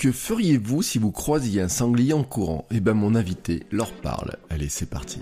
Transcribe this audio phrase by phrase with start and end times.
[0.00, 2.64] Que feriez-vous si vous croisiez un sanglier en courant?
[2.70, 4.36] Eh ben mon invité leur parle.
[4.48, 5.20] Allez, c'est parti.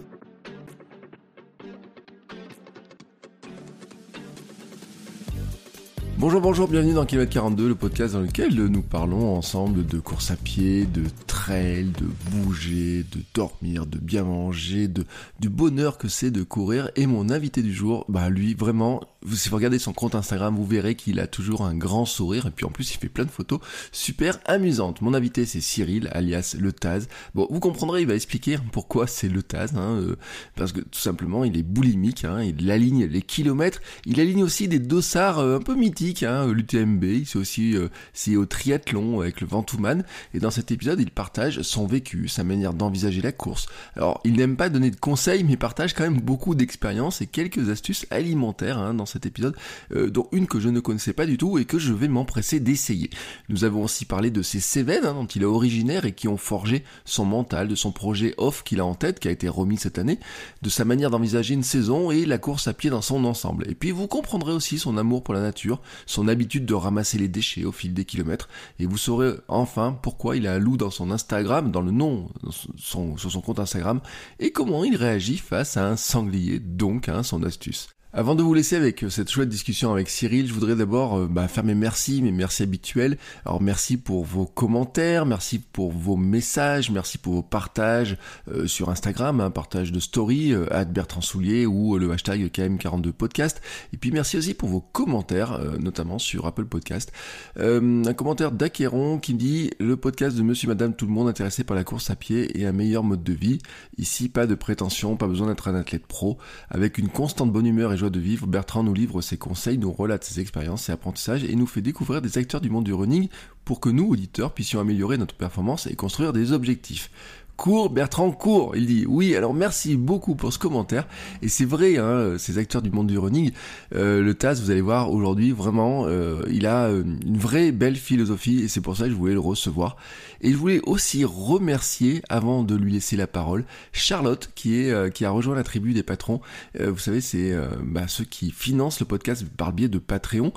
[6.20, 10.32] Bonjour, bonjour, bienvenue dans Kilomètre 42, le podcast dans lequel nous parlons ensemble de course
[10.32, 16.32] à pied, de trail, de bouger, de dormir, de bien manger, du bonheur que c'est
[16.32, 16.90] de courir.
[16.96, 19.00] Et mon invité du jour, bah lui, vraiment,
[19.32, 22.50] si vous regardez son compte Instagram, vous verrez qu'il a toujours un grand sourire et
[22.50, 23.60] puis en plus il fait plein de photos
[23.92, 25.00] super amusantes.
[25.00, 27.08] Mon invité c'est Cyril, alias Le Taz.
[27.34, 30.16] Bon, vous comprendrez, il va expliquer pourquoi c'est Le Taz, hein, euh,
[30.56, 34.66] parce que tout simplement il est boulimique, hein, il aligne les kilomètres, il aligne aussi
[34.66, 39.40] des dossards euh, un peu mythiques, l'UTMB, il c'est aussi euh, c'est au triathlon avec
[39.40, 43.66] le Ventouman, et dans cet épisode il partage son vécu, sa manière d'envisager la course.
[43.96, 47.68] Alors il n'aime pas donner de conseils, mais partage quand même beaucoup d'expériences et quelques
[47.70, 49.56] astuces alimentaires hein, dans cet épisode,
[49.92, 52.60] euh, dont une que je ne connaissais pas du tout et que je vais m'empresser
[52.60, 53.10] d'essayer.
[53.48, 56.36] Nous avons aussi parlé de ces Cévennes hein, dont il est originaire et qui ont
[56.36, 59.78] forgé son mental, de son projet off qu'il a en tête, qui a été remis
[59.78, 60.18] cette année,
[60.62, 63.64] de sa manière d'envisager une saison et la course à pied dans son ensemble.
[63.68, 67.28] Et puis vous comprendrez aussi son amour pour la nature, son habitude de ramasser les
[67.28, 68.48] déchets au fil des kilomètres,
[68.78, 72.28] et vous saurez enfin pourquoi il a un loup dans son Instagram, dans le nom,
[72.76, 74.00] sur son compte Instagram,
[74.38, 77.88] et comment il réagit face à un sanglier, donc hein, son astuce.
[78.14, 81.26] Avant de vous laisser avec euh, cette chouette discussion avec Cyril, je voudrais d'abord euh,
[81.30, 83.18] bah, faire mes merci, mes merci habituels.
[83.44, 88.16] Alors merci pour vos commentaires, merci pour vos messages, merci pour vos partages
[88.50, 93.56] euh, sur Instagram, hein, partage de story, à Bertrand Soulier ou le hashtag KM42podcast.
[93.92, 97.12] Et puis merci aussi pour vos commentaires, notamment sur Apple Podcast.
[97.56, 101.76] un commentaire d'Aqueron qui dit le podcast de Monsieur Madame Tout le Monde intéressé par
[101.76, 103.58] la course à pied et un meilleur mode de vie.
[103.98, 106.38] Ici, pas de prétention, pas besoin d'être un athlète pro,
[106.70, 109.92] avec une constante bonne humeur et joie de vivre, Bertrand nous livre ses conseils, nous
[109.92, 113.28] relate ses expériences, ses apprentissages et nous fait découvrir des acteurs du monde du running
[113.64, 117.10] pour que nous, auditeurs, puissions améliorer notre performance et construire des objectifs.
[117.58, 121.08] Cours, Bertrand, cours Il dit oui, alors merci beaucoup pour ce commentaire.
[121.42, 123.50] Et c'est vrai, hein, ces acteurs du monde du running,
[123.96, 127.96] euh, le TAS, vous allez voir aujourd'hui, vraiment, euh, il a euh, une vraie belle
[127.96, 129.96] philosophie et c'est pour ça que je voulais le recevoir.
[130.40, 135.24] Et je voulais aussi remercier, avant de lui laisser la parole, Charlotte, qui est qui
[135.24, 136.40] a rejoint la tribu des patrons.
[136.78, 140.52] vous savez, c'est bah, ceux qui financent le podcast par le biais de Patreon.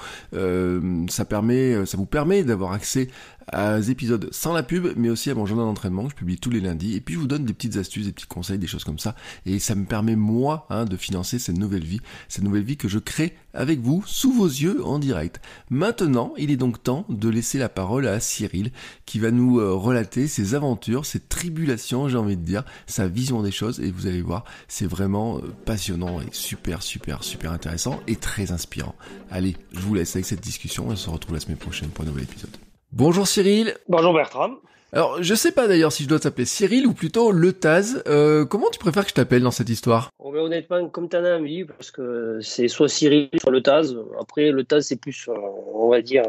[1.09, 3.09] ça permet, ça vous permet d'avoir accès
[3.51, 6.49] des épisodes sans la pub, mais aussi à mon journal d'entraînement que je publie tous
[6.49, 6.95] les lundis.
[6.95, 9.15] Et puis je vous donne des petites astuces, des petits conseils, des choses comme ça.
[9.45, 12.87] Et ça me permet moi hein, de financer cette nouvelle vie, cette nouvelle vie que
[12.87, 15.41] je crée avec vous, sous vos yeux, en direct.
[15.69, 18.71] Maintenant, il est donc temps de laisser la parole à Cyril,
[19.05, 23.41] qui va nous euh, relater ses aventures, ses tribulations, j'ai envie de dire, sa vision
[23.41, 23.79] des choses.
[23.79, 28.51] Et vous allez voir, c'est vraiment euh, passionnant et super, super, super intéressant et très
[28.51, 28.95] inspirant.
[29.29, 32.05] Allez, je vous laisse avec cette discussion et on se retrouve la semaine prochaine pour
[32.05, 32.70] un nouvel épisode.
[32.93, 33.73] Bonjour Cyril.
[33.87, 34.51] Bonjour Bertrand.
[34.93, 38.03] Alors, je sais pas d'ailleurs si je dois t'appeler Cyril ou plutôt Le Taz.
[38.07, 40.09] Euh, comment tu préfères que je t'appelle dans cette histoire?
[40.19, 43.95] Oh, ben, Honnêtement, comme t'en as envie, parce que c'est soit Cyril, soit Le Taz.
[44.19, 45.33] Après, Le Taz, c'est plus, euh,
[45.73, 46.23] on va dire,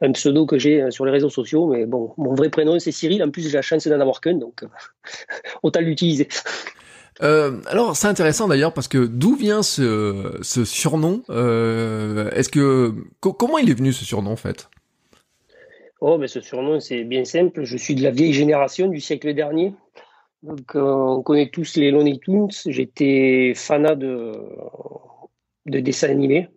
[0.00, 1.66] un pseudo que j'ai sur les réseaux sociaux.
[1.66, 3.20] Mais bon, mon vrai prénom, c'est Cyril.
[3.24, 4.64] En plus, j'ai la chance d'en avoir qu'un, donc
[5.64, 6.28] autant l'utiliser.
[7.22, 11.22] Euh, alors c'est intéressant d'ailleurs parce que d'où vient ce, ce surnom?
[11.30, 14.68] Euh, Est-ce que comment il est venu ce surnom en fait?
[16.04, 17.62] Oh, mais ce surnom, c'est bien simple.
[17.62, 19.72] Je suis de la vieille génération du siècle dernier.
[20.42, 22.50] Donc, euh, on connaît tous les Looney Tunes.
[22.66, 24.32] J'étais fanat de,
[25.66, 26.48] de dessins animés.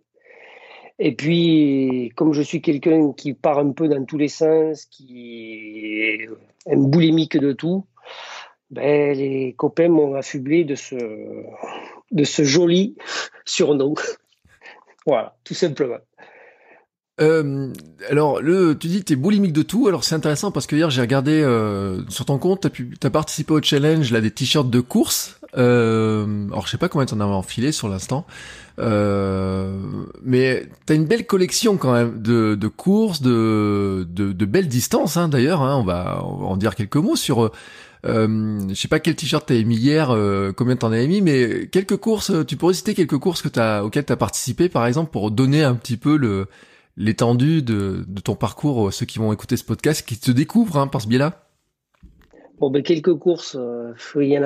[0.98, 6.00] Et puis, comme je suis quelqu'un qui part un peu dans tous les sens, qui
[6.02, 6.28] est
[6.68, 7.86] un boulimique de tout,
[8.70, 10.96] ben, les copains m'ont affublé de ce,
[12.10, 12.96] de ce joli
[13.44, 13.94] surnom.
[15.06, 15.98] voilà, tout simplement.
[17.20, 17.72] Euh,
[18.10, 19.88] alors, le, tu dis que t'es boulimique de tout.
[19.88, 23.54] Alors, c'est intéressant parce que hier j'ai regardé euh, sur ton compte, t'as, pu, participé
[23.54, 25.40] au challenge là des t-shirts de course.
[25.56, 28.26] Euh, alors, je sais pas combien t'en as enfilé sur l'instant,
[28.78, 29.80] euh,
[30.22, 34.04] mais t'as une belle collection quand même de, courses, de,
[34.44, 35.16] belles distances.
[35.16, 37.50] Hein, d'ailleurs, hein, on va, en dire quelques mots sur.
[38.04, 40.14] Je sais pas quel t-shirt t'as émis hier,
[40.54, 42.30] combien t'en as émis, mais quelques courses.
[42.46, 45.74] Tu pourrais citer quelques courses que t'as auxquelles t'as participé, par exemple, pour donner un
[45.74, 46.48] petit peu le
[46.96, 51.00] l'étendue de, ton parcours, ceux qui vont écouter ce podcast, qui te découvrent hein, par
[51.00, 51.46] ce biais-là
[52.58, 54.42] Bon, ben, quelques courses, euh, il, y en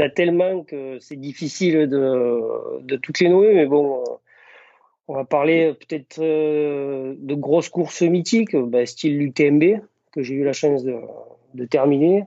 [0.00, 4.04] a, tellement que c'est difficile de, toutes les nouer, mais bon, euh,
[5.08, 9.80] on va parler peut-être euh, de grosses courses mythiques, ben, style l'UTMB,
[10.12, 10.94] que j'ai eu la chance de,
[11.54, 12.24] de terminer.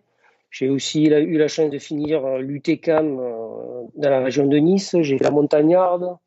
[0.52, 3.18] J'ai aussi eu la chance de finir l'UTCAM
[3.96, 4.96] dans la région de Nice.
[5.02, 6.18] J'ai fait la montagnarde,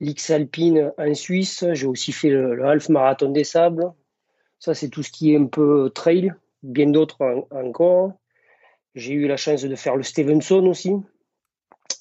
[0.00, 1.64] l'X Alpine en Suisse.
[1.72, 3.92] J'ai aussi fait le, le Half Marathon des Sables.
[4.58, 8.12] Ça, c'est tout ce qui est un peu trail, bien d'autres encore.
[8.94, 10.92] J'ai eu la chance de faire le Stevenson aussi,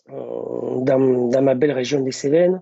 [0.09, 2.61] euh, dans, ma belle région des Cévennes.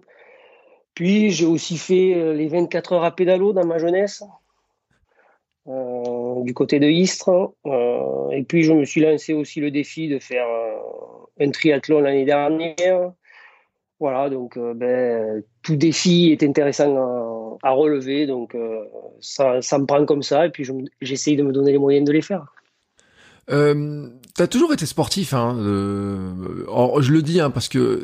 [0.94, 4.24] Puis j'ai aussi fait euh, les 24 heures à pédalo dans ma jeunesse,
[5.68, 7.54] euh, du côté de Istres.
[8.32, 10.48] et puis je me suis lancé aussi le défi de faire
[11.40, 13.14] un triathlon l'année dernière.
[14.00, 18.28] Voilà, donc ben, tout défi est intéressant à relever.
[18.28, 18.84] Donc euh,
[19.20, 20.68] ça, ça, me prend comme ça et puis
[21.02, 22.46] j'essaye de me donner les moyens de les faire.
[23.52, 25.56] Euh, t'as toujours été sportif, hein.
[25.60, 28.02] Euh, je le dis hein, parce que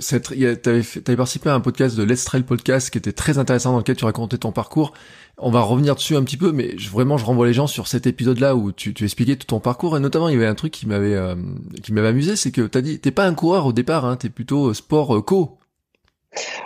[0.55, 3.79] t'avais, avais participé à un podcast de Let's Trail Podcast qui était très intéressant dans
[3.79, 4.93] lequel tu racontais ton parcours.
[5.39, 8.05] On va revenir dessus un petit peu, mais vraiment je renvoie les gens sur cet
[8.05, 10.71] épisode-là où tu, tu expliquais tout ton parcours et notamment il y avait un truc
[10.71, 11.35] qui m'avait euh,
[11.81, 14.29] qui m'avait amusé, c'est que t'as dit t'es pas un coureur au départ, hein, t'es
[14.29, 15.57] plutôt sport co.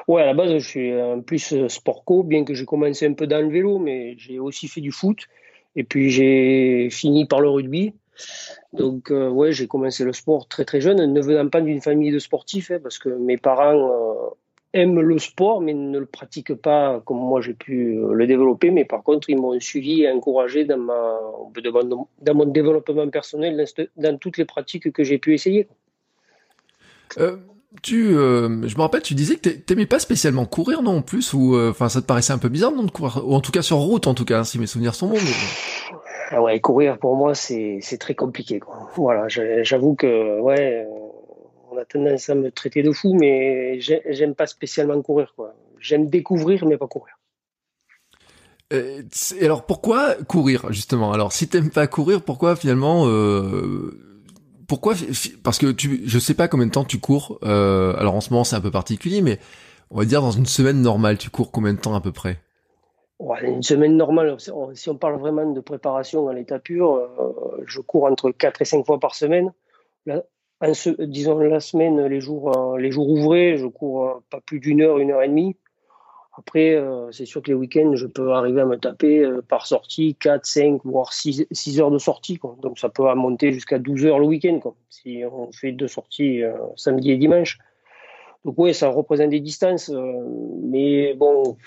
[0.08, 3.08] Ouais, à la base, je suis en plus euh, sport co, bien que j'ai commencé
[3.08, 5.18] un peu dans le vélo, mais j'ai aussi fait du foot.
[5.76, 7.94] Et puis j'ai fini par le rugby.
[8.72, 12.12] Donc, euh, ouais, j'ai commencé le sport très très jeune, ne venant pas d'une famille
[12.12, 14.30] de sportifs, hein, parce que mes parents euh,
[14.74, 18.72] aiment le sport, mais ne le pratiquent pas comme moi j'ai pu le développer.
[18.72, 23.66] Mais par contre, ils m'ont suivi et encouragé dans mon développement personnel,
[23.98, 25.68] dans, toutes les pratiques que j'ai pu essayer
[27.82, 31.34] tu, euh, je me rappelle, tu disais que t'aimais pas spécialement courir, non, en plus,
[31.34, 33.52] ou euh, enfin, ça te paraissait un peu bizarre, non, de courir, ou en tout
[33.52, 35.18] cas sur route, en tout cas, si mes souvenirs sont bons.
[36.32, 38.90] Ah ouais, courir pour moi, c'est c'est très compliqué, quoi.
[38.96, 40.88] Voilà, j'avoue que ouais,
[41.72, 45.54] on a tendance à me traiter de fou, mais j'aime pas spécialement courir, quoi.
[45.80, 47.16] J'aime découvrir, mais pas courir.
[48.74, 49.04] Euh,
[49.40, 51.14] et alors pourquoi courir justement?
[51.14, 54.15] Alors si t'aimes pas courir, pourquoi finalement euh,
[54.68, 54.94] pourquoi
[55.44, 57.40] Parce que tu, je sais pas combien de temps tu cours.
[57.44, 59.40] Euh, alors en ce moment c'est un peu particulier, mais
[59.92, 62.40] on va dire dans une semaine normale, tu cours combien de temps à peu près?
[63.44, 68.06] Une semaine normale, si on parle vraiment de préparation à l'état pur, euh, je cours
[68.06, 69.54] entre 4 et 5 fois par semaine.
[71.00, 74.98] disons la semaine, les jours, euh, les jours ouvrés, je cours pas plus d'une heure,
[74.98, 75.56] une heure et demie.
[76.38, 79.66] Après, euh, c'est sûr que les week-ends, je peux arriver à me taper euh, par
[79.68, 82.40] sortie 4, 5, voire 6, 6 heures de sortie.
[82.62, 84.60] Donc ça peut monter jusqu'à 12 heures le week-end,
[84.90, 87.58] si on fait deux sorties euh, samedi et dimanche.
[88.44, 89.90] Donc oui, ça représente des distances.
[90.62, 91.58] mais bon,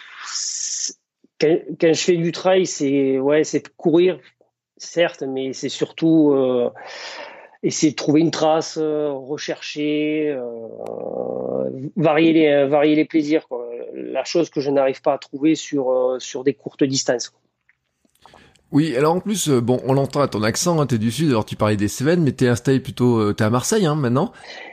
[1.41, 4.21] quand, quand, je fais du trail, c'est ouais, c'est courir,
[4.77, 6.35] certes, mais c'est surtout
[7.63, 10.37] essayer de trouver une trace, rechercher,
[11.97, 13.47] varier, les, varier les plaisirs.
[13.95, 17.33] La chose que je n'arrive pas à trouver sur, euh, sur des courtes distances.
[18.71, 21.29] Oui, alors en plus, euh, bon, on l'entend à ton accent, hein, t'es du sud,
[21.31, 24.33] alors tu parlais des Cévennes, mais t'es installé plutôt, euh, t'es à Marseille hein, maintenant?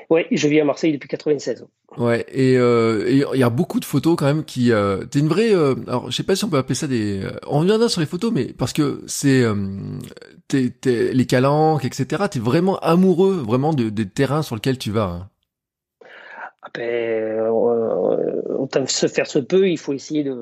[0.10, 1.66] Oui, je vis à Marseille depuis 96.
[1.98, 4.72] Ouais, et il y a beaucoup de photos quand même qui...
[5.10, 5.54] t'es une vraie...
[5.54, 7.22] alors, je sais pas si on peut appeler ça des...
[7.48, 9.46] on reviendra sur les photos, mais parce que c'est...
[10.50, 10.74] t'es,
[11.14, 12.24] les calanques, etc.
[12.30, 15.06] T'es vraiment amoureux, vraiment des terrains sur lesquels tu vas.
[15.06, 15.30] Hein.
[16.62, 17.46] Ah ben,
[18.88, 20.36] se faire se peut, il faut essayer de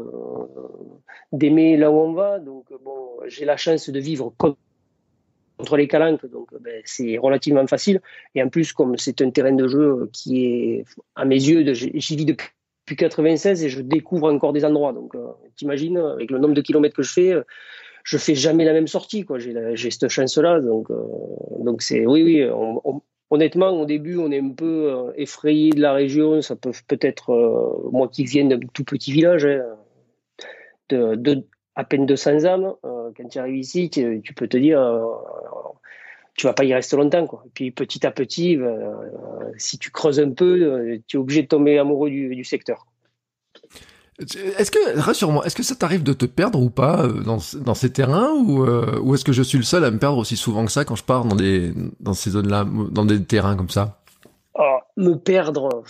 [1.33, 2.39] d'aimer là où on va.
[2.39, 4.57] Donc bon, j'ai la chance de vivre contre
[5.77, 8.01] les calanques, donc ben, c'est relativement facile.
[8.35, 12.15] Et en plus, comme c'est un terrain de jeu qui est, à mes yeux, j'y
[12.15, 12.47] vis depuis,
[12.85, 14.93] 96 et je découvre encore des endroits.
[14.93, 17.33] Donc, euh, t'imagines, avec le nombre de kilomètres que je fais,
[18.03, 19.25] je fais jamais la même sortie.
[19.37, 20.59] J'ai, cette chance-là.
[20.59, 25.71] Donc, euh, c'est, oui, oui, on, honnêtement, au début, on est un peu euh, effrayé
[25.71, 26.41] de la région.
[26.41, 29.63] Ça peut peut-être, moi qui viens d'un tout petit village, hein,
[30.89, 34.79] de, à peine 200 âmes, euh, quand tu arrives ici, tu, peux te dire,
[36.35, 37.25] tu vas pas y rester longtemps.
[37.27, 37.43] Quoi.
[37.45, 38.57] Et puis petit à petit,
[39.57, 42.85] si tu creuses un peu, tu es obligé de tomber amoureux du secteur.
[44.19, 47.73] Est-ce que, rassure-moi, est-ce que ça t'arrive de te perdre ou pas euh, dans, dans
[47.73, 50.37] ces terrains ou, euh, ou est-ce que je suis le seul à me perdre aussi
[50.37, 53.69] souvent que ça quand je pars dans des dans ces zones-là, dans des terrains comme
[53.69, 54.01] ça?
[54.53, 55.83] Oh, Me perdre,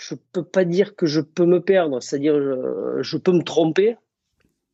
[0.00, 3.96] je peux pas dire que je peux me perdre, c'est-à-dire je, je peux me tromper.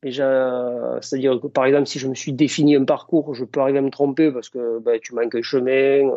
[0.03, 3.81] C'est-à-dire que par exemple, si je me suis défini un parcours, je peux arriver à
[3.81, 6.09] me tromper parce que bah, tu manques un chemin,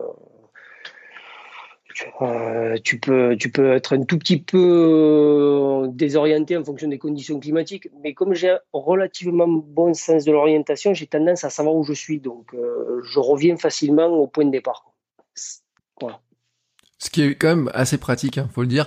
[2.22, 6.98] euh, tu, peux, tu peux être un tout petit peu euh, désorienté en fonction des
[6.98, 11.82] conditions climatiques, mais comme j'ai relativement bon sens de l'orientation, j'ai tendance à savoir où
[11.82, 14.92] je suis, donc euh, je reviens facilement au point de départ.
[16.00, 16.20] Voilà.
[16.98, 18.86] Ce qui est quand même assez pratique, il hein, faut le dire.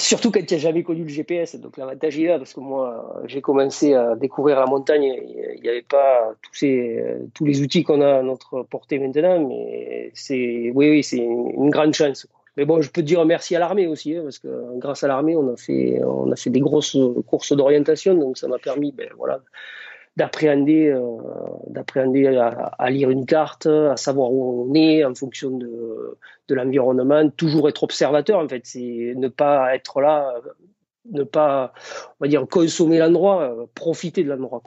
[0.00, 1.56] Surtout quand tu n'as jamais connu le GPS.
[1.56, 5.04] Donc l'avantage est là, parce que moi, j'ai commencé à découvrir la montagne.
[5.04, 7.04] Il n'y avait pas tous, ces,
[7.34, 11.70] tous les outils qu'on a à notre portée maintenant, mais c'est oui, oui, c'est une
[11.70, 12.26] grande chance.
[12.56, 15.36] Mais bon, je peux dire merci à l'armée aussi, hein, parce que grâce à l'armée,
[15.36, 19.08] on a fait, on a fait des grosses courses d'orientation, donc ça m'a permis, ben
[19.16, 19.40] voilà,
[20.16, 21.16] d'appréhender, euh,
[21.68, 27.28] d'appréhender à, lire une carte, à savoir où on est en fonction de, de l'environnement,
[27.30, 30.34] toujours être observateur en fait, c'est ne pas être là,
[31.10, 31.72] ne pas,
[32.20, 34.62] on va dire, consommer l'endroit, profiter de l'endroit.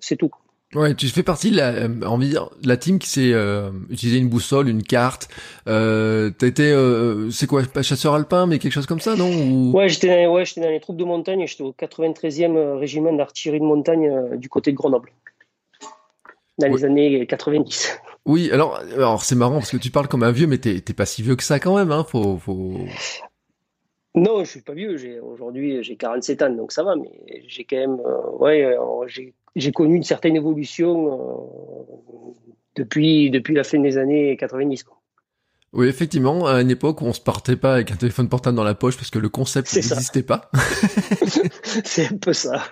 [0.00, 0.32] C'est tout.
[0.74, 3.70] Ouais, tu fais partie de la, euh, la team qui sait euh,
[4.02, 5.28] une boussole, une carte.
[5.68, 9.70] Euh, T'as été, euh, c'est quoi, pas chasseur alpin, mais quelque chose comme ça, non
[9.72, 11.46] Ouais, j'étais, ouais, j'étais dans les troupes de montagne.
[11.46, 15.10] J'étais au 93e régiment d'artillerie de montagne du côté de Grenoble,
[16.58, 18.00] dans les années 90.
[18.26, 21.06] Oui, alors, alors c'est marrant parce que tu parles comme un vieux, mais t'es, pas
[21.06, 22.04] si vieux que ça quand même, hein.
[22.08, 22.78] Faut, faut.
[24.16, 24.96] Non, je suis pas vieux.
[24.96, 26.96] J'ai aujourd'hui j'ai 47 ans, donc ça va.
[26.96, 28.00] Mais j'ai quand même,
[28.40, 28.76] ouais,
[29.06, 32.34] j'ai j'ai connu une certaine évolution euh,
[32.76, 34.82] depuis, depuis la fin des années 90.
[34.84, 35.00] Quoi.
[35.74, 38.64] Oui, effectivement, à une époque où on se partait pas avec un téléphone portable dans
[38.64, 40.50] la poche parce que le concept n'existait pas.
[41.84, 42.64] c'est un peu ça.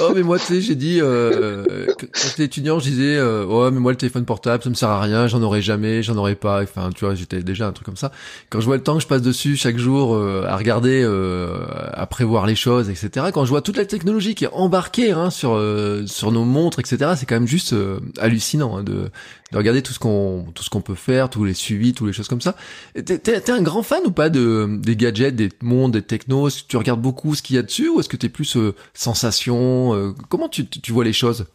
[0.00, 3.70] oh, mais moi, tu sais, j'ai dit, euh, quand j'étais étudiant, je disais, euh, oh,
[3.70, 6.34] mais moi, le téléphone portable, ça me sert à rien, j'en aurai jamais, j'en aurai
[6.34, 6.62] pas.
[6.62, 8.10] Enfin, tu vois, j'étais déjà un truc comme ça.
[8.50, 11.66] Quand je vois le temps que je passe dessus chaque jour euh, à regarder, euh,
[11.92, 13.26] à prévoir les choses, etc.
[13.32, 16.80] Quand je vois toute la technologie qui est embarquée hein, sur euh, sur nos montres,
[16.80, 17.12] etc.
[17.16, 17.74] C'est quand même juste
[18.18, 19.10] hallucinant hein, de
[19.52, 22.56] de regarder tout ce qu'on peut faire, tous les suivis, toutes les choses comme ça.
[22.94, 26.48] T'es, un grand fan ou pas de des gadgets, des mondes, des technos?
[26.66, 29.94] Tu regardes beaucoup ce qu'il y a dessus ou est-ce que t'es plus euh, sensation
[29.94, 31.46] euh, Comment tu, vois les choses?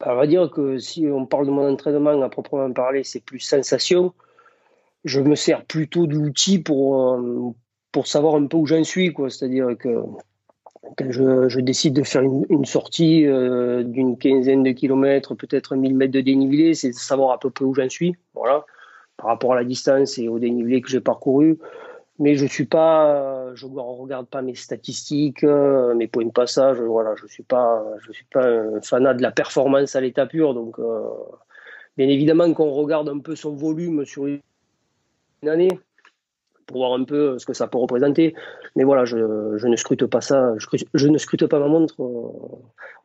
[0.00, 3.20] Bah, On va dire que si on parle de mon entraînement à proprement parler, c'est
[3.20, 4.12] plus sensation.
[5.04, 7.54] Je me sers plutôt d'outils pour euh,
[7.92, 9.30] pour savoir un peu où j'en suis, quoi.
[9.30, 9.96] C'est-à-dire que
[10.96, 16.12] quand je, décide de faire une, sortie euh, d'une quinzaine de kilomètres, peut-être 1000 mètres
[16.12, 18.64] de dénivelé, c'est de savoir à peu près où j'en suis, voilà,
[19.16, 21.58] par rapport à la distance et au dénivelé que j'ai parcouru.
[22.20, 26.78] Mais je suis pas, je ne regarde pas mes statistiques, euh, mes points de passage,
[26.80, 30.54] voilà, je suis pas, je suis pas un fanat de la performance à l'état pur,
[30.54, 31.08] donc euh,
[31.96, 34.40] bien évidemment qu'on regarde un peu son volume sur une
[35.48, 35.80] année,
[36.66, 38.34] pour voir un peu ce que ça peut représenter.
[38.76, 40.54] Mais voilà, je, ne scrute pas ça,
[40.94, 42.30] je, ne scrute pas ma montre, euh,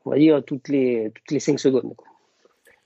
[0.05, 1.93] on va dire, toutes les, toutes les 5 secondes.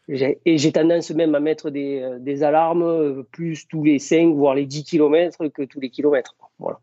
[0.10, 4.66] Et j'ai tendance même à mettre des, des, alarmes plus tous les 5, voire les
[4.66, 6.36] 10 km que tous les kilomètres.
[6.60, 6.80] Voilà.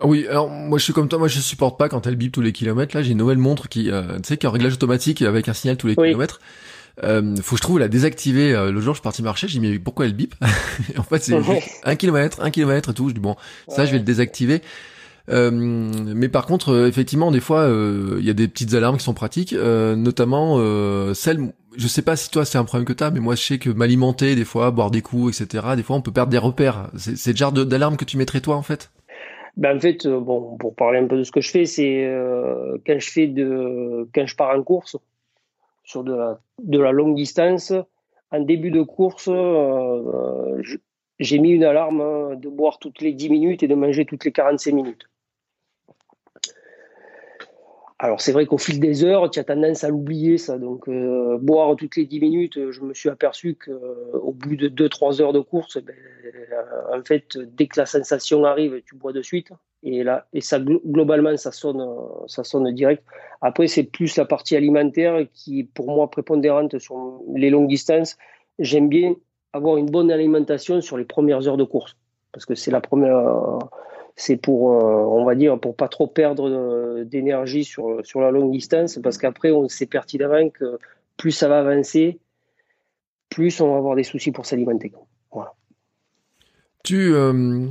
[0.00, 2.32] Ah oui, alors moi je suis comme toi, moi je supporte pas quand elle bip
[2.32, 2.96] tous les kilomètres.
[2.96, 5.48] Là, j'ai une nouvelle montre qui, euh, tu sais, qui est en réglage automatique avec
[5.48, 6.40] un signal tous les kilomètres.
[7.02, 8.54] Euh, faut que je trouve la désactiver.
[8.54, 10.34] Euh, le jour, je suis parti marcher, j'ai dit mais pourquoi elle bip
[10.98, 11.34] En fait, c'est
[11.84, 13.08] un kilomètre, un kilomètre et tout.
[13.08, 13.36] Je dis bon,
[13.68, 14.62] ça, je vais le désactiver.
[15.30, 17.68] Euh, mais par contre, euh, effectivement, des fois,
[18.18, 20.58] il y a des petites alarmes qui sont pratiques, notamment
[21.14, 21.52] celle.
[21.76, 23.68] Je sais pas si toi c'est un problème que t'as, mais moi je sais que
[23.68, 25.64] m'alimenter des fois, boire des coups, etc.
[25.74, 26.90] Des fois, on peut perdre des repères.
[26.96, 28.92] C'est le genre d'alarme que tu mettrais toi en fait?
[29.56, 32.08] Ben en fait, bon, pour parler un peu de ce que je fais, c'est
[32.86, 34.96] quand je fais de, quand je pars en course,
[35.84, 37.72] sur de la, de la longue distance.
[38.30, 40.60] En début de course, euh,
[41.20, 44.32] j'ai mis une alarme de boire toutes les 10 minutes et de manger toutes les
[44.32, 45.08] 45 minutes.
[48.00, 50.58] Alors c'est vrai qu'au fil des heures, tu as tendance à l'oublier ça.
[50.58, 55.22] Donc euh, boire toutes les 10 minutes, je me suis aperçu qu'au bout de 2-3
[55.22, 55.94] heures de course, ben,
[56.92, 59.52] en fait, dès que la sensation arrive, tu bois de suite.
[59.86, 61.86] Et là, et ça globalement, ça sonne,
[62.26, 63.04] ça sonne direct.
[63.42, 68.16] Après, c'est plus la partie alimentaire qui est pour moi prépondérante sur les longues distances.
[68.58, 69.14] J'aime bien
[69.52, 71.98] avoir une bonne alimentation sur les premières heures de course
[72.32, 73.58] parce que c'est la première,
[74.16, 78.52] c'est pour, euh, on va dire, pour pas trop perdre d'énergie sur sur la longue
[78.52, 80.78] distance parce qu'après, on sait pertinemment que
[81.18, 82.18] plus ça va avancer,
[83.28, 84.92] plus on va avoir des soucis pour s'alimenter.
[86.84, 87.66] Tu, euh,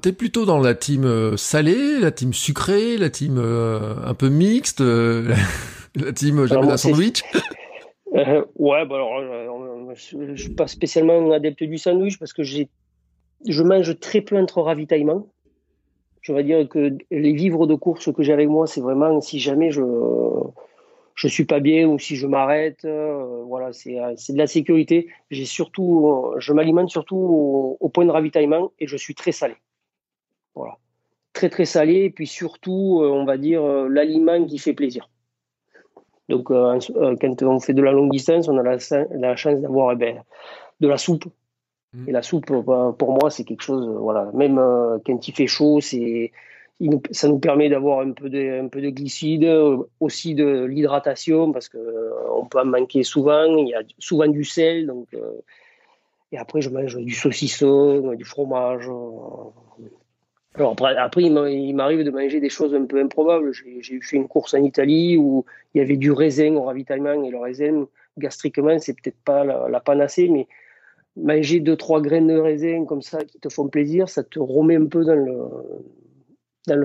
[0.00, 4.28] t'es plutôt dans la team euh, salée, la team sucrée, la team euh, un peu
[4.28, 4.80] mixte,
[5.96, 7.24] la, team jamais un sandwich.
[8.12, 9.20] ouais, bah alors,
[9.96, 12.68] je, je, suis pas spécialement adepte du sandwich parce que j'ai,
[13.48, 15.26] je mange très peu entre ravitaillements.
[16.20, 19.40] Je vais dire que les vivres de course que j'ai avec moi, c'est vraiment si
[19.40, 19.82] jamais je
[21.14, 22.86] je suis pas bien ou si je m'arrête.
[23.46, 25.08] voilà, c'est de la sécurité.
[25.30, 29.54] J'ai surtout, je m'alimente surtout au, au, point de ravitaillement et je suis très salé.
[30.54, 30.76] Voilà,
[31.32, 32.04] très très salé.
[32.04, 35.08] Et puis surtout, on va dire l'aliment qui fait plaisir.
[36.28, 39.92] Donc, euh, euh, quand on fait de la longue distance, on a la, chance d'avoir
[39.92, 40.22] eh ben,
[40.80, 41.26] de la soupe.
[41.92, 42.08] Mm.
[42.08, 44.56] Et la soupe, euh, pour moi, c'est quelque chose, voilà, même
[45.04, 46.32] quand il fait chaud, c'est,
[47.12, 49.48] ça nous permet d'avoir un peu de, un peu de glycide,
[50.00, 51.78] aussi de l'hydratation, parce qu'on
[52.30, 53.56] on peut en manquer souvent.
[53.56, 55.08] Il y a souvent du sel, donc.
[56.32, 58.88] et après, je mange du saucisson, du fromage.
[60.56, 63.52] Alors après, après il m'arrive de manger des choses un peu improbables.
[63.52, 67.30] J'ai fait une course en Italie où il y avait du raisin au ravitaillement et
[67.30, 67.88] le raisin,
[68.18, 70.46] gastriquement, c'est peut-être pas la, panacée, mais
[71.16, 74.76] manger deux trois graines de raisin comme ça qui te font plaisir, ça te remet
[74.76, 75.34] un peu dans le
[76.66, 76.84] dans le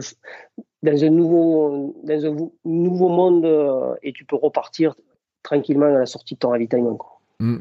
[0.82, 4.96] dans un nouveau dans un nouveau monde euh, et tu peux repartir
[5.44, 6.98] tranquillement à la sortie de ton ravitaillement.
[7.40, 7.58] Mm.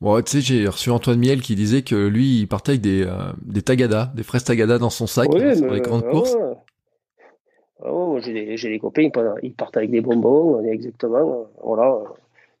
[0.00, 3.04] Bon, tu sais, j'ai reçu Antoine Miel qui disait que lui, il partait avec des,
[3.04, 6.36] euh, des tagadas, des fraises tagadas dans son sac oui, sur les grandes courses.
[7.84, 9.10] moi, j'ai des, copains,
[9.42, 11.46] ils partent avec des bonbons, exactement.
[11.62, 11.98] Voilà.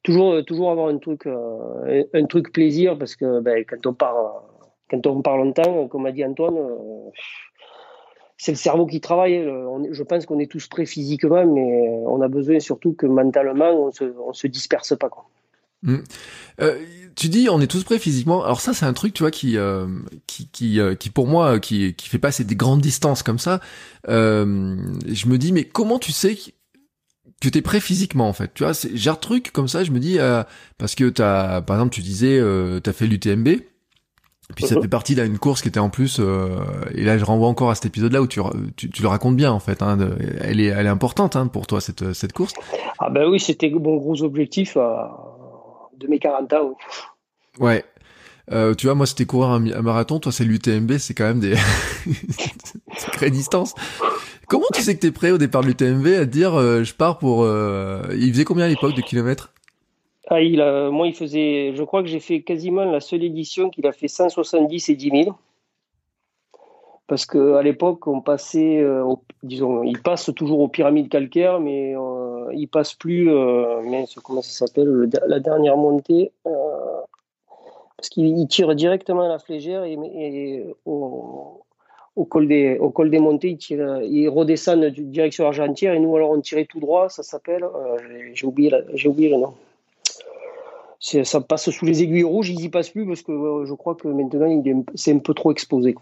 [0.02, 4.42] Toujours, toujours avoir un truc, euh, un, truc plaisir parce que ben, quand on part,
[4.90, 7.10] quand on part longtemps, comme a dit Antoine, euh,
[8.38, 9.44] c'est le cerveau qui travaille.
[9.90, 13.90] je pense qu'on est tous prêts physiquement, mais on a besoin surtout que mentalement, on
[13.90, 15.10] se, on se disperse pas.
[15.10, 15.26] Quoi.
[15.82, 15.96] Mm.
[16.60, 18.44] Euh, tu dis on est tous prêts physiquement.
[18.44, 19.86] Alors ça c'est un truc tu vois qui euh,
[20.26, 23.60] qui qui, euh, pour moi qui qui fait passer des grandes distances comme ça.
[24.06, 26.36] je me dis mais comment tu sais
[27.40, 28.52] que t'es prêt physiquement en fait?
[28.54, 29.84] Tu vois j'ai un truc comme ça.
[29.84, 30.18] Je me dis
[30.78, 32.40] parce que t'as par exemple tu disais
[32.82, 33.48] t'as fait l'UTMB.
[34.56, 36.20] Puis ça fait partie d'une course qui était en plus,
[36.94, 38.40] et là je renvoie encore à cet épisode-là où tu,
[38.76, 39.82] tu, tu, le racontes bien en fait.
[39.82, 39.98] Hein,
[40.40, 42.54] elle est elle est importante hein, pour toi cette cette course.
[42.98, 46.76] Ah ben oui, c'était mon gros objectif de mes 40 ans.
[47.60, 47.84] Ouais.
[48.50, 50.20] Euh, tu vois, moi, c'était courir un, marathon.
[50.20, 50.98] Toi, c'est l'UTMB.
[50.98, 51.54] C'est quand même des
[52.96, 53.74] sacrées distances.
[54.46, 57.18] Comment tu sais que t'es prêt au départ de l'UTMB à dire euh, je pars
[57.18, 57.42] pour.
[57.44, 58.02] Euh...
[58.12, 59.52] Il faisait combien à l'époque de kilomètres?
[60.30, 61.72] Ah, il a, moi, il faisait.
[61.74, 65.10] Je crois que j'ai fait quasiment la seule édition qu'il a fait 170 et 10
[65.24, 65.36] 000
[67.08, 69.02] parce qu'à l'époque, on passait, euh,
[69.42, 74.66] disons, il passe toujours aux pyramides calcaires, mais euh, il passe plus, euh, comment ça
[74.66, 81.64] s'appelle, la dernière montée, parce qu'il tire directement à la flégère et, au,
[82.28, 82.78] col des,
[83.18, 87.22] montées, il, tire, il redescend direction argentière et nous alors on tirait tout droit, ça
[87.22, 87.66] s'appelle,
[88.34, 89.54] j'ai oublié, j'ai oublié le nom.
[91.00, 94.08] Ça passe sous les aiguilles rouges, ils y passent plus parce que je crois que
[94.08, 94.62] maintenant
[94.94, 95.94] c'est un peu trop exposé.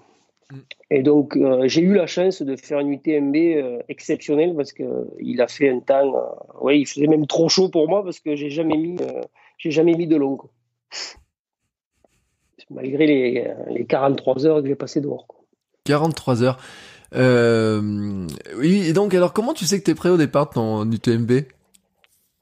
[0.50, 0.56] Mm.
[0.90, 5.40] Et donc, euh, j'ai eu la chance de faire une UTMB euh, exceptionnelle parce qu'il
[5.40, 6.16] a fait un temps.
[6.16, 8.96] Euh, ouais, il faisait même trop chaud pour moi parce que j'ai jamais mis,
[9.58, 10.38] j'ai jamais mis de long.
[12.70, 15.26] Malgré les, les, 43 heures que j'ai passées dehors.
[15.84, 16.58] 43 heures.
[17.12, 20.90] oui, et donc, alors, comment tu sais que tu es prêt au départ de ton
[20.90, 21.30] UTMB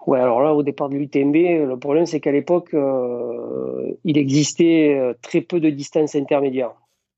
[0.07, 2.75] Ouais, alors là, au départ de l'UTMB, le problème, c'est qu'à l'époque,
[4.05, 6.75] il existait très peu de distances intermédiaires.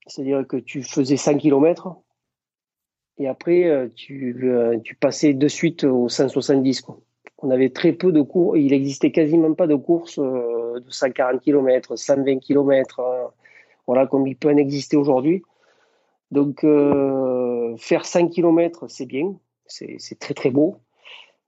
[0.06, 1.96] C'est-à-dire que tu faisais 5 km
[3.18, 6.80] et après euh, tu, euh, passais de suite aux 170.
[6.82, 7.00] Quoi.
[7.38, 11.40] On avait très peu de cours, il existait quasiment pas de courses euh, de 140
[11.40, 13.32] km, 120 km,
[13.86, 15.42] voilà, comme il peut en exister aujourd'hui.
[16.30, 16.66] Donc
[17.78, 20.78] faire 5 km, c'est bien, c'est très très beau.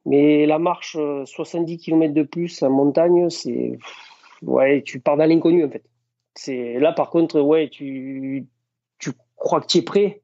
[0.06, 3.78] Mais la marche 70 km de plus en montagne, c'est
[4.42, 5.84] ouais, tu pars dans l'inconnu en fait.
[6.34, 8.46] C'est là par contre, ouais, tu,
[8.98, 10.22] tu crois que tu es prêt,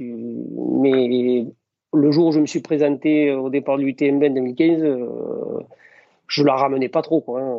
[0.00, 1.46] mais
[1.92, 5.60] le jour où je me suis présenté au départ de l'UTMB en 2015, euh,
[6.28, 7.58] je la ramenais pas trop, quoi, hein,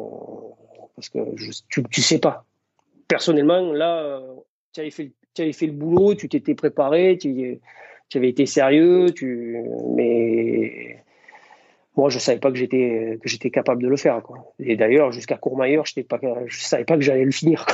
[0.96, 1.20] parce que
[1.70, 2.46] tu, tu sais pas.
[3.08, 4.22] Personnellement, là,
[4.74, 4.92] tu avais
[5.40, 7.60] avais fait le boulot, tu t'étais préparé, tu,
[8.10, 9.64] tu, avais été sérieux, tu,
[9.96, 11.04] mais
[11.98, 14.54] moi, je savais pas que j'étais que j'étais capable de le faire, quoi.
[14.60, 17.66] Et d'ailleurs, jusqu'à Courmayeur, je pas, je savais pas que j'allais le finir.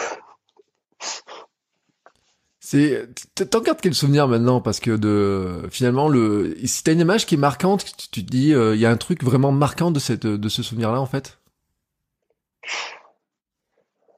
[2.60, 3.08] C'est,
[3.52, 4.62] t'en gardes quel souvenir maintenant?
[4.62, 8.50] Parce que de, finalement, le, si t'as une image qui est marquante, tu, te dis,
[8.50, 11.40] il euh, y a un truc vraiment marquant de cette, de ce souvenir-là, en fait?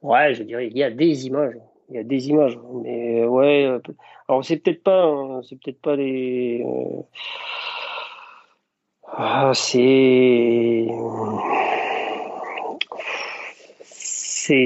[0.02, 1.56] Ouais, je dirais, il y a des images.
[1.90, 2.56] Il y a des images.
[2.84, 3.80] Mais ouais, euh,
[4.28, 6.64] alors c'est peut-être pas, hein, c'est peut-être pas les.
[9.08, 10.86] Ah, c'est.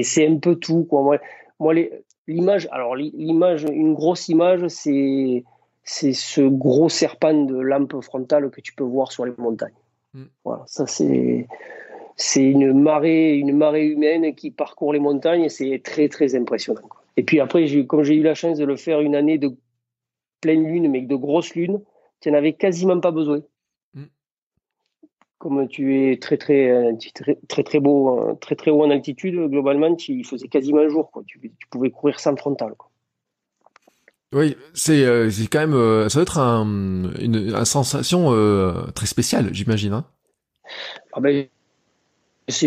[0.03, 1.01] C'est, un peu tout, quoi.
[1.01, 1.17] Moi,
[1.59, 1.73] moi
[2.27, 5.43] l'image, alors l'image, une grosse image, c'est
[5.83, 9.73] c'est ce gros serpent de lampe frontale que tu peux voir sur les montagnes.
[10.13, 10.23] Mm.
[10.45, 11.47] Voilà, ça c'est
[12.15, 16.81] c'est une marée, une marée humaine qui parcourt les montagnes et c'est très très impressionnant.
[17.17, 19.55] Et puis après, comme j'ai eu la chance de le faire une année de
[20.39, 21.81] pleine lune, mais de grosse lune,
[22.19, 23.41] tu n'en avais quasiment pas besoin.
[25.41, 25.57] Mm.
[25.57, 29.95] Comme tu es très très, très très très beau, très très haut en altitude, globalement,
[30.07, 31.11] il faisait quasiment jour.
[31.11, 31.23] Quoi.
[31.25, 32.73] Tu, pouvais courir sans frontal.
[32.77, 32.91] Quoi.
[34.33, 39.49] Oui, c'est euh, quand même, euh, ça doit être un, une, sensation euh, très spéciale,
[39.51, 39.91] j'imagine.
[39.91, 40.05] Hein
[41.11, 41.47] ah ben,
[42.47, 42.65] je,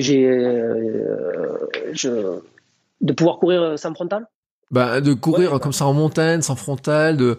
[3.00, 4.26] de pouvoir courir sans frontal?
[4.70, 7.38] Bah, de courir comme ça en montagne, sans frontal, de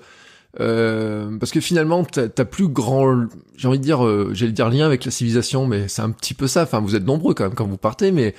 [0.58, 3.26] parce que finalement, t'as plus grand,
[3.58, 6.48] j'ai envie de dire, j'allais dire lien avec la civilisation, mais c'est un petit peu
[6.48, 6.64] ça.
[6.64, 8.36] Enfin, vous êtes nombreux quand même quand vous partez, mais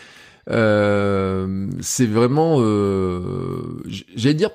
[0.49, 2.61] c'est vraiment,
[4.15, 4.51] j'allais dire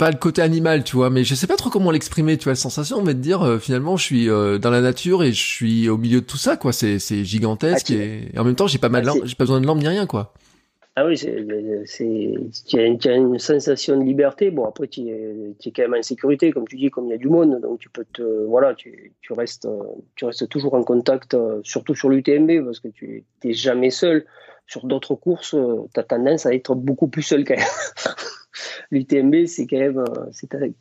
[0.00, 2.52] pas le côté animal, tu vois, mais je sais pas trop comment l'exprimer, tu vois,
[2.52, 5.42] la sensation, mais de dire euh, finalement je suis euh, dans la nature et je
[5.42, 6.72] suis au milieu de tout ça, quoi.
[6.72, 9.60] C'est c'est gigantesque ah, et, en même temps j'ai pas mal, ah, j'ai pas besoin
[9.60, 10.32] de lampe ni rien, quoi.
[10.96, 14.50] Ah oui, tu as, une sensation de liberté.
[14.50, 17.14] Bon après tu es, es, quand même en sécurité, comme tu dis, comme il y
[17.14, 19.68] a du monde, donc tu peux te voilà, tu, restes
[20.16, 24.26] tu restes toujours en contact, surtout sur l'UTMB parce que tu t'es jamais seul.
[24.66, 25.56] Sur d'autres courses,
[25.94, 27.66] tu as tendance à être beaucoup plus seul quand même.
[28.90, 30.04] l'UTMB, c'est quand, même,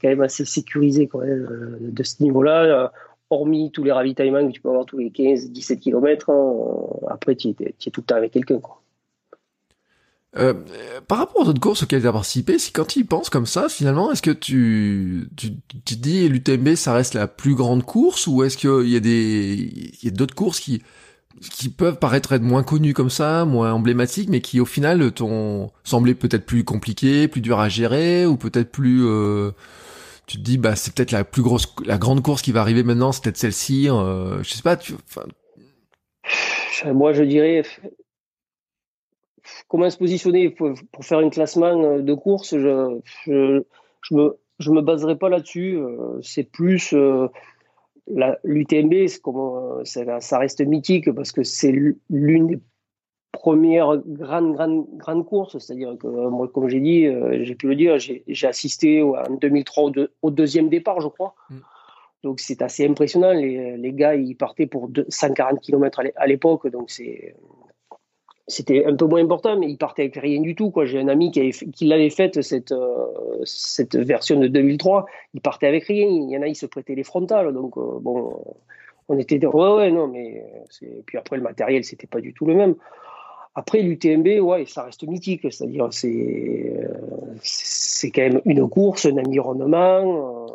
[0.01, 2.91] quand même assez sécurisé quand même, euh, de ce niveau-là.
[3.29, 7.49] Hormis tous les ravitaillements que tu peux avoir tous les 15-17 km, hein, après, tu
[7.49, 7.53] es,
[7.91, 8.59] tout le temps avec quelqu'un.
[11.07, 13.45] Par rapport aux autres courses auxquelles tu as participé, si quand tu y penses comme
[13.45, 15.53] ça, finalement, est-ce que tu, tu,
[15.85, 20.11] tu dis l'UTMB ça reste la plus grande course ou est-ce qu'il y a des,
[20.11, 20.81] d'autres courses qui,
[21.77, 26.13] peuvent paraître être moins connus comme ça, moins emblématiques, mais qui au final t'ont semblé
[26.13, 29.51] peut-être plus compliqué, plus dur à gérer, ou peut-être plus euh,
[30.27, 32.83] tu te dis bah c'est peut-être la plus grosse, la grande course qui va arriver
[32.83, 33.89] maintenant, c'est peut-être celle-ci.
[33.89, 34.77] Euh, je sais pas.
[34.77, 34.93] Tu,
[36.93, 37.63] Moi je dirais
[39.69, 42.57] comment se positionner pour, faire un classement de course.
[42.57, 43.63] Je je,
[44.01, 45.77] je me je me baserai pas là-dessus.
[45.77, 46.93] Euh, c'est plus
[48.43, 49.07] l'UTMB,
[49.83, 51.73] ça reste mythique parce que c'est
[52.09, 52.59] l'une des
[53.31, 55.57] premières grandes, grandes, grandes courses.
[55.57, 59.91] C'est-à-dire que, moi, comme j'ai dit, euh, j'ai pu le dire, j'ai assisté en 2003
[60.21, 61.35] au, deuxième départ, je crois.
[61.49, 61.55] Mm.
[62.23, 63.31] Donc c'est assez impressionnant.
[63.31, 66.67] Les, les, gars, ils partaient pour 140 km à l'époque.
[66.67, 67.35] Donc c'est
[68.49, 70.73] c'était un peu moins important, mais il partait avec rien du tout.
[70.83, 73.05] J'ai un ami qui, avait, qui l'avait faite, cette, euh,
[73.45, 75.05] cette version de 2003.
[75.35, 76.07] Il partait avec rien.
[76.07, 77.53] Il y en a, ils se prêtaient les frontales.
[77.53, 78.43] Donc, euh, bon,
[79.07, 79.43] on était.
[79.45, 80.43] Ouais, ouais, non, mais.
[81.05, 82.75] Puis après, le matériel, c'était pas du tout le même.
[83.53, 85.41] Après, l'UTMB, ouais, ça reste mythique.
[85.51, 86.73] C'est-à-dire, c'est,
[87.41, 90.47] c'est quand même une course, un environnement.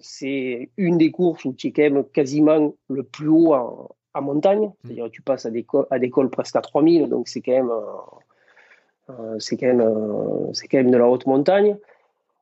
[0.00, 4.20] C'est une des courses où tu es quand même quasiment le plus haut en, à
[4.20, 4.72] montagne, mm.
[4.84, 7.70] c'est-à-dire tu passes à des, à des cols presque à 3000, donc c'est quand même,
[7.70, 11.76] euh, euh, c'est quand même, euh, c'est quand même de la haute montagne.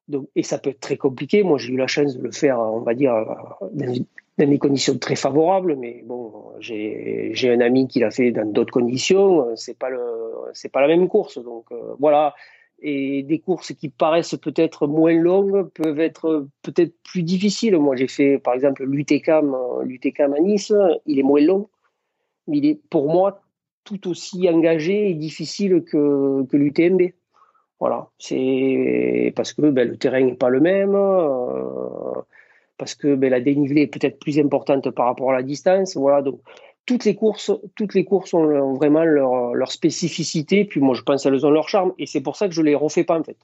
[0.09, 1.43] Donc, et ça peut être très compliqué.
[1.43, 3.13] Moi, j'ai eu la chance de le faire, on va dire,
[3.73, 4.05] dans,
[4.39, 9.55] des conditions très favorables, mais bon, j'ai, un ami qui l'a fait dans d'autres conditions.
[9.55, 10.01] C'est pas le,
[10.55, 11.43] c'est pas la même course.
[11.43, 11.67] Donc
[11.99, 12.35] voilà,
[12.81, 17.77] et des courses qui paraissent peut-être moins longues peuvent être peut-être plus difficiles.
[17.77, 20.73] Moi, j'ai fait par exemple l'UTCAM, l'UTCAM à Nice,
[21.07, 21.69] il est moins long,
[22.47, 23.43] mais il est pour moi
[23.85, 27.13] tout aussi engagé et difficile que, que l'UTMB.
[27.81, 32.21] Voilà, c'est parce que ben, le terrain n'est pas le même, euh,
[32.77, 35.97] parce que ben, la dénivelée est peut-être plus importante par rapport à la distance.
[35.97, 36.41] Voilà, donc
[36.89, 40.65] toutes les courses, toutes les courses ont vraiment leur, spécificité.
[40.65, 41.93] Puis moi, je pense qu'elles ont leur charme.
[41.99, 43.37] Et c'est pour ça que je les refais pas, en fait.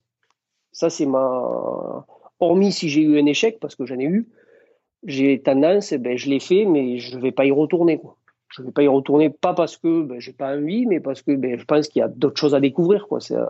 [0.72, 2.06] Ça, c'est ma.
[2.40, 4.26] Hormis si j'ai eu un échec, parce que j'en ai eu,
[5.04, 8.00] j'ai tendance, eh ben, je l'ai fait, mais je ne vais pas y retourner.
[8.48, 11.22] Je ne vais pas y retourner, pas parce que ben, j'ai pas envie, mais parce
[11.22, 13.06] que ben, je pense qu'il y a d'autres choses à découvrir.
[13.12, 13.46] Euh,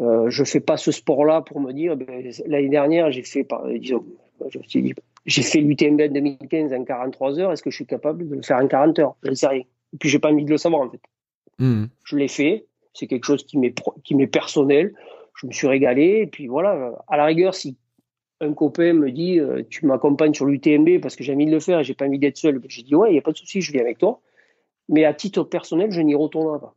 [0.00, 3.46] euh, je ne fais pas ce sport-là pour me dire, ben, l'année dernière, j'ai fait,
[3.78, 4.04] disons,
[4.50, 4.94] je me suis dit,
[5.26, 7.52] j'ai fait l'UTMB en 2015 en 43 heures.
[7.52, 9.16] Est-ce que je suis capable de le faire en 40 heures?
[9.22, 9.62] Je ne sais rien.
[9.92, 11.00] Et puis, j'ai pas envie de le savoir, en fait.
[11.58, 11.86] Hmm.
[12.04, 12.66] Je l'ai fait.
[12.94, 14.94] C'est quelque chose qui m'est, qui m'est personnel.
[15.34, 16.20] Je me suis régalé.
[16.22, 16.92] Et puis, voilà.
[17.08, 17.76] À la rigueur, si
[18.40, 21.60] un copain me dit, euh, tu m'accompagnes sur l'UTMB parce que j'ai envie de le
[21.60, 23.32] faire et j'ai pas envie d'être seul, ben, j'ai dit, ouais, il n'y a pas
[23.32, 24.20] de souci, je viens avec toi.
[24.88, 26.75] Mais à titre personnel, je n'y retournerai pas.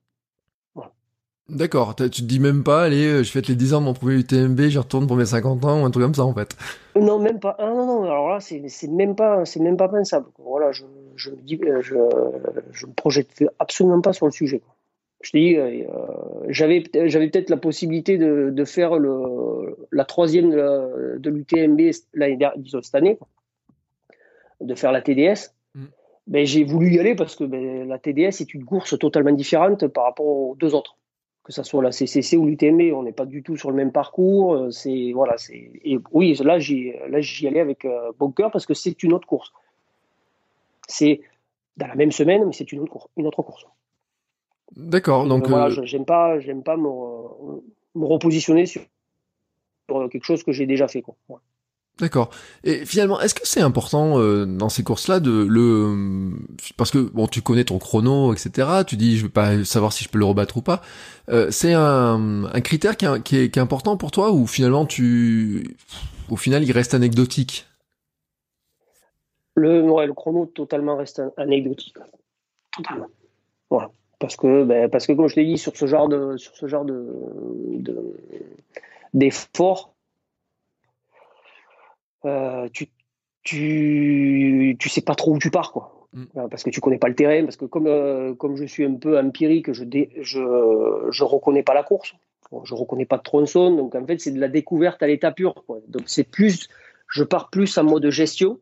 [1.49, 3.93] D'accord, tu te dis même pas, allez, euh, je fête les 10 ans de mon
[3.93, 6.55] premier UTMB, je retourne pour mes 50 ans ou un truc comme ça en fait.
[6.95, 7.55] Non, même pas.
[7.57, 10.27] Ah, non, non, alors là, c'est même pas, c'est même pas pensable.
[10.37, 10.83] Voilà, je,
[11.15, 11.95] je me dis, euh, je,
[12.71, 14.61] je me projette absolument pas sur le sujet.
[15.21, 15.83] Je dis, euh,
[16.49, 21.81] j'avais, j'avais peut-être la possibilité de, de faire le, la troisième de l'UTMB
[22.13, 22.39] l'année
[22.81, 23.17] cette année,
[24.61, 25.51] de faire la TDS.
[26.27, 29.87] ben, j'ai voulu y aller parce que ben, la TDS est une course totalement différente
[29.87, 30.98] par rapport aux deux autres.
[31.49, 33.91] Que ce soit la CCC ou l'UTMB, on n'est pas du tout sur le même
[33.91, 34.53] parcours.
[34.53, 38.51] Euh, c'est voilà, c'est et oui, là j'y là j'y allais avec euh, bon cœur
[38.51, 39.51] parce que c'est une autre course.
[40.87, 41.21] C'est
[41.75, 43.65] dans la même semaine, mais c'est une autre course, une autre course.
[44.75, 45.25] D'accord.
[45.25, 45.85] Donc, voilà, euh...
[45.85, 46.87] j'aime pas j'aime pas me,
[47.95, 48.83] me repositionner sur,
[49.87, 51.15] quelque chose que j'ai déjà fait quoi.
[51.99, 52.29] D'accord.
[52.63, 56.31] Et finalement, est-ce que c'est important euh, dans ces courses-là de le
[56.77, 58.83] parce que bon, tu connais ton chrono, etc.
[58.87, 60.81] Tu dis, je veux pas savoir si je peux le rebattre ou pas.
[61.29, 64.87] Euh, c'est un, critère qui, est, important pour toi ou finalement
[66.29, 67.65] au final, il reste anecdotique?
[69.55, 71.95] Le, ouais, le chrono totalement reste anecdotique.
[72.75, 73.07] Totalement.
[73.69, 73.91] Voilà.
[74.19, 76.67] Parce que, ben, parce que comme je t'ai dit, sur ce genre de, sur ce
[76.67, 77.05] genre de,
[79.13, 79.98] d'effort, euh,
[82.73, 82.87] tu,
[83.43, 86.07] tu, tu sais pas trop où tu pars, quoi.
[86.13, 86.47] Mm.
[86.49, 88.95] Parce que tu connais pas le terrain, parce que comme, euh, comme je suis un
[88.95, 92.13] peu empirique, je, dé, je, je reconnais pas la course.
[92.51, 95.31] Bon, je reconnais pas de tronçon, donc en fait, c'est de la découverte à l'état
[95.31, 95.53] pur.
[95.67, 95.79] Quoi.
[95.87, 96.67] Donc c'est plus,
[97.07, 98.59] je pars plus en mode gestion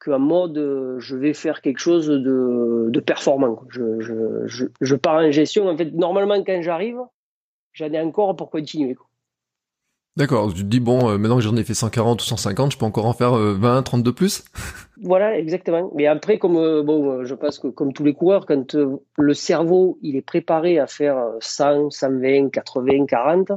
[0.00, 3.62] qu'en mode je vais faire quelque chose de, de performant.
[3.68, 5.68] Je, je, je, je, pars en gestion.
[5.68, 6.98] En fait, normalement, quand j'arrive,
[7.72, 8.94] j'en ai encore pour continuer.
[8.94, 9.06] Quoi.
[10.16, 12.78] D'accord, tu te dis, bon, euh, maintenant que j'en ai fait 140 ou 150, je
[12.78, 14.44] peux encore en faire 20, euh, 30 de plus?
[15.02, 15.92] Voilà, exactement.
[15.94, 19.98] Mais après, comme euh, bon, je pense que comme tous les coureurs, quand le cerveau
[20.00, 23.52] il est préparé à faire 100, 120, 80, 40,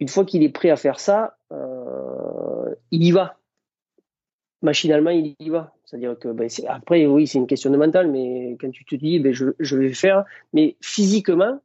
[0.00, 1.36] une fois qu'il est prêt à faire ça,
[2.90, 3.36] il y va.
[4.62, 5.72] Machinalement, il y va.
[5.84, 9.20] C'est-à-dire que ben, après, oui, c'est une question de mental, mais quand tu te dis,
[9.20, 11.60] ben, je, vais faire, mais physiquement,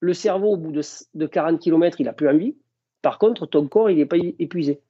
[0.00, 0.80] le cerveau, au bout de,
[1.14, 2.56] de 40 km, il a plus envie
[3.02, 4.80] par contre, ton corps, il n'est pas épuisé.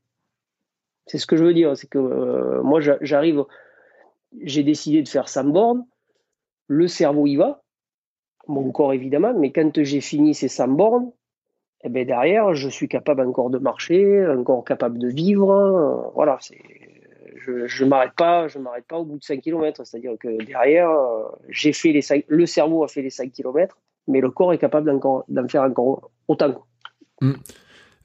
[1.07, 1.77] C'est ce que je veux dire.
[1.77, 3.45] C'est que euh, moi, j'arrive,
[4.41, 5.87] j'ai décidé de faire 100 bornes.
[6.67, 7.63] Le cerveau y va,
[8.47, 11.13] mon corps évidemment, mais quand j'ai fini ces 100 bornes,
[11.83, 16.13] eh ben derrière, je suis capable encore de marcher, encore capable de vivre.
[16.15, 16.39] Voilà,
[17.37, 19.87] je ne m'arrête pas, je m'arrête au bout de 5 km.
[19.87, 20.91] C'est-à-dire que derrière,
[21.49, 24.99] j'ai fait les le cerveau a fait les 5 km, mais le corps est capable
[25.01, 26.67] d'en faire encore autant.
[27.23, 27.33] Mmh.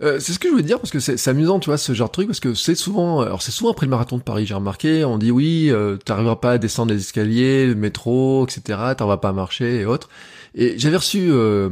[0.01, 2.08] Euh, c'est ce que je voulais dire parce que c'est amusant, tu vois, ce genre
[2.08, 4.56] de truc parce que c'est souvent, alors c'est souvent après le marathon de Paris, j'ai
[4.56, 8.62] remarqué, on dit oui, euh, t'arriveras pas à descendre les escaliers, le métro, etc.
[8.67, 10.10] T'arriveras pas à marcher et autres.
[10.56, 11.69] Et j'avais reçu euh,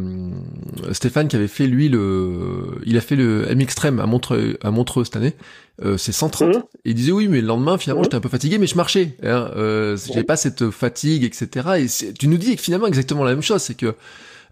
[0.92, 4.72] Stéphane qui avait fait lui le, il a fait le M extrême à Montreux, à
[4.72, 5.36] Montreux cette année.
[5.84, 6.50] Euh, c'est 130.
[6.50, 6.60] Mmh.
[6.86, 8.06] Et il disait oui, mais le lendemain finalement mmh.
[8.06, 9.16] j'étais un peu fatigué, mais je marchais.
[9.24, 11.70] Hein, euh, J'avais pas cette fatigue, etc.
[11.78, 13.94] Et tu nous dis finalement exactement la même chose, c'est que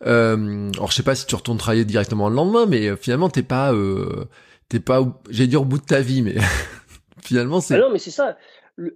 [0.05, 3.29] euh, alors je sais pas si tu retournes travailler directement le lendemain, mais euh, finalement
[3.29, 4.25] t'es pas, euh,
[4.69, 6.35] t'es pas, j'ai dit au bout de ta vie, mais
[7.21, 7.75] finalement c'est.
[7.75, 8.37] Ah non, mais c'est ça.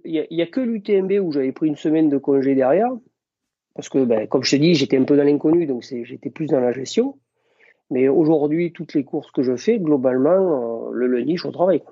[0.04, 2.88] Il y, a que l'UTMB où j'avais pris une semaine de congé derrière,
[3.74, 6.46] parce que ben, comme je t'ai dit, j'étais un peu dans l'inconnu, donc j'étais plus
[6.46, 7.18] dans la gestion.
[7.90, 11.82] Mais aujourd'hui, toutes les courses que je fais, globalement, le lundi, je suis au travail.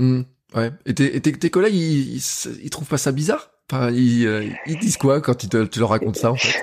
[0.00, 0.22] Mmh,
[0.54, 0.70] ouais.
[0.86, 3.50] Et tes, tes, collègues, ils, ils, trouvent pas ça bizarre?
[3.70, 6.58] Enfin, ils, ils disent quoi quand tu, te, tu leur racontes ça en fait?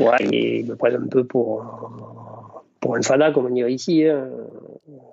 [0.00, 1.64] Ouais, il me prennent un peu pour,
[2.80, 4.04] pour un fada, comme on dirait ici.
[4.04, 4.28] Hein.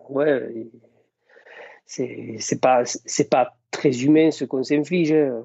[0.10, 0.68] Ouais,
[1.86, 2.84] c'est pas,
[3.30, 5.14] pas très humain ce qu'on s'inflige.
[5.14, 5.44] Hein.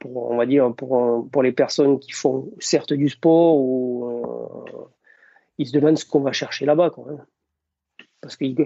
[0.00, 4.84] Pour, on va dire, pour, pour les personnes qui font certes du sport, ou, euh,
[5.58, 6.90] ils se demandent ce qu'on va chercher là-bas.
[6.98, 7.18] Hein.
[8.20, 8.56] Parce qu'ils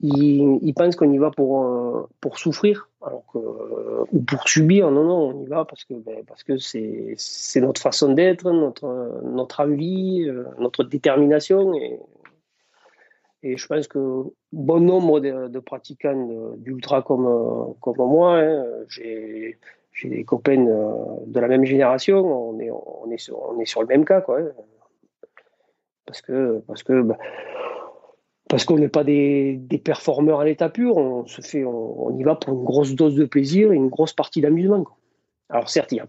[0.00, 4.90] ils, ils pensent qu'on y va pour, pour souffrir, alors que, euh, ou pour subir.
[4.90, 9.20] Non, non, on y va parce que ben, parce que c'est notre façon d'être, notre
[9.24, 12.00] notre envie, euh, notre détermination et
[13.44, 19.58] et je pense que bon nombre de, de pratiquants d'ultra comme comme moi, hein, j'ai
[19.92, 20.64] j'ai des copains
[21.26, 24.20] de la même génération, on est on est sur on est sur le même cas
[24.20, 24.40] quoi.
[24.40, 24.52] Hein.
[26.06, 27.16] Parce que parce que ben,
[28.52, 32.34] parce qu'on n'est pas des, performeurs à l'état pur, on se fait, on, y va
[32.34, 34.84] pour une grosse dose de plaisir et une grosse partie d'amusement.
[35.48, 36.00] Alors certes, il n'y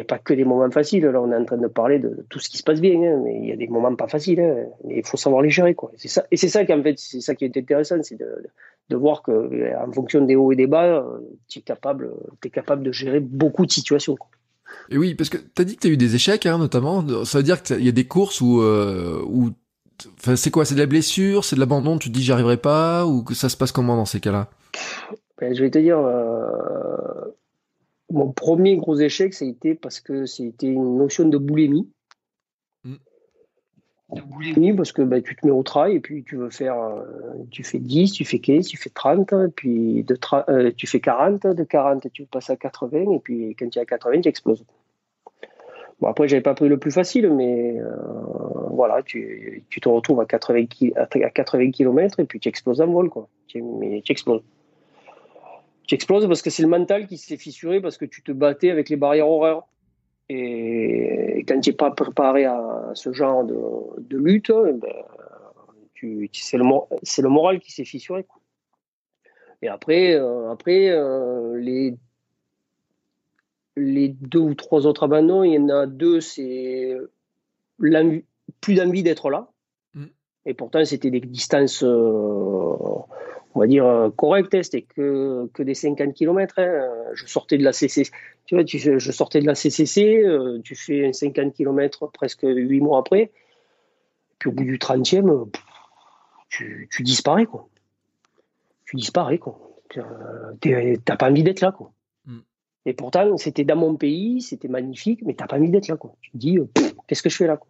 [0.00, 1.04] a, pas que des moments faciles.
[1.04, 3.22] Là, on est en train de parler de, tout ce qui se passe bien, hein,
[3.22, 4.40] mais il y a des moments pas faciles.
[4.40, 5.76] Hein, mais il faut savoir les gérer,
[6.32, 10.56] et c'est ça qui est intéressant, c'est de, voir que en fonction des hauts et
[10.56, 11.06] des bas,
[11.46, 12.10] tu es capable,
[12.82, 14.16] de gérer beaucoup de situations.
[14.90, 17.24] Et oui, parce que tu as dit que tu as eu des échecs, hein, notamment.
[17.24, 19.50] Ça veut dire qu'il y a des courses où, euh, où
[20.18, 22.56] Enfin, c'est quoi C'est de la blessure C'est de l'abandon Tu te dis j'y arriverai
[22.56, 24.48] pas Ou que ça se passe comment dans ces cas-là?
[25.40, 27.34] Ben, Je vais te dire, euh,
[28.10, 31.90] mon premier gros échec, ça a été parce que c'était une notion de boulimie.
[32.84, 32.96] Hmm.
[34.14, 36.78] de boulimie parce que ben, tu te mets au travail et puis tu veux faire,
[36.78, 37.02] euh,
[37.50, 41.46] tu fais 10, tu fais 15, tu fais 30, puis de euh, tu fais 40,
[41.46, 44.64] de 40 tu passes à 80 et puis quand tu es à 80 tu exploses.
[46.04, 47.88] Bon après j'avais pas pris le plus facile mais euh,
[48.72, 50.64] voilà tu, tu, te retrouves à 80,
[50.96, 53.26] à 80 km et puis tu exploses en vol quoi.
[53.46, 53.64] Tu,
[54.10, 54.42] exploses.
[55.86, 58.68] Tu exploses parce que c'est le mental qui s'est fissuré parce que tu te battais
[58.68, 59.62] avec les barrières horaires.
[60.28, 64.92] Et quand tu n'es pas préparé à ce genre de, lutte, ben,
[66.32, 68.26] c'est le, le, moral qui s'est fissuré.
[69.62, 71.94] Et après, euh, après euh, les,
[73.76, 76.96] les deux ou trois autres abandons, il y en a deux, c'est
[78.60, 79.50] plus d'envie d'être là.
[79.94, 80.06] Mm.
[80.46, 84.54] Et pourtant, c'était des distances, euh, on va dire, correctes.
[84.54, 84.62] Hein.
[84.62, 86.58] C'était que, que des 50 km.
[86.58, 86.88] Hein.
[87.14, 88.04] Je sortais de la CC,
[88.46, 92.98] tu vois, je sortais de la CCC, euh, tu fais 50 km presque 8 mois
[92.98, 93.32] après,
[94.38, 95.44] puis au bout du 30e, euh,
[96.50, 97.68] tu, disparais, quoi.
[98.84, 99.58] Tu disparais, quoi.
[100.60, 101.93] T'as pas envie d'être là, quoi.
[102.86, 106.14] Et pourtant, c'était dans mon pays, c'était magnifique, mais t'as pas envie d'être là, quoi.
[106.20, 106.68] Tu te dis, euh,
[107.06, 107.68] qu'est-ce que je fais là, quoi.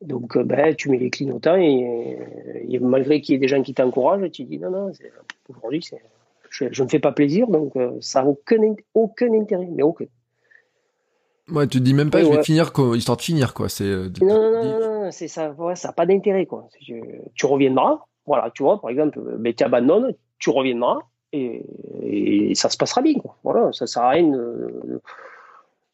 [0.00, 2.18] Donc, ben, tu mets les clignotants et,
[2.68, 4.92] et malgré qu'il y ait des gens qui t'encouragent, tu dis, non, non,
[5.48, 6.00] aujourd'hui, c'est
[6.50, 10.06] je, ne me fais pas plaisir, donc euh, ça n'a aucun, aucun intérêt, mais aucun.
[11.50, 13.68] Ouais, tu te dis même pas, je vais finir, histoire de finir, quoi.
[13.68, 16.68] C'est, euh, non, non, non, non, c'est ça, ça n'a pas d'intérêt, quoi.
[17.34, 20.98] Tu reviendras, voilà, tu vois, par exemple, mais tu abandonnes, tu reviendras,
[21.32, 23.36] et, ça se passera bien, quoi.
[23.44, 24.32] Voilà, ça sert à rien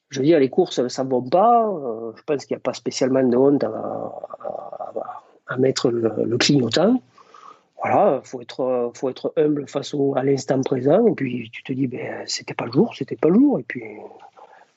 [0.08, 1.66] je veux dire, les courses, ça ne va pas.
[1.68, 7.00] Euh, je pense qu'il n'y a pas spécialement de honte à, mettre le, le clignotant
[7.82, 11.06] voilà, faut être, faut être humble face au, à l'instant présent.
[11.06, 13.58] Et puis tu te dis, ben, c'était pas le jour, c'était pas le jour.
[13.58, 13.82] Et puis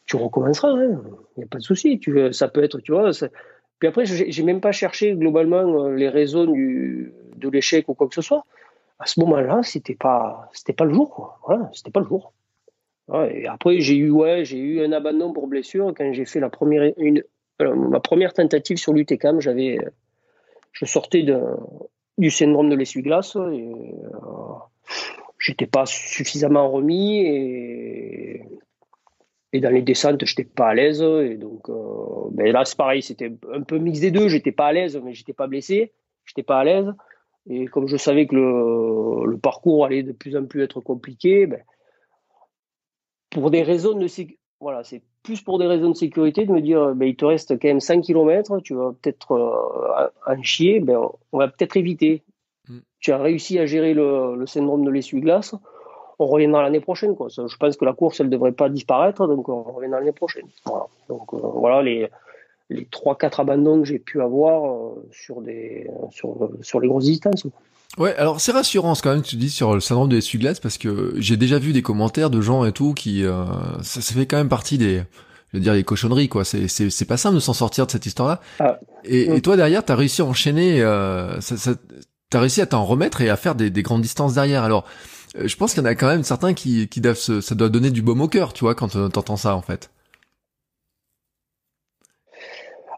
[0.05, 1.01] tu recommenceras, il hein.
[1.37, 1.99] n'y a pas de souci.
[1.99, 3.11] Tu, ça peut être, tu vois.
[3.79, 8.07] Puis après, j'ai même pas cherché globalement euh, les raisons du, de l'échec ou quoi
[8.07, 8.45] que ce soit.
[8.99, 11.39] À ce moment-là, c'était pas, c'était pas le jour.
[11.45, 12.33] Voilà, c'était pas le jour.
[13.47, 16.93] après, j'ai eu, ouais, j'ai eu un abandon pour blessure quand j'ai fait la première,
[16.97, 17.23] une,
[17.61, 19.39] euh, ma première tentative sur l'UTCAM.
[19.39, 19.79] J'avais,
[20.73, 21.39] je sortais de,
[22.19, 24.53] du syndrome de l'essuie-glace et euh,
[25.39, 28.45] j'étais pas suffisamment remis et,
[29.53, 33.01] et dans les descentes j'étais pas à l'aise et donc euh, ben là c'est pareil
[33.01, 35.93] c'était un peu mix des deux j'étais pas à l'aise mais j'étais pas blessé
[36.25, 36.93] j'étais pas à l'aise
[37.47, 41.61] et comme je savais que le, parcours allait de plus en plus être compliqué ben,
[43.29, 44.07] pour des raisons de
[44.59, 47.59] voilà c'est plus pour des raisons de sécurité, de me dire, ben, il te reste
[47.59, 52.23] quand même 5 km, tu vas peut-être euh, en chier, ben, on va peut-être éviter.
[52.67, 52.79] Mm.
[52.99, 55.55] Tu as réussi à gérer le, syndrome de l'essuie-glace,
[56.19, 57.15] on reviendra l'année prochaine.
[57.15, 57.27] Quoi.
[57.29, 60.47] Je pense que la course, elle ne devrait pas disparaître, donc on reviendra l'année prochaine.
[60.65, 60.87] Voilà.
[61.07, 62.09] Donc euh, voilà les,
[62.69, 67.45] les 3-4 abandons que j'ai pu avoir euh, sur, des, sur, sur les grosses distances.
[67.97, 71.13] Ouais, alors c'est rassurant quand même tu dis sur le syndrome de l'essuie-glace parce que
[71.17, 73.45] j'ai déjà vu des commentaires de gens et tout qui euh,
[73.81, 75.01] ça, ça, fait quand même partie des
[75.51, 77.91] je veux dire les cochonneries quoi, c'est c'est c'est pas simple de s'en sortir de
[77.91, 78.41] cette histoire-là.
[78.59, 81.73] Ah, et, et, toi derrière t'as réussi à enchaîner euh, ça, ça
[82.29, 84.63] t'as réussi à t'en remettre et à faire des, des grandes distances derrière.
[84.63, 84.85] Alors
[85.37, 87.55] euh, je pense qu'il y en a quand même certains qui qui doivent se, ça
[87.55, 89.89] doit donner du baume au cœur, tu vois quand t'entends ça en fait.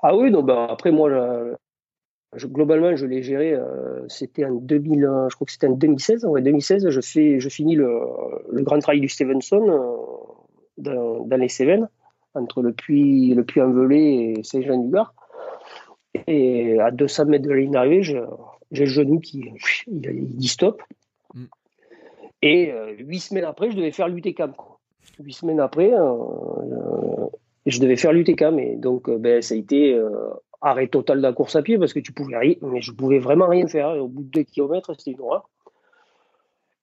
[0.04, 1.10] Ah oui, ben après moi,
[2.38, 3.54] globalement, je l'ai géré.
[3.54, 6.26] Euh, c'était en 2000, euh, je crois que c'était en 2016.
[6.26, 8.00] Ouais, 2016, je fais, je finis le,
[8.50, 9.98] le grand trail du Stevenson euh,
[10.78, 11.90] dans, dans, les Cévennes,
[12.34, 15.14] entre le puits, le envelé et Saint-Jean-du-Gard.
[16.28, 18.20] Et à 200 mètres de la ligne d'arrivée, j'ai
[18.72, 19.52] le genou qui
[19.88, 20.82] il, dit stop.
[21.34, 21.46] Mm.
[22.42, 24.54] Et huit semaines après, je devais faire l'UTCAM.
[25.20, 25.92] Huit semaines après,
[27.66, 28.60] je devais faire l'UTCAM.
[28.60, 30.00] Et donc, ben, ça a été
[30.62, 33.48] arrêt total de la course à pied parce que tu pouvais mais je pouvais vraiment
[33.48, 33.90] rien faire.
[34.02, 35.50] au bout de deux kilomètres, c'était une horreur.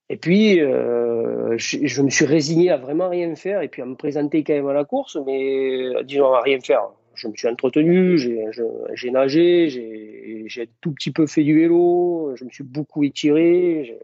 [0.09, 3.95] Et puis, euh, je, me suis résigné à vraiment rien faire et puis à me
[3.95, 6.89] présenter quand même à la course, mais euh, disons à rien faire.
[7.13, 12.45] Je me suis entretenu, j'ai nagé, j'ai un tout petit peu fait du vélo, je
[12.45, 13.99] me suis beaucoup étiré,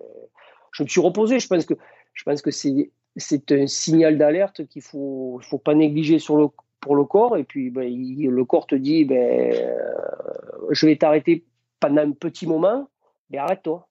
[0.73, 1.39] je me suis reposé.
[1.39, 6.47] Je pense que, que c'est un signal d'alerte qu'il faut, faut pas négliger sur le,
[6.93, 7.37] le corps.
[7.37, 11.43] Et puis, ben, le corps te dit, ben, euh, je vais t'arrêter
[11.79, 12.87] pendant un petit moment,
[13.31, 13.87] mais arrête-toi.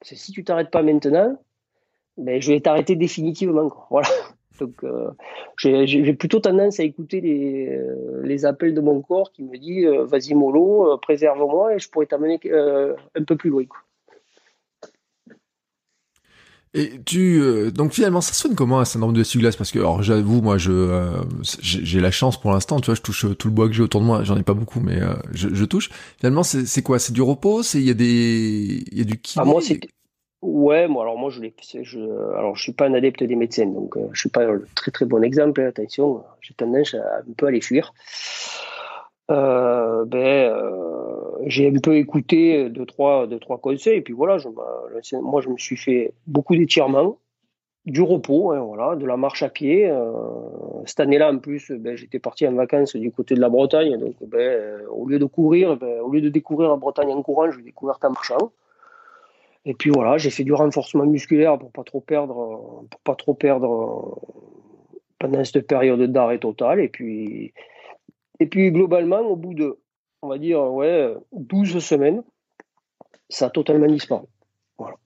[0.00, 1.36] Parce que si tu t'arrêtes pas maintenant,
[2.16, 3.70] ben, je vais t'arrêter définitivement.
[3.90, 4.08] Voilà.
[4.58, 5.10] Donc, euh,
[5.58, 9.84] j'ai plutôt tendance à écouter les, euh, les, appels de mon corps qui me dit
[9.84, 12.40] vas-y mollo, préserve-moi et je pourrais t'amener
[13.14, 13.66] un peu plus loin.
[16.74, 20.02] Et tu euh, donc finalement ça sonne comment un syndrome de l'essuie-glace parce que alors
[20.02, 21.22] j'avoue moi je euh,
[21.60, 24.00] j'ai la chance pour l'instant tu vois je touche tout le bois que j'ai autour
[24.00, 24.22] de moi.
[24.24, 25.90] J'en ai pas beaucoup mais euh, je, touche.
[26.18, 26.98] Finalement c'est quoi?
[26.98, 27.62] C'est du repos?
[27.62, 29.42] C'est il y a des il y a du kiné?
[29.42, 29.80] Ah, moi c'est
[30.42, 31.40] ouais moi alors moi je
[31.82, 31.98] je
[32.36, 35.04] alors je suis pas un adepte des médecins donc je suis pas un très très
[35.04, 37.92] bon exemple attention j'ai tendance à un peu aller fuir.
[39.30, 41.07] Euh, ben, euh,
[41.46, 44.48] j'ai un peu écouté deux trois, deux, trois conseils, et puis voilà, je,
[45.16, 47.18] moi je me suis fait beaucoup d'étirements,
[47.86, 49.88] du repos, hein, voilà, de la marche à pied.
[49.88, 50.12] Euh,
[50.84, 54.14] cette année-là, en plus, ben, j'étais parti en vacances du côté de la Bretagne, donc
[54.20, 57.58] ben, au lieu de courir, ben, au lieu de découvrir la Bretagne en courant, je
[57.58, 58.52] l'ai découverte en marchant.
[59.64, 63.34] Et puis voilà, j'ai fait du renforcement musculaire pour pas trop perdre, pour pas trop
[63.34, 64.18] perdre
[65.18, 66.80] pendant cette période d'arrêt total.
[66.80, 67.52] Et puis,
[68.40, 69.78] et puis globalement, au bout de,
[70.22, 72.22] on va dire, ouais, 12 semaines,
[73.28, 74.26] ça a totalement disparu.
[74.78, 74.96] Voilà.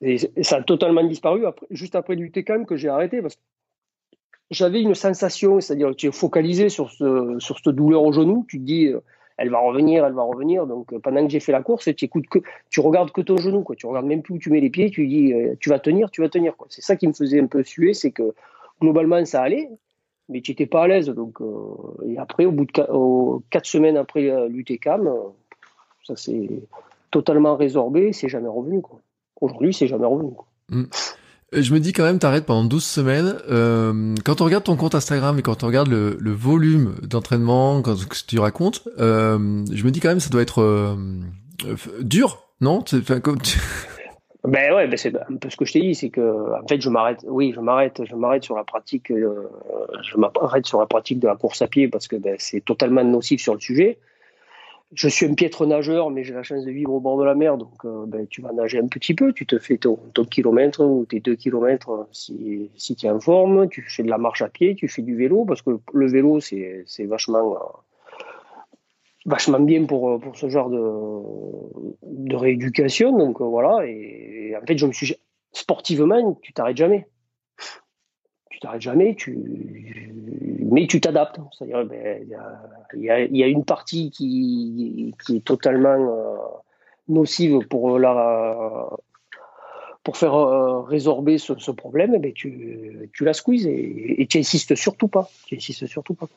[0.00, 3.40] Et, ça a totalement disparu juste après l'UTCAM que j'ai arrêté parce que
[4.50, 8.58] j'avais une sensation, c'est-à-dire que tu es focalisé sur, ce, cette douleur au genou, tu
[8.58, 9.00] te dis, euh,
[9.36, 10.66] elle va revenir, elle va revenir.
[10.66, 12.38] Donc euh, pendant que j'ai fait la course, tu écoutes que,
[12.70, 13.74] tu regardes que ton genou, quoi.
[13.74, 16.10] Tu regardes même plus où tu mets les pieds, tu dis, euh, tu vas tenir,
[16.10, 16.54] tu vas tenir.
[16.68, 18.34] C'est ça qui me faisait un peu suer, c'est que
[18.80, 19.68] globalement ça allait,
[20.28, 21.06] mais tu n'étais pas à l'aise.
[21.06, 22.72] Donc, euh, et après, au bout de
[23.50, 25.12] quatre semaines après euh, l'UTCAM, euh,
[26.04, 26.48] ça s'est
[27.10, 28.82] totalement résorbé, c'est jamais revenu.
[29.40, 30.30] Aujourd'hui, c'est jamais revenu.
[30.70, 30.84] Mm.
[31.52, 33.36] Je me dis quand même, t'arrêtes pendant 12 semaines.
[34.24, 38.40] quand on regarde ton compte Instagram et quand on regarde le, volume d'entraînement, que tu
[38.40, 40.96] racontes, je me dis quand même, ça doit être
[42.02, 42.82] dur, non?
[44.46, 46.80] Ben ouais, ben c'est un peu ce que je t'ai dit, c'est que en fait
[46.80, 49.50] je m'arrête, oui, je m'arrête, je m'arrête sur la pratique, euh,
[50.02, 53.04] je m'arrête sur la pratique de la course à pied parce que ben, c'est totalement
[53.04, 53.98] nocif sur le sujet.
[54.92, 57.34] Je suis un piètre nageur, mais j'ai la chance de vivre au bord de la
[57.34, 60.24] mer, donc euh, ben, tu vas nager un petit peu, tu te fais ton, ton
[60.24, 64.18] kilomètre ou tes deux kilomètres si, si tu es en forme, tu fais de la
[64.18, 67.82] marche à pied, tu fais du vélo, parce que le vélo c'est vachement
[69.26, 70.80] vachement bien pour, euh, pour ce genre de,
[72.02, 73.16] de rééducation.
[73.16, 75.14] Donc euh, voilà, et, en fait, je me suis
[75.52, 77.06] sportivement, tu t'arrêtes jamais.
[78.50, 79.36] Tu t'arrêtes jamais, tu,
[80.70, 81.38] mais tu t'adaptes.
[81.52, 82.26] C'est-à-dire, ben,
[82.94, 86.36] il y, a, y, a, une partie qui, qui est totalement euh,
[87.08, 88.88] nocive pour la,
[90.02, 95.08] pour faire résorber ce, problème, ben tu, tu la squeezes et, et tu insistes surtout
[95.08, 95.28] pas.
[95.46, 96.28] Tu insistes surtout pas.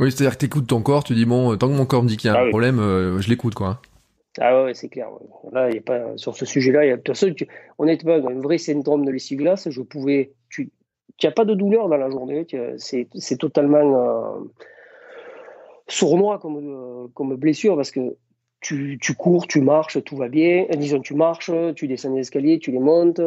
[0.00, 2.08] Oui, c'est-à-dire que tu écoutes ton corps, tu dis bon, tant que mon corps me
[2.08, 3.82] dit qu'il y a un ah problème, euh, je l'écoute quoi.
[4.40, 5.08] Ah ouais, c'est clair.
[5.52, 7.34] Là, y a pas sur ce sujet-là, il y a personne.
[7.34, 7.46] Tu,
[7.78, 10.32] honnêtement, un vrai syndrome de l'essuie-glace, je pouvais.
[10.48, 10.70] Tu
[11.22, 12.46] n'as pas de douleur dans la journée.
[12.78, 14.40] C'est totalement euh,
[15.86, 18.16] sournois comme, euh, comme blessure parce que
[18.60, 20.64] tu, tu, cours, tu marches, tout va bien.
[20.78, 23.20] Disons, tu marches, tu descends les escaliers, tu les montes,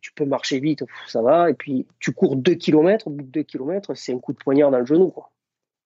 [0.00, 1.50] tu peux marcher vite, ça va.
[1.50, 4.38] Et puis, tu cours 2 km, au bout de 2 km, c'est un coup de
[4.38, 5.08] poignard dans le genou.
[5.08, 5.32] Quoi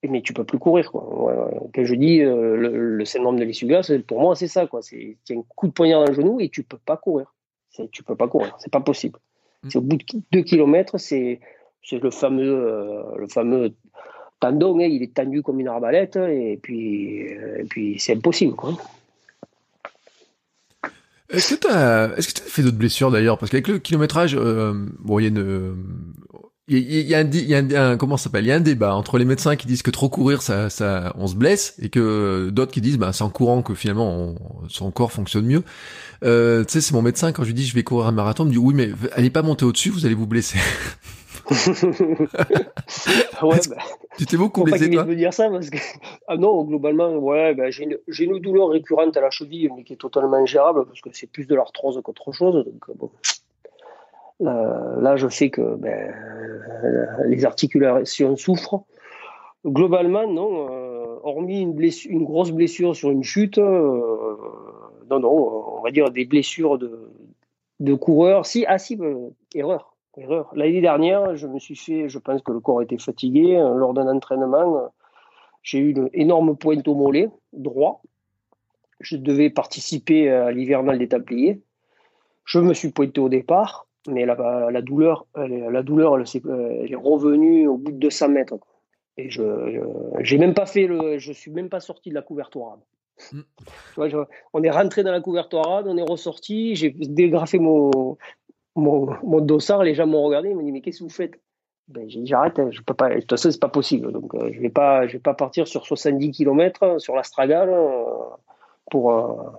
[0.02, 0.90] mais tu peux plus courir.
[0.90, 1.50] Quoi.
[1.74, 4.66] Quand je dis euh, le, syndrome de l'essuie-glace, pour moi, c'est ça.
[4.66, 4.80] Quoi.
[4.82, 7.32] C'est un coup de poignard dans le genou et tu peux pas courir.
[7.92, 9.18] Tu peux pas courir, c'est pas possible.
[9.62, 9.68] Mm.
[9.74, 11.40] au bout de 2 km, c'est
[11.92, 13.74] le fameux, euh, le fameux
[14.40, 18.54] tendon, hein, il est tendu comme une arbalète et puis, euh, et puis c'est impossible.
[18.54, 18.78] Quoi.
[21.28, 23.36] Est-ce que tu as, est-ce que as fait d'autres blessures d'ailleurs?
[23.36, 25.76] Parce qu'avec le kilométrage, bon, il y a une,
[26.68, 28.44] il y, a, un, il y a un, comment s'appelle?
[28.44, 31.12] Il y a un débat entre les médecins qui disent que trop courir, ça, ça,
[31.16, 34.34] on se blesse, et que d'autres qui disent, bah, c'est en courant que finalement
[34.68, 35.62] son corps fonctionne mieux.
[36.24, 38.44] Euh, tu sais, c'est mon médecin quand je lui dis je vais courir un marathon,
[38.44, 40.58] il me dit oui, mais allez pas monter au-dessus, vous allez vous blesser.
[43.42, 43.76] ouais, bah,
[44.18, 45.78] tu t'es beaucoup blessé, toi me dire ça parce que
[46.28, 49.92] ah non, globalement, ouais, bah, j'ai une, une, douleur récurrente à la cheville, mais qui
[49.92, 52.64] est totalement gérable parce que c'est plus de l'arthrose qu'autre chose.
[52.64, 53.10] Donc bon,
[54.40, 56.14] là, je sais que ben,
[57.26, 58.84] les articulations souffrent.
[59.64, 60.68] Globalement, non.
[60.70, 64.36] Euh, hormis une, grosse blessure sur une chute, euh,
[65.10, 67.10] non, non, on va dire des blessures de,
[67.80, 68.46] de coureur.
[68.46, 70.50] Si, ah si, euh, erreur, erreur.
[70.54, 73.56] L'année dernière, je me suis fait, je pense que le corps était fatigué.
[73.74, 74.92] lors d'un entraînement,
[75.62, 78.02] j'ai eu une énorme pointe au mollet droit.
[79.00, 81.60] Je devais participer à l'hivernal des Templiers.
[82.44, 86.94] Je me suis pointé au départ mais la, la douleur, elle, la douleur, elle, est
[86.94, 88.54] revenue au bout de 200 mètres.
[89.18, 89.42] Et je,
[90.20, 92.76] j'ai même pas fait le, je suis même pas sorti de la couverture
[93.32, 93.40] mm.
[94.52, 98.18] on est rentré dans la couverture on est ressorti, j'ai dégrafé mon,
[98.74, 101.40] mon, mon, dossard, les gens m'ont regardé, ils m'ont dit mais qu'est-ce que vous faites?
[101.88, 104.34] Ben, j'ai dit j'arrête, hein, je peux pas, de toute façon c'est pas possible, donc
[104.34, 107.72] euh, je vais pas, je vais pas partir sur 70 km sur la Stragale
[108.90, 109.50] pour, euh,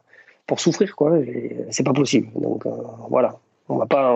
[0.46, 1.18] pour souffrir quoi,
[1.72, 2.70] c'est pas possible, donc euh,
[3.10, 3.40] voilà.
[3.70, 4.16] On va pas.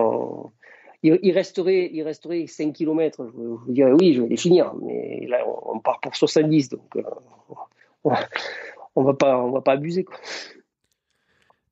[1.04, 3.26] Il, resterait, il resterait 5 km.
[3.26, 6.80] Je, vous dirais oui, je vais les finir, mais là on, part pour 70, donc
[6.96, 7.02] euh,
[8.94, 10.16] on, va pas, on va pas abuser quoi.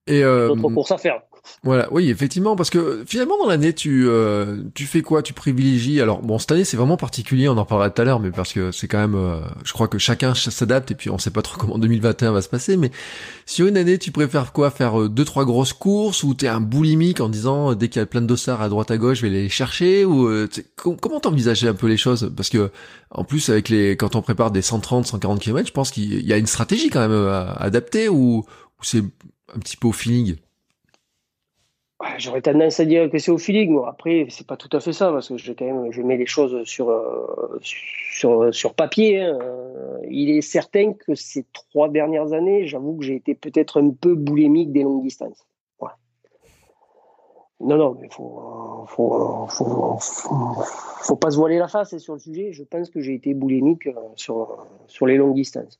[0.08, 1.22] Et euh, d'autres courses à faire.
[1.62, 5.22] Voilà, oui, effectivement, parce que finalement dans l'année, tu euh, tu fais quoi?
[5.22, 6.00] Tu privilégies?
[6.00, 8.52] Alors bon, cette année c'est vraiment particulier, on en parlera tout à l'heure, mais parce
[8.52, 11.42] que c'est quand même, euh, je crois que chacun s'adapte et puis on sait pas
[11.42, 12.76] trop comment 2021 va se passer.
[12.76, 12.90] Mais
[13.46, 14.70] sur une année, tu préfères quoi?
[14.70, 18.02] Faire euh, deux trois grosses courses ou t'es un boulimique en disant dès qu'il y
[18.02, 20.30] a plein de dossards à droite à gauche, je vais les chercher ou
[20.76, 22.32] comment t'envisager un peu les choses?
[22.36, 22.70] Parce que
[23.10, 26.32] en plus avec les quand on prépare des 130, 140 km, je pense qu'il y
[26.32, 28.44] a une stratégie quand même à adapter ou
[28.82, 29.04] c'est
[29.54, 30.36] un petit peu au feeling?
[32.16, 33.74] J'aurais tendance à dire que c'est au feeling.
[33.74, 36.16] Bon, après, c'est pas tout à fait ça parce que je, quand même, je mets
[36.16, 39.20] les choses sur, euh, sur, sur papier.
[39.20, 39.38] Hein.
[40.10, 44.14] Il est certain que ces trois dernières années, j'avoue que j'ai été peut-être un peu
[44.14, 45.46] boulimique des longues distances.
[47.62, 52.52] Non, non, mais faut, faut, faut, faut, pas se voiler la face sur le sujet.
[52.52, 55.78] Je pense que j'ai été boulimique euh, sur, sur les longues distances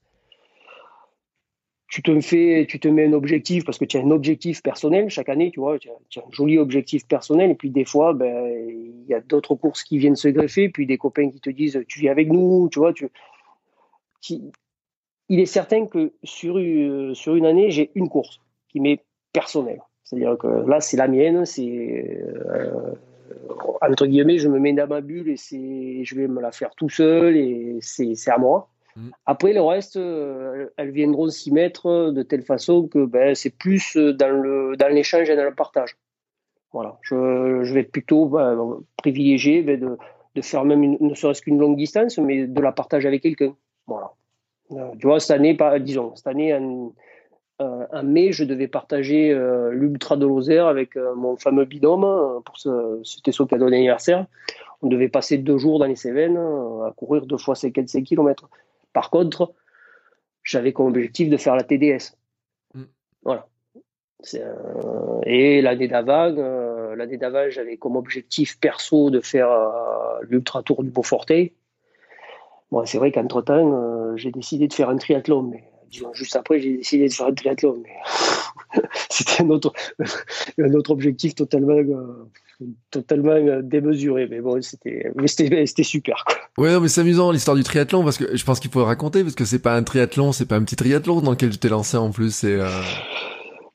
[1.90, 5.10] tu te fais, tu te mets un objectif parce que tu as un objectif personnel
[5.10, 8.48] chaque année, tu vois, tu as, un joli objectif personnel et puis des fois, ben,
[8.56, 11.82] il y a d'autres courses qui viennent se greffer, puis des copains qui te disent,
[11.88, 13.08] tu viens avec nous, tu vois, tu,
[15.28, 19.00] il est certain que sur, euh, sur une année, j'ai une course qui m'est
[19.32, 19.82] personnelle.
[20.04, 22.94] C'est-à-dire que là, c'est la mienne, c'est euh,
[23.80, 26.88] entre guillemets, je me mets dans ma bulle et je vais me la faire tout
[26.88, 28.68] seul et c'est à moi.
[29.00, 29.10] Mm.
[29.26, 33.96] Après, le reste, euh, elles viendront s'y mettre de telle façon que ben, c'est plus
[33.96, 35.96] dans, le, dans l'échange et dans le partage.
[36.72, 36.98] Voilà.
[37.02, 39.80] Je, vais plutôt ben, privilégier ben,
[40.34, 43.54] de, faire même ne serait-ce qu'une longue distance, mais de la partager avec quelqu'un.
[43.86, 44.12] Voilà.
[44.72, 46.92] Euh, tu vois, cette année, disons, cette année, en,
[47.60, 49.34] euh, mai, je devais partager
[49.72, 52.42] l'Ultra de Lozère avec mon fameux binôme.
[52.44, 52.56] pour
[53.04, 54.26] c'était son cadeau d'anniversaire.
[54.82, 58.48] On devait passer deux jours dans les Cévennes à courir deux fois 55 km.
[58.92, 59.54] Par contre,
[60.42, 62.16] j'avais comme objectif de faire la TDS.
[62.74, 62.82] Mm.
[63.22, 63.46] Voilà.
[65.24, 70.82] Et l'année d'avant, euh, l'année d'avant, j'avais comme objectif perso de faire euh, l'ultra tour
[70.82, 71.54] du Beaufortet.
[72.70, 75.64] Bon, c'est vrai qu'entre temps, euh, j'ai décidé de faire un triathlon, mais
[76.12, 77.82] juste après, j'ai décidé de faire un triathlon.
[77.82, 79.72] Mais c'était un autre,
[80.58, 81.80] un autre objectif totalement
[82.90, 84.26] totalement euh, démesuré.
[84.28, 86.24] Mais bon, c'était, c'était, super.
[86.26, 86.64] Quoi.
[86.64, 89.34] Ouais, mais c'est amusant l'histoire du triathlon parce que je pense qu'il faut raconter parce
[89.34, 91.96] que c'est pas un triathlon, c'est pas un petit triathlon dans lequel tu t'es lancé
[91.96, 92.34] en plus.
[92.34, 92.54] C'est.
[92.54, 92.68] Euh...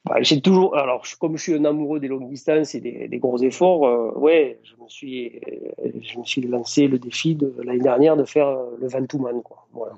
[0.05, 3.17] Bah, j'ai toujours, alors comme je suis un amoureux des longues distances et des, des
[3.17, 7.55] gros efforts, euh, ouais, je me suis, euh, je me suis lancé le défi de
[7.63, 9.67] l'année dernière de faire le Ventoux-Man, quoi.
[9.73, 9.93] Voilà.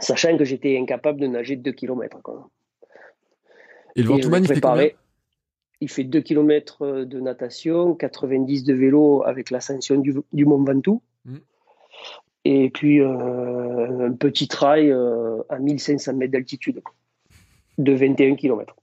[0.00, 2.20] Sachant que j'étais incapable de nager 2 km.
[2.22, 2.48] Quoi.
[3.94, 4.88] Et le Ventoux-Man, il fait combien?
[5.84, 11.02] Il fait 2 km euh, de natation, 90 de vélo avec l'ascension du, Mont Ventoux.
[11.26, 11.36] Mm.
[12.46, 16.82] Et puis euh, un petit trail euh, à 1500 mètres d'altitude
[17.76, 18.74] de 21 km.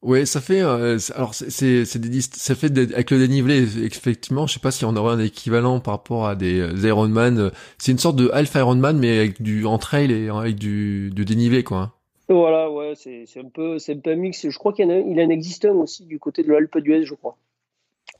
[0.00, 4.60] Oui, ça fait alors c'est c'est des ça fait avec le dénivelé effectivement, je sais
[4.60, 8.28] pas si on aurait un équivalent par rapport à des Ironman, c'est une sorte de
[8.34, 11.94] Alpha Ironman mais avec du en trail et avec du, du dénivelé quoi.
[12.28, 12.34] Hein.
[12.34, 14.48] Voilà, ouais, c'est un peu, c'est un peu un mix.
[14.48, 17.14] Je crois qu'il en, il en existe un aussi du côté de l'Alpe d'Huez, je
[17.14, 17.36] crois.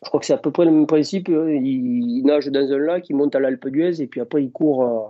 [0.03, 1.29] Je crois que c'est à peu près le même principe.
[1.29, 4.83] Il, nage dans un lac, il monte à l'Alpe d'Huez et puis après il court,
[4.85, 5.09] euh,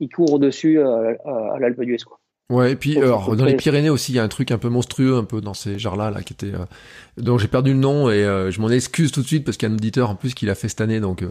[0.00, 2.18] il court au-dessus à, à l'Alpe d'Huez, quoi.
[2.50, 4.68] Ouais, et puis alors, dans les Pyrénées aussi, il y a un truc un peu
[4.68, 6.66] monstrueux, un peu dans ces genres-là, là, qui était, euh,
[7.16, 9.66] dont j'ai perdu le nom et euh, je m'en excuse tout de suite parce qu'il
[9.66, 11.30] y a un auditeur en plus qui l'a fait cette année, donc euh,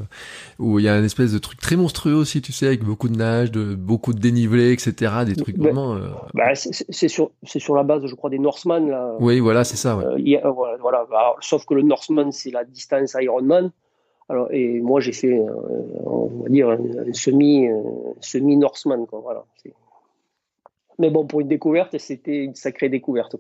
[0.58, 3.10] où il y a un espèce de truc très monstrueux aussi, tu sais, avec beaucoup
[3.10, 6.00] de nage, de beaucoup de dénivelé, etc., des trucs bah, vraiment.
[6.34, 9.16] Bah, c'est sur, c'est sur la base, je crois, des Norseman là.
[9.20, 9.96] Oui, voilà, c'est ça.
[9.96, 10.42] Ouais.
[10.82, 13.72] voilà, bah, sauf que le Norseman, c'est la distance Ironman.
[14.30, 15.40] Alors, et moi, j'ai fait,
[16.06, 16.80] on va dire, un,
[17.14, 17.68] semi,
[18.20, 19.20] semi Norseman, quoi.
[19.22, 19.46] Voilà.
[21.00, 23.36] Mais bon, pour une découverte, c'était une sacrée découverte.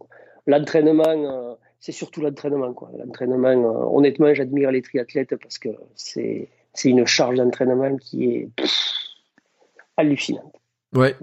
[0.47, 2.73] L'entraînement, euh, c'est surtout l'entraînement.
[2.97, 6.49] L'entraînement, euh, honnêtement, j'admire les triathlètes parce que c'est
[6.83, 8.49] une charge d'entraînement qui est
[9.97, 10.53] hallucinante.
[10.93, 11.15] Ouais.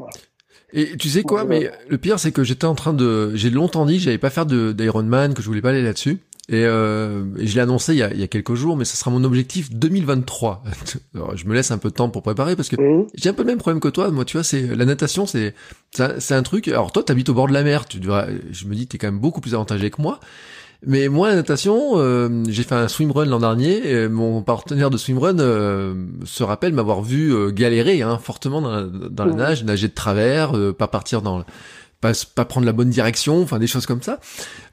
[0.72, 3.86] Et tu sais quoi, mais le pire, c'est que j'étais en train de, j'ai longtemps
[3.86, 6.18] dit que j'allais pas faire d'Ironman, que je voulais pas aller là-dessus.
[6.50, 8.96] Et, euh, je l'ai annoncé il y, a, il y, a, quelques jours, mais ce
[8.96, 10.64] sera mon objectif 2023.
[11.14, 13.06] Alors, je me laisse un peu de temps pour préparer parce que mmh.
[13.14, 14.10] j'ai un peu le même problème que toi.
[14.10, 15.54] Moi, tu vois, c'est la natation, c'est
[15.92, 16.68] c'est un truc.
[16.68, 17.86] Alors toi, t'habites au bord de la mer.
[17.86, 20.18] Tu devrais, je me dis, t'es quand même beaucoup plus avantagé que moi.
[20.86, 23.86] Mais moi, la natation, euh, j'ai fait un swimrun l'an dernier.
[23.86, 25.94] Et mon partenaire de swimrun euh,
[26.24, 29.36] se rappelle m'avoir vu euh, galérer hein, fortement dans, dans la mmh.
[29.36, 31.44] nage, nager de travers, pas partir dans
[32.00, 34.20] pas, prendre la bonne direction, enfin des choses comme ça.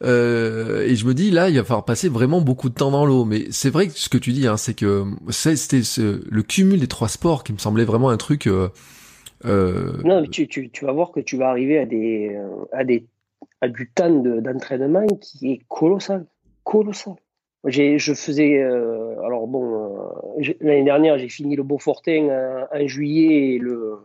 [0.03, 3.05] Euh, et je me dis là, il va falloir passer vraiment beaucoup de temps dans
[3.05, 3.25] l'eau.
[3.25, 6.87] Mais c'est vrai que ce que tu dis, hein, c'est que c'était le cumul des
[6.87, 8.47] trois sports qui me semblait vraiment un truc.
[8.47, 8.69] Euh,
[9.45, 12.37] euh, non, mais tu, vas voir que tu vas arriver à des
[12.71, 13.05] à des
[13.67, 16.25] du temps d'entraînement qui est colossal,
[16.63, 17.15] colossal.
[17.65, 20.09] Je faisais alors bon
[20.61, 22.29] l'année dernière j'ai fini le Beaufortin
[22.71, 23.97] en, juillet et le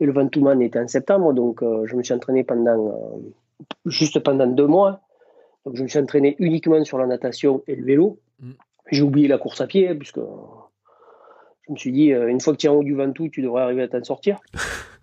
[0.00, 4.18] et le Ventoux-Man était en septembre, donc euh, je me suis entraîné pendant euh, juste
[4.20, 5.00] pendant deux mois.
[5.64, 8.18] Donc je me suis entraîné uniquement sur la natation et le vélo.
[8.40, 8.52] Mm.
[8.92, 12.58] J'ai oublié la course à pied, puisque je me suis dit, euh, une fois que
[12.58, 14.38] tu es en haut du Ventoux, tu devrais arriver à t'en sortir.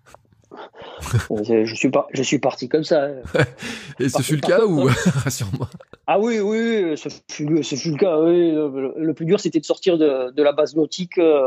[1.44, 3.04] je, suis pas, je suis parti comme ça.
[3.04, 3.22] Hein.
[4.00, 4.84] Et ce fut le cas ou
[5.24, 5.68] rassure-moi
[6.06, 8.18] Ah oui, oui, ce fut, ce fut le cas.
[8.20, 8.52] Oui.
[8.52, 11.46] Le, plus dur, c'était de sortir de, de, la base nautique euh,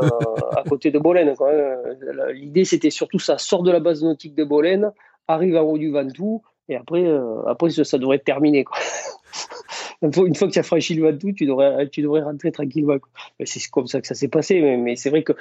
[0.56, 1.34] à côté de Bolène.
[2.32, 4.92] L'idée, c'était surtout ça sort de la base nautique de Bolène,
[5.26, 8.64] arrive en haut du Ventoux, et après, euh, après ça, devrait être terminé.
[8.64, 8.78] Quoi.
[10.02, 12.96] Une fois que tu as franchi le Ventoux, tu devrais, tu devrais rentrer tranquillement.
[13.44, 15.32] C'est comme ça que ça s'est passé, mais, mais c'est vrai que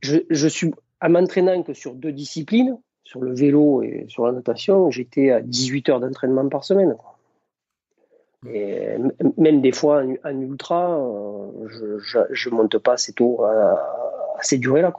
[0.00, 0.70] je, je suis
[1.00, 2.78] à m'entraînant que sur deux disciplines,
[3.08, 6.94] sur le vélo et sur la natation, j'étais à 18 heures d'entraînement par semaine.
[8.46, 8.96] Et
[9.38, 11.98] même des fois en, ultra, euh,
[12.30, 14.92] je ne monte pas assez tôt à, ces durées-là.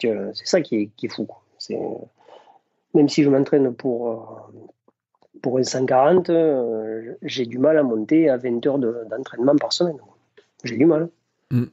[0.00, 1.28] C'est ça qui est, fou.
[2.94, 4.16] Même si je m'entraîne pour, euh,
[5.42, 9.98] pour un 140, euh, j'ai du mal à monter à 20 heures d'entraînement par semaine.
[10.64, 11.10] J'ai du mal.
[11.50, 11.64] Mm.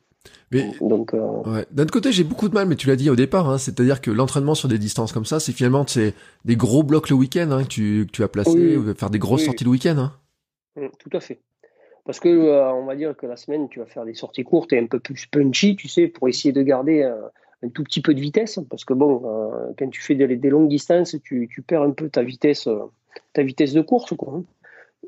[0.52, 1.64] Mais donc, euh...
[1.72, 4.02] d'un autre côté, j'ai beaucoup de mal, mais tu l'as dit au départ, hein, c'est-à-dire
[4.02, 6.14] que l'entraînement sur des distances comme ça, c'est finalement c'est
[6.46, 9.46] des gros blocs le week-end hein, que, tu, que tu as placé, faire des grosses
[9.46, 9.98] sorties le week-end.
[9.98, 10.12] Hein.
[10.78, 11.40] Mm, tout à fait.
[12.06, 14.72] Parce que euh, on va dire que la semaine, tu vas faire des sorties courtes
[14.72, 17.16] et un peu plus punchy, tu sais, pour essayer de garder euh,
[17.64, 18.60] un tout petit peu de vitesse.
[18.70, 21.92] Parce que bon, euh, quand tu fais des, des, longues distances, tu, tu, perds un
[21.92, 22.70] peu ta vitesse,
[23.34, 24.42] ta vitesse de course, quoi.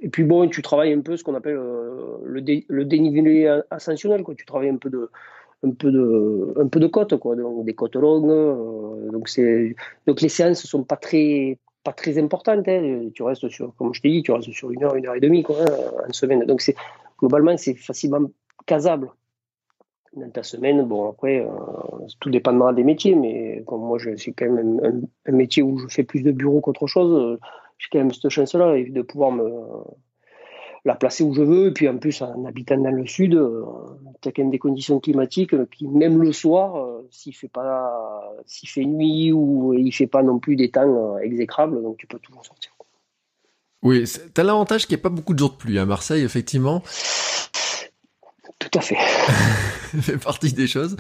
[0.02, 4.34] Et puis bon, tu travailles un peu ce qu'on appelle le, le dénivelé ascensionnel, quoi.
[4.36, 5.10] Tu travailles un peu de,
[5.64, 9.76] un peu de un peu de côte quoi donc des côtes longues euh, donc c'est
[10.08, 13.10] donc les séances sont pas très pas très importantes hein.
[13.14, 15.20] tu restes sur comme je t'ai dit tu restes sur une heure une heure et
[15.20, 15.66] demie quoi hein,
[16.08, 16.76] en semaine donc c'est
[17.20, 18.30] globalement c'est facilement
[18.66, 19.12] casable
[20.16, 21.50] dans ta semaine bon après euh,
[22.22, 25.88] tout dépendra des métiers mais comme moi suis quand même un, un, métier où je
[25.88, 27.38] fais plus de bureau qu'autre chose
[27.80, 29.44] j'ai quand même cette chance là de pouvoir me
[30.86, 31.68] la placer où je veux.
[31.68, 33.64] Et puis en plus, en habitant dans le sud, euh,
[34.22, 38.34] tu as quand même des conditions climatiques qui, même le soir, euh, s'il fait pas,
[38.46, 42.08] s'il fait nuit ou il fait pas non plus des temps euh, exécrables, donc tu
[42.08, 42.72] peux toujours sortir.
[43.82, 46.24] Oui, tu as l'avantage qu'il n'y ait pas beaucoup de jours de pluie à Marseille,
[46.24, 46.84] effectivement.
[48.60, 48.98] Tout à fait.
[50.02, 50.98] fait partie des choses.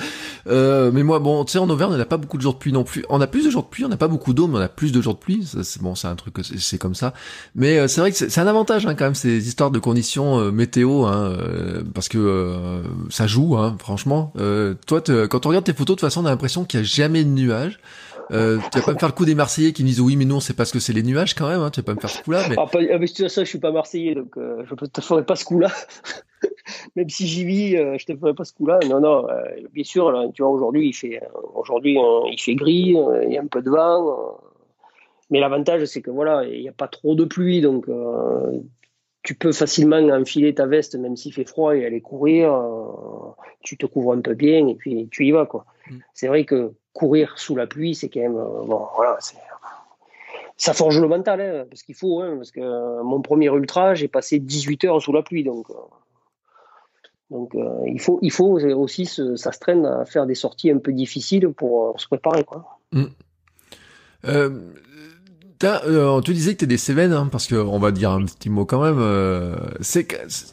[0.48, 2.58] Euh, mais moi, bon, tu sais, en Auvergne, on n'a pas beaucoup de jours de
[2.60, 3.04] pluie non plus.
[3.10, 4.70] On a plus de jours de pluie, on n'a pas beaucoup d'eau, mais on a
[4.70, 5.46] plus de jours de pluie.
[5.46, 7.14] C'est bon, c'est un truc, c'est comme ça.
[7.56, 10.40] Mais euh, c'est vrai que c'est un avantage hein, quand même ces histoires de conditions
[10.40, 14.32] euh, météo, hein, euh, parce que ça joue, hein, franchement.
[14.88, 16.90] toi, quand on regarde tes photos, de toute façon, on a l'impression qu'il n'y a
[16.90, 17.80] jamais de nuages.
[18.32, 20.26] Euh, tu vas pas me faire le coup des Marseillais qui me disent oui mais
[20.26, 22.12] non c'est parce que c'est les nuages quand même hein, tu vas pas me faire
[22.12, 24.64] ce coup là mais, ah, pas, ah, mais ça je suis pas Marseillais donc euh,
[24.70, 25.72] je te ferai pas ce coup là
[26.96, 29.44] même si j'y vis euh, je te ferai pas ce coup là non non euh,
[29.72, 31.22] bien sûr là, tu vois aujourd'hui il fait
[31.56, 31.98] aujourd'hui
[32.32, 34.40] il fait gris il y a un peu de vent
[35.30, 37.88] mais l'avantage c'est que voilà il n'y a pas trop de pluie donc
[39.24, 42.54] tu peux facilement enfiler ta veste même s'il fait froid et aller courir
[43.62, 45.66] tu te couvres un peu bien et puis tu y vas quoi.
[45.90, 45.96] Mm.
[46.14, 49.18] c'est vrai que courir sous la pluie, c'est quand même euh, bon, voilà,
[50.58, 53.96] ça forge le mental, hein, parce qu'il faut, hein, parce que euh, mon premier ultra,
[53.96, 55.68] j'ai passé 18 heures sous la pluie, donc
[57.32, 57.56] euh, donc
[57.86, 61.50] il faut il faut aussi ça se traîne à faire des sorties un peu difficiles
[61.50, 62.80] pour se préparer quoi.
[62.92, 63.06] Mmh.
[64.26, 68.50] Euh, on te disait que t'es des Cévennes, hein, parce qu'on va dire un petit
[68.50, 69.00] mot quand même.
[69.00, 70.08] Euh, c'est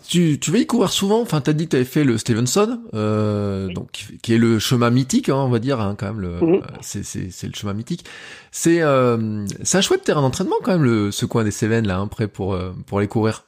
[0.09, 1.21] tu, tu vas y courir souvent?
[1.21, 5.29] Enfin, t'as dit que t'avais fait le Stevenson, euh, donc qui est le chemin mythique,
[5.29, 6.21] hein, on va dire hein, quand même.
[6.21, 6.63] Le, mhm.
[6.81, 8.05] c'est, le chemin mythique.
[8.51, 11.99] C'est, euh, c'est un chouette terrain d'entraînement quand même, le, ce coin des Cévennes là,
[11.99, 13.45] hein, prêt pour euh, pour aller courir.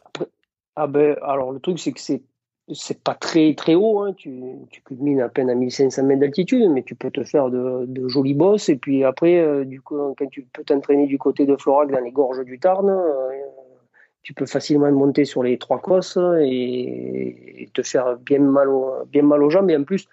[0.76, 2.22] Ah ben, alors le truc c'est que c'est
[2.74, 4.12] c'est pas très très haut, hein.
[4.14, 7.84] tu, tu culmines à peine à 1500 mètres d'altitude, mais tu peux te faire de,
[7.86, 8.68] de jolis bosses.
[8.68, 12.00] Et puis après, euh, du coup, quand tu peux t'entraîner du côté de Florac dans
[12.00, 13.30] les gorges du Tarn, euh,
[14.22, 19.22] tu peux facilement monter sur les trois cosses et, te faire bien mal, au, bien
[19.22, 19.70] mal aux jambes.
[19.70, 20.06] Et en plus,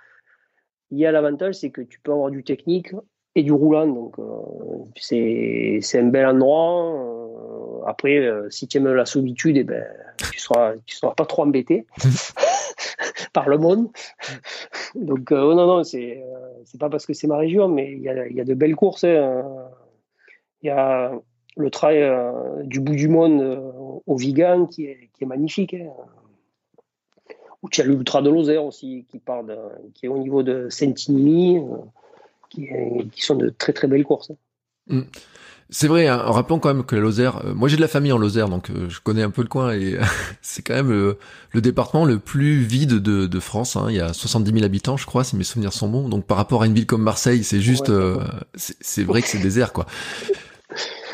[0.92, 2.94] il y a l'avantage, c'est que tu peux avoir du technique
[3.36, 3.88] et du roulant.
[3.88, 7.16] Donc, euh, c'est un bel endroit
[7.86, 9.86] après, euh, si tu aimes la solitude, eh ben,
[10.32, 11.86] tu seras, tu seras pas trop embêté
[13.34, 13.90] par le monde.
[14.96, 18.10] Donc, euh, non, non, c'est, euh, pas parce que c'est ma région, mais il y
[18.10, 19.04] a, y a, de belles courses.
[19.04, 19.46] Hein.
[20.64, 21.12] Il y a,
[21.58, 22.04] le trail
[22.64, 25.74] du bout du monde au Vigan qui est, qui est magnifique.
[25.74, 25.90] Hein.
[27.62, 29.44] Ou tu as l'Ultra de Lozère aussi qui, part
[29.94, 31.62] qui est au niveau de Saint-Inimi,
[32.56, 32.70] qui,
[33.12, 34.32] qui, sont de très très belles courses.
[34.88, 35.02] Mm.
[35.72, 37.88] C'est vrai, hein, en rappelant quand même que la Lozère, euh, moi j'ai de la
[37.88, 39.98] famille en Lozère, donc euh, je connais un peu le coin et
[40.44, 43.76] c'est quand même le, département le plus vide de, France.
[43.76, 43.88] Hein.
[43.90, 46.08] Il y a 70 000 habitants, je crois, si mes souvenirs sont bons.
[46.08, 48.24] Donc par rapport à une ville comme Marseille, c'est juste, euh,
[48.56, 49.88] c'est vrai que c'est désert, quoi.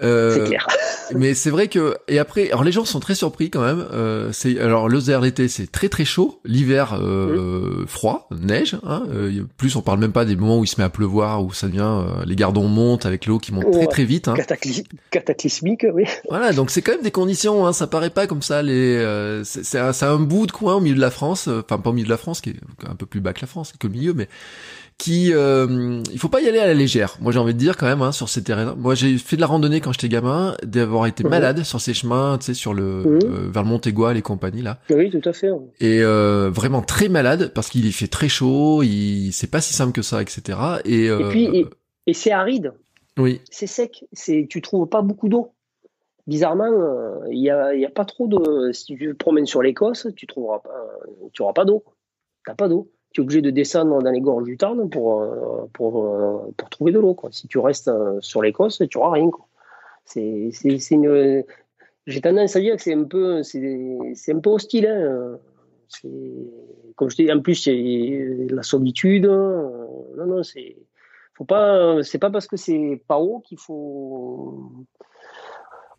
[0.00, 0.66] c'est clair
[1.14, 3.84] mais c'est vrai que et après, alors les gens sont très surpris quand même.
[3.92, 8.76] Euh, c'est alors l'Ozer l'été c'est très très chaud, l'hiver euh, froid, neige.
[8.84, 11.44] Hein, euh, plus on parle même pas des moments où il se met à pleuvoir,
[11.44, 14.28] où ça devient euh, les gardons montent avec l'eau qui monte très très vite.
[14.28, 14.34] Hein.
[15.10, 16.04] cataclysmique, oui.
[16.28, 17.66] Voilà, donc c'est quand même des conditions.
[17.66, 18.62] Hein, ça paraît pas comme ça.
[18.62, 21.90] Les euh, c'est un, un bout de coin au milieu de la France, enfin pas
[21.90, 22.56] au milieu de la France, qui est
[22.88, 24.28] un peu plus bas que la France, que le milieu, mais
[24.98, 27.16] qui euh, il faut pas y aller à la légère.
[27.20, 28.74] Moi j'ai envie de dire quand même hein, sur ces terrains.
[28.74, 32.38] Moi j'ai fait de la randonnée quand j'étais gamin, d'avoir été malade sur ces chemins,
[32.38, 34.78] tu sais sur le euh, vers le Montégoal et compagnie là.
[34.90, 35.50] Oui, tout à fait.
[35.80, 39.92] Et euh, vraiment très malade parce qu'il fait très chaud, il c'est pas si simple
[39.92, 40.58] que ça, etc.
[40.84, 41.66] Et, euh, et puis
[42.06, 42.72] et, c'est aride.
[43.18, 43.40] Oui.
[43.50, 44.04] C'est sec.
[44.12, 45.52] C'est tu trouves pas beaucoup d'eau.
[46.26, 46.66] Bizarrement,
[47.30, 48.72] il y a, y a pas trop de.
[48.72, 50.90] Si tu te promènes sur l'Écosse, tu trouveras pas,
[51.32, 51.84] tu auras pas d'eau.
[52.44, 55.66] T'as pas d'eau tu es obligé de descendre dans les gorges du Tarn pour, euh,
[55.72, 57.14] pour, euh, pour trouver de l'eau.
[57.14, 57.30] Quoi.
[57.32, 59.30] Si tu restes euh, sur l'Écosse, tu n'auras rien.
[60.04, 61.42] C'est, c'est, une...
[62.06, 64.86] J'ai tendance à dire que c'est un peu, c'est, un peu hostile.
[64.86, 65.38] Hein.
[66.94, 69.24] Comme je dis, en plus, c'est la solitude.
[69.24, 70.76] Non, non, c'est.
[71.34, 74.70] Faut pas, c'est pas parce que c'est pas haut qu'il faut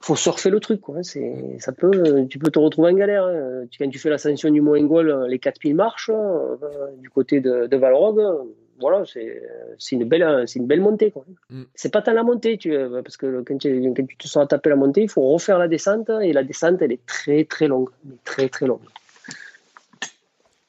[0.07, 0.81] faut surfer le truc.
[0.81, 1.03] Quoi.
[1.03, 3.25] C'est, ça peut, tu peux te retrouver en galère.
[3.25, 3.65] Hein.
[3.77, 6.55] Quand tu fais l'ascension du Mont Engol, les 4000 marches euh,
[6.97, 8.21] du côté de, de Valrog,
[8.79, 9.41] voilà, c'est,
[9.77, 11.11] c'est une belle, c'est une belle montée.
[11.11, 11.25] Quoi.
[11.49, 11.63] Mm.
[11.75, 14.47] C'est pas tant la montée, tu, parce que quand tu, quand tu te sens à
[14.47, 17.67] taper la montée, il faut refaire la descente et la descente, elle est très très
[17.67, 17.89] longue,
[18.23, 18.79] très très longue.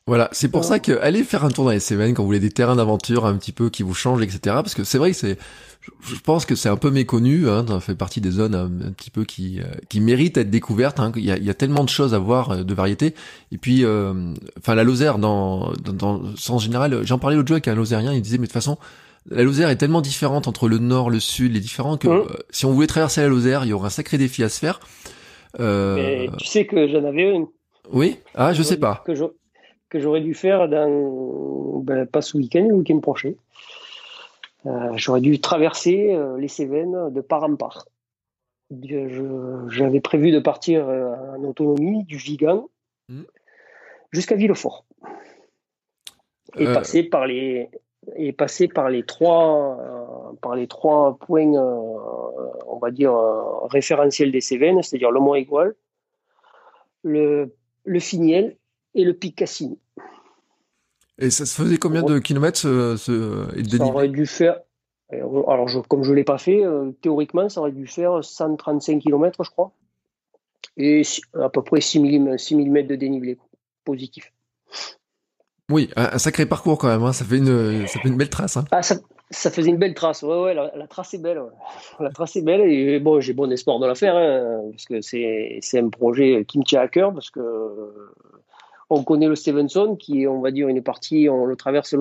[0.09, 2.41] Voilà, c'est pour ça que allez faire un tour dans les Cévennes quand vous voulez
[2.41, 4.39] des terrains d'aventure un petit peu qui vous changent, etc.
[4.45, 5.37] Parce que c'est vrai que c'est,
[6.01, 9.11] je pense que c'est un peu méconnu, hein, ça fait partie des zones un, petit
[9.11, 10.99] peu qui euh, qui méritent d'être découvertes.
[10.99, 13.15] Hein, il, y a, il y a tellement de choses à voir, euh, de variétés.
[13.53, 17.49] Et puis, euh, enfin la Lozère, dans, dans, dans le sens général, j'en parlais l'autre
[17.49, 18.79] jour avec un Lozérien, il disait mais de toute façon,
[19.29, 22.27] la Lozère est tellement différente entre le nord, le sud, les différents que mmh.
[22.49, 24.81] si on voulait traverser la Lozère, il y aurait un sacré défi à se faire.
[25.61, 26.29] Euh...
[26.39, 27.45] tu sais que j'en avais une.
[27.93, 29.03] Oui, ah je sais pas.
[29.05, 29.25] Que je
[29.89, 33.32] que j'aurais dû faire dans, ben, pas ce week-end, le week-end prochain.
[34.66, 37.86] Euh, j'aurais dû traverser euh, les Cévennes de part en part.
[38.70, 42.68] J'avais prévu de partir euh, en autonomie du Vigan
[43.09, 43.22] mmh.
[44.12, 44.84] jusqu'à Villefort
[46.59, 47.70] et passer par les
[48.16, 51.53] et passer par les trois par les trois points
[52.66, 53.14] on va dire
[53.70, 55.74] référentiels des Cévennes, c'est-à-dire le Mont Égual,
[57.03, 58.58] le le Finiel
[58.95, 59.78] et le pic Cassini.
[61.18, 64.61] Et ça se faisait combien de kilomètres ce, Ça aurait dû faire.
[65.11, 69.43] Alors, comme je ne l'ai pas fait, euh, théoriquement, ça aurait dû faire 135 km,
[69.43, 69.72] je crois.
[70.76, 71.03] Et
[71.34, 72.36] à peu près 6 mm,
[72.86, 73.39] de dénivelé
[73.84, 74.32] positif.
[75.70, 77.03] Oui, un, sacré parcours quand même.
[77.03, 77.12] Hein.
[77.12, 78.57] Ça, fait une, ça fait une belle trace.
[78.57, 78.64] Hein.
[78.70, 78.97] Ah, ça,
[79.30, 80.22] ça, faisait une belle trace.
[80.22, 81.43] Ouais, ouais, la, trace est belle.
[81.99, 82.61] La trace est belle.
[82.61, 84.16] Et bon, j'ai bon espoir de la faire.
[84.16, 87.12] Hein, parce que c'est un projet qui me tient à cœur.
[87.12, 87.41] Parce que
[88.91, 91.95] on connaît le Stevenson, qui est, on va dire, une partie, on le traverse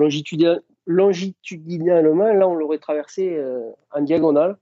[0.86, 2.32] longitudinalement.
[2.32, 4.56] Là, on l'aurait traversé euh, en diagonale.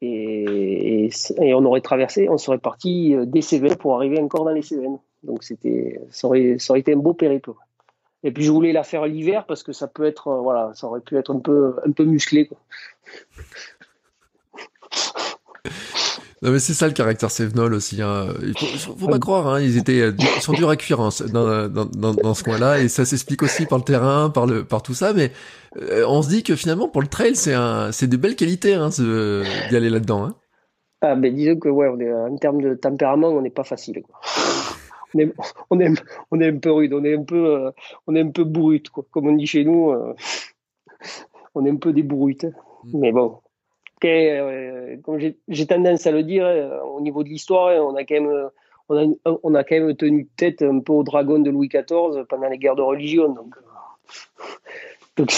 [0.00, 4.62] Et, on aurait traversé, on serait parti euh, des Cévennes pour arriver encore dans les
[4.62, 4.98] Cévennes.
[5.24, 7.52] Donc, c'était, ça aurait, été un beau périple.
[8.22, 10.86] Et puis, je voulais la faire l'hiver parce que ça peut être, euh, voilà, ça
[10.86, 12.50] aurait pu être un peu, un peu musclé.
[16.42, 18.00] Non mais c'est ça le caractère Sévenol aussi.
[18.00, 18.28] Hein.
[18.42, 19.60] Il faut, faut, pas croire, hein.
[19.60, 22.80] ils étaient, euh, ils sont durs à cuire hein, dans, dans, dans, dans, ce coin-là,
[22.80, 25.12] et ça s'explique aussi par le terrain, par le, par tout ça.
[25.12, 25.32] Mais
[25.76, 28.74] euh, on se dit que finalement pour le trail, c'est un, c'est de belles qualités
[28.74, 30.30] hein, d'y aller là-dedans.
[31.00, 34.02] Ah ben disons que ouais, on est, en termes de tempérament, on n'est pas facile.
[34.02, 34.20] Quoi.
[35.14, 35.32] On est,
[35.70, 35.88] on est,
[36.30, 37.70] on est un peu rude, on est un peu, euh,
[38.06, 38.44] on est un peu
[38.92, 39.06] quoi.
[39.10, 39.90] Comme on dit chez nous,
[41.54, 42.44] on est un peu des bourrutes.
[42.84, 42.98] Mm.
[43.00, 43.47] Mais bon, euh,
[44.00, 45.18] comme
[45.48, 48.50] j'ai tendance à le dire, euh, au niveau de l'histoire, on a quand même
[48.90, 52.24] on a, on a, quand même tenu tête un peu au dragon de Louis XIV
[52.28, 53.28] pendant les guerres de religion.
[53.28, 53.54] Donc,
[55.18, 55.24] euh,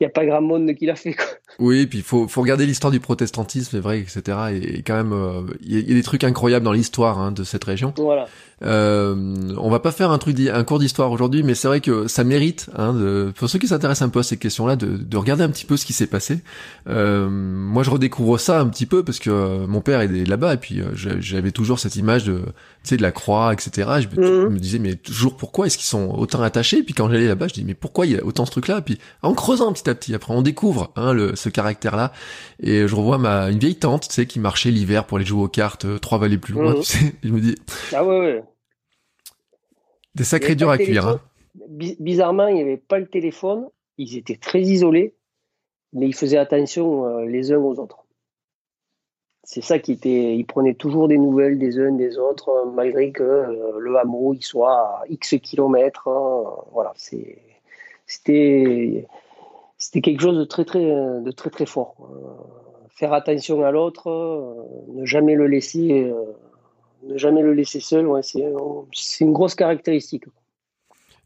[0.00, 1.16] il n'y a pas grand monde qui l'a fait.
[1.58, 4.38] Oui, puis il faut, faut regarder l'histoire du protestantisme, c'est vrai, etc.
[4.54, 7.92] Et, quand même, il y, a des trucs incroyables dans l'histoire hein, de cette région.
[7.96, 8.26] Voilà.
[8.62, 9.14] Euh,
[9.56, 12.24] on va pas faire un truc, un cours d'histoire aujourd'hui, mais c'est vrai que ça
[12.24, 15.42] mérite, hein, de, pour ceux qui s'intéressent un peu à ces questions-là, de, de, regarder
[15.42, 16.40] un petit peu ce qui s'est passé.
[16.88, 20.54] Euh, moi, je redécouvre ça un petit peu parce que euh, mon père est là-bas
[20.54, 22.44] et puis euh, j'avais toujours cette image de, tu
[22.82, 23.88] sais, de la croix, etc.
[24.00, 24.58] Je me, mhm.
[24.58, 26.78] disais mais toujours pourquoi est-ce qu'ils sont autant attachés?
[26.78, 28.78] Et puis quand j'allais là-bas, je dis mais pourquoi il y a autant ce truc-là?
[28.78, 32.12] Et puis en creusant petit à petit, après on découvre hein, le, ce caractère-là.
[32.62, 35.42] Et je revois ma une vieille tante, tu sais, qui marchait l'hiver pour aller jouer
[35.42, 36.74] aux cartes trois vallées plus loin.
[36.74, 36.80] Mhm.
[36.80, 37.56] Tu sais, je me dis
[37.92, 38.44] ah ouais ouais
[40.14, 41.06] des sacrés durs à cuire.
[41.06, 41.20] Hein.
[41.68, 43.68] Bizarrement, il n'y avait pas le téléphone.
[43.98, 45.14] Ils étaient très isolés,
[45.92, 48.06] mais ils faisaient attention euh, les uns aux autres.
[49.42, 50.36] C'est ça qui était.
[50.36, 54.34] Ils prenaient toujours des nouvelles des uns des autres, euh, malgré que euh, le hameau
[54.34, 56.08] il soit à X kilomètres.
[56.08, 56.44] Hein.
[56.72, 56.92] voilà,
[58.06, 59.06] c'était
[59.80, 61.96] c'était quelque chose de très très de très très fort.
[62.90, 64.08] Faire attention à l'autre,
[64.94, 66.12] ne jamais le laisser
[67.02, 68.40] ne jamais le laisser seul, ouais, c'est
[69.20, 70.24] une grosse caractéristique.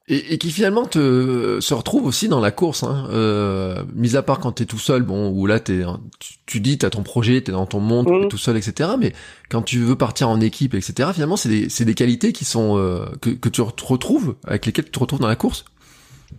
[0.06, 4.22] Et, et, qui finalement te se retrouve aussi dans la course, hein, euh, mis à
[4.22, 5.82] part quand t'es tout seul, bon, où là t'es,
[6.18, 8.28] tu, tu dis t'as ton projet, t'es dans ton monde, mmh.
[8.28, 8.90] tout seul, etc.
[8.98, 9.14] Mais
[9.48, 11.08] quand tu veux partir en équipe, etc.
[11.14, 14.84] Finalement, c'est des, c'est des qualités qui sont euh, que, que tu retrouves, avec lesquelles
[14.84, 15.64] tu te retrouves dans la course?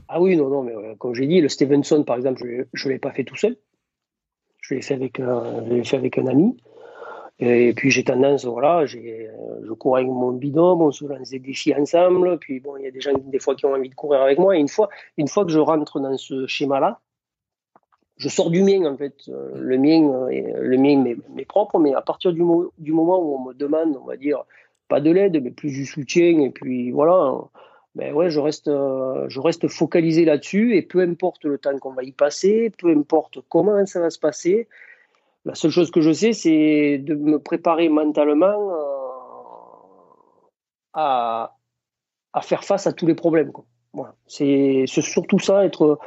[0.07, 2.89] Ah oui, non, non, mais euh, comme j'ai dit, le Stevenson, par exemple, je, je
[2.89, 3.57] l'ai pas fait tout seul.
[4.61, 6.57] Je l'ai fait avec, l'ai fait avec un ami.
[7.37, 9.29] Et puis j'ai tendance, voilà, j'ai,
[9.61, 12.39] je cours avec mon bidon, on se lance des défis ensemble.
[12.39, 14.39] Puis bon, il y a des gens des fois qui ont envie de courir avec
[14.39, 14.55] moi.
[14.55, 17.01] Et une fois, une fois que je rentre dans ce schéma-là,
[18.17, 19.15] je sors du mien en fait.
[19.27, 22.43] Euh, le mien, euh, le mien m'est, propre, mais à partir du,
[22.77, 24.43] du, moment où on me demande, on va dire,
[24.87, 27.33] pas de l'aide, mais plus du soutien, et puis voilà,
[27.95, 30.75] ben ouais, je reste, euh, je reste focalisé là-dessus.
[30.75, 34.19] Et peu importe le temps qu'on va y passer, peu importe comment ça va se
[34.19, 34.67] passer,
[35.45, 38.75] la seule chose que je sais, c'est de me préparer mentalement euh,
[40.93, 41.55] à,
[42.33, 43.51] à, faire face à tous les problèmes.
[43.93, 44.15] Voilà.
[44.27, 45.97] C'est surtout ça, être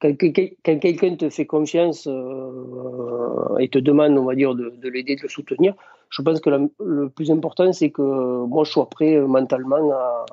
[0.00, 5.22] quand, quelqu'un te fait confiance euh, et te demande, on va dire, de, l'aider, de
[5.22, 5.74] le soutenir,
[6.10, 10.26] je pense que le plus important, c'est que moi, je sois prêt mentalement à,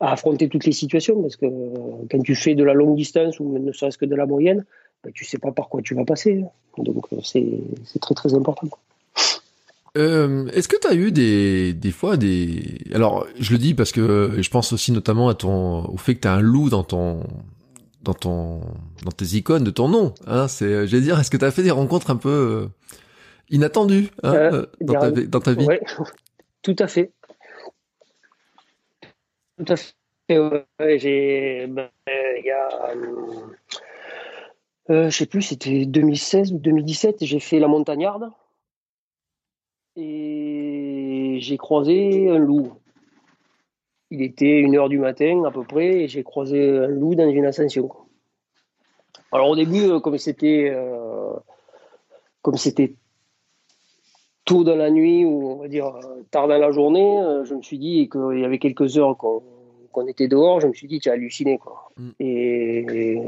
[0.00, 1.46] à, affronter toutes les situations, parce que
[2.10, 5.08] quand tu fais de la longue distance ou ne serait-ce que de la moyenne, tu
[5.08, 6.44] bah, tu sais pas par quoi tu vas passer.
[6.78, 8.68] Donc euh, c'est très très important.
[9.96, 12.78] Euh, est-ce que tu as eu des, des fois des...
[12.92, 16.20] Alors, je le dis parce que je pense aussi notamment à ton, au fait que
[16.20, 17.22] tu as un loup dans ton,
[18.02, 18.60] dans ton,
[19.04, 20.12] dans tes icônes de ton nom.
[20.26, 22.66] Hein, c'est, je vais dire, est-ce que tu as fait des rencontres un peu euh,
[23.48, 25.66] inattendues hein, dans, ta, dans, ta, vie?
[25.66, 25.76] Oui,
[26.62, 27.12] tout à fait.
[29.56, 30.98] Tout à fait.
[30.98, 32.94] j'ai, ben, il y a,
[34.88, 38.30] euh, je sais plus, c'était 2016 ou 2017, j'ai fait la montagnarde
[39.96, 42.74] et j'ai croisé un loup.
[44.10, 47.28] Il était une heure du matin à peu près et j'ai croisé un loup dans
[47.28, 47.90] une ascension.
[49.32, 51.32] Alors au début, euh, comme c'était euh,
[52.42, 52.94] comme c'était
[54.46, 55.92] tôt dans la nuit ou on va dire
[56.30, 60.28] tard dans la journée, je me suis dit qu'il y avait quelques heures qu'on était
[60.28, 61.90] dehors, je me suis dit tu as halluciné quoi.
[61.98, 62.10] Mm.
[62.20, 63.18] Et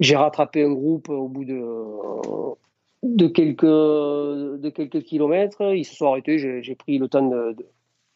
[0.00, 1.84] j'ai rattrapé un groupe au bout de,
[3.02, 5.74] de, quelques, de quelques kilomètres.
[5.74, 6.38] Ils se sont arrêtés.
[6.38, 7.56] J'ai pris le temps de,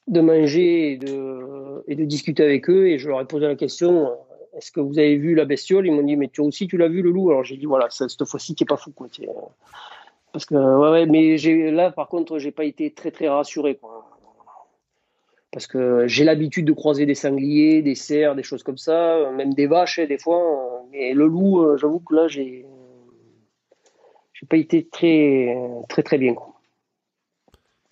[0.09, 2.89] de manger et de, et de discuter avec eux.
[2.89, 4.11] Et je leur ai posé la question
[4.55, 5.87] est-ce que vous avez vu la bestiole?
[5.87, 7.31] Ils m'ont dit mais tu aussi, tu l'as vu le loup?
[7.31, 8.93] Alors j'ai dit voilà, cette fois-ci, tu n'es pas fou.
[8.93, 9.09] Quoi.
[10.33, 11.37] Parce que, ouais, mais
[11.71, 13.77] là, par contre, j'ai pas été très, très rassuré.
[13.77, 14.13] Quoi
[15.53, 19.53] parce que j'ai l'habitude de croiser des sangliers, des cerfs, des choses comme ça, même
[19.53, 20.83] des vaches des fois.
[20.91, 22.65] Mais le loup, euh, j'avoue que là, j'ai,
[24.33, 25.55] j'ai pas été très,
[25.91, 26.35] très, très bien.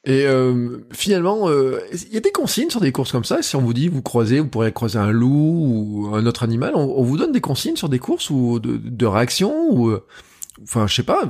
[0.07, 3.43] Et euh, finalement, euh, il y a des consignes sur des courses comme ça?
[3.43, 6.75] Si on vous dit vous croisez, vous pourrez croiser un loup ou un autre animal,
[6.75, 9.95] on, vous donne des consignes sur des courses ou de, de réaction ou,
[10.63, 11.29] enfin, je sais pas,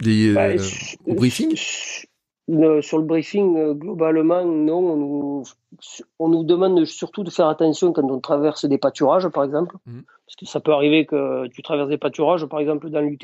[0.00, 0.50] des bah,
[1.06, 1.56] au briefing?
[2.82, 5.42] sur le briefing, euh, globalement, non.
[6.18, 9.76] On nous, demande surtout de faire attention quand on traverse des pâturages, par exemple.
[9.86, 10.02] Mhm.
[10.26, 13.18] Parce que ça peut arriver que tu traverses des pâturages, par exemple, dans l'UT,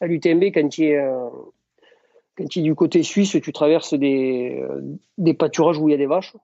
[0.00, 1.28] à l'UTMB, quand tu es, euh,
[2.36, 4.80] quand tu es du côté suisse, tu traverses des, euh,
[5.18, 6.34] des pâturages où il y a des vaches.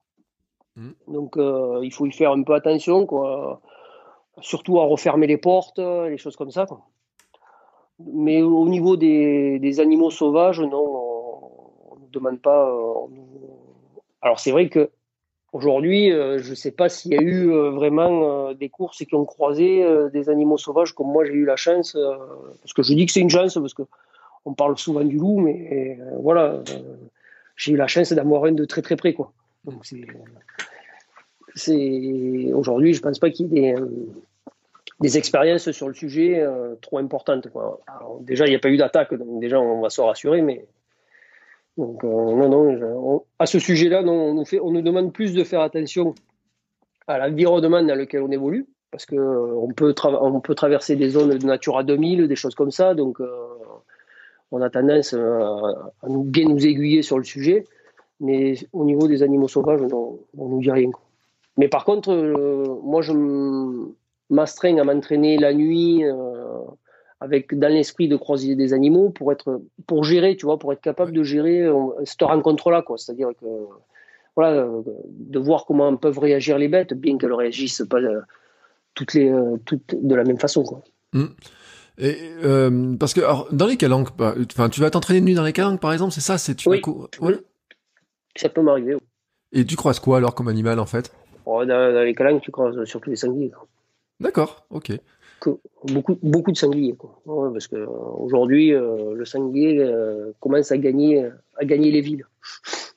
[0.75, 0.93] Mhm.
[1.07, 3.61] Donc, il faut y faire un peu attention, quoi.
[4.39, 6.65] Surtout à refermer les portes, les choses comme ça,
[8.13, 11.01] Mais au niveau des, animaux sauvages, non
[12.11, 12.69] demande pas.
[12.69, 13.07] Euh,
[14.21, 14.89] alors c'est vrai que
[15.53, 19.15] Aujourd'hui, euh, je ne sais pas s'il y a eu euh, vraiment des courses qui
[19.15, 21.97] ont croisé des animaux sauvages comme moi j'ai eu la chance.
[22.61, 23.81] parce que je dis que c'est une chance parce que
[24.45, 26.63] on parle souvent du loup, mais voilà,
[27.57, 29.33] j'ai eu la chance d'avoir un de très très près quoi.
[29.65, 29.85] Donc
[31.53, 33.83] c'est aujourd'hui, je pense pas qu'il y ait des,
[35.01, 36.45] des expériences sur le sujet
[36.81, 37.47] trop importantes.
[38.21, 40.65] déjà, il n'y a pas eu d'attaque, donc déjà on va se rassurer, mais
[41.77, 44.33] donc, euh, à ce sujet-là, on
[44.71, 46.13] nous, demande plus de faire attention
[47.07, 49.93] à l'environnement dans lequel on évolue, parce qu'on euh, peut,
[50.53, 53.27] traverser des zones de Natura 2000, des choses comme ça, donc euh,
[54.51, 57.65] on a tendance à, nous, bien aiguiller sur le sujet,
[58.19, 60.91] mais au niveau des animaux sauvages, on ne nous dit rien.
[61.57, 62.13] Mais par contre,
[62.83, 63.13] moi, je
[64.31, 66.03] m'astreins à m'entraîner la nuit
[67.21, 70.81] avec dans l'esprit de croiser des animaux pour être pour gérer tu vois pour être
[70.81, 73.45] capable de gérer euh, cette rencontre là quoi c'est-à-dire que
[74.35, 74.67] voilà
[75.05, 78.21] de voir comment peuvent réagir les bêtes bien qu'elles réagissent pas euh,
[78.95, 80.81] toutes les euh, toutes de la même façon quoi
[81.13, 81.25] mmh.
[81.97, 82.17] Et
[82.99, 85.53] parce que alors, dans les calanques, bah, enfin, tu vas t'entraîner de nuit dans les
[85.53, 86.81] calanques, par exemple, c'est ça, c'est tu oui.
[88.35, 88.97] Ça peut m'arriver.
[89.51, 91.13] Et tu croises quoi alors comme animal en fait?
[91.45, 93.51] Oh, dans, les calanques, tu croises surtout les sangliers.
[94.21, 94.93] D'accord, ok
[95.85, 96.95] beaucoup, beaucoup de sangliers.
[96.95, 97.21] Quoi.
[97.51, 102.25] parce qu'aujourd'hui, euh, le sanglier euh, commence à gagner, à gagner les villes.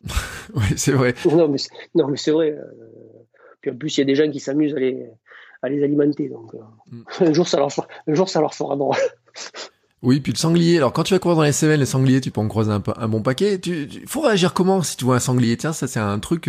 [0.55, 1.15] oui, c'est vrai.
[1.31, 1.59] Non, mais,
[1.95, 2.53] non, mais c'est vrai.
[2.53, 2.65] Euh.
[3.61, 5.07] puis en plus, il y a des gens qui s'amusent à les,
[5.63, 6.29] à les alimenter.
[6.29, 6.53] Donc,
[6.91, 7.03] mm.
[7.21, 7.71] un, jour, ça leur
[8.07, 8.97] un jour, ça leur fera droit.
[10.07, 10.77] Oui, puis le sanglier.
[10.77, 12.83] Alors, quand tu vas courir dans les Cévennes, les sangliers, tu peux en croiser un,
[12.99, 13.59] un bon paquet.
[13.59, 15.57] Tu, faut réagir comment si tu vois un sanglier?
[15.57, 16.47] Tiens, ça, c'est un truc.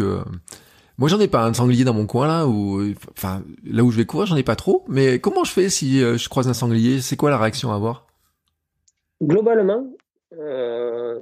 [0.98, 2.82] Moi, j'en ai pas un sanglier dans mon coin là, ou
[3.12, 4.86] enfin là où je vais courir, j'en ai pas trop.
[4.88, 7.02] Mais comment je fais si euh, je croise un sanglier?
[7.02, 8.08] C'est quoi la réaction à avoir?
[9.22, 9.88] Globalement,
[10.38, 11.20] euh,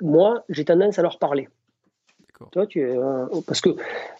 [0.00, 1.48] moi, j'ai tendance à leur parler.
[2.52, 3.68] Toi, tu, euh, parce que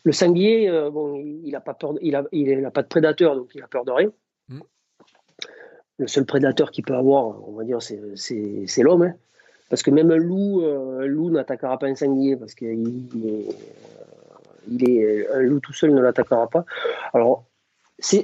[0.05, 3.49] le sanglier, bon, il n'a pas peur, il a, il a pas de prédateur, donc
[3.55, 4.11] il a peur de rien.
[4.51, 4.61] Hmm.
[5.97, 9.03] Le seul prédateur qu'il peut avoir, on va dire, c'est l'homme.
[9.03, 9.15] Hein.
[9.71, 12.69] Parce que même un loup, un loup n'attaquera pas un sanglier parce qu'il
[13.25, 13.49] est
[14.71, 16.65] il est, un loup tout seul ne l'attaquera pas.
[17.13, 17.45] Alors,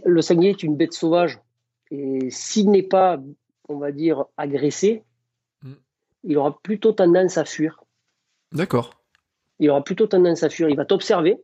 [0.05, 1.39] le sanglier est une bête sauvage.
[1.91, 3.21] Et s'il n'est pas,
[3.69, 5.03] on va dire, agressé,
[5.63, 5.73] mm.
[6.25, 7.83] il aura plutôt tendance à fuir.
[8.53, 8.91] D'accord.
[9.59, 10.69] Il aura plutôt tendance à fuir.
[10.69, 11.39] Il va t'observer.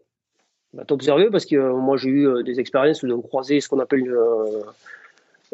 [0.73, 3.61] Il va t'observer parce que euh, moi, j'ai eu euh, des expériences où on croisait
[3.61, 4.63] ce qu'on appelle euh,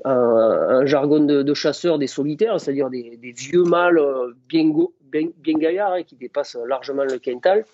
[0.04, 4.00] un, jargon de, chasseur des solitaires, c'est-à-dire des, vieux mâles
[4.48, 4.70] bien,
[5.02, 7.64] bien, gaillards hein, qui dépassent largement le quintal.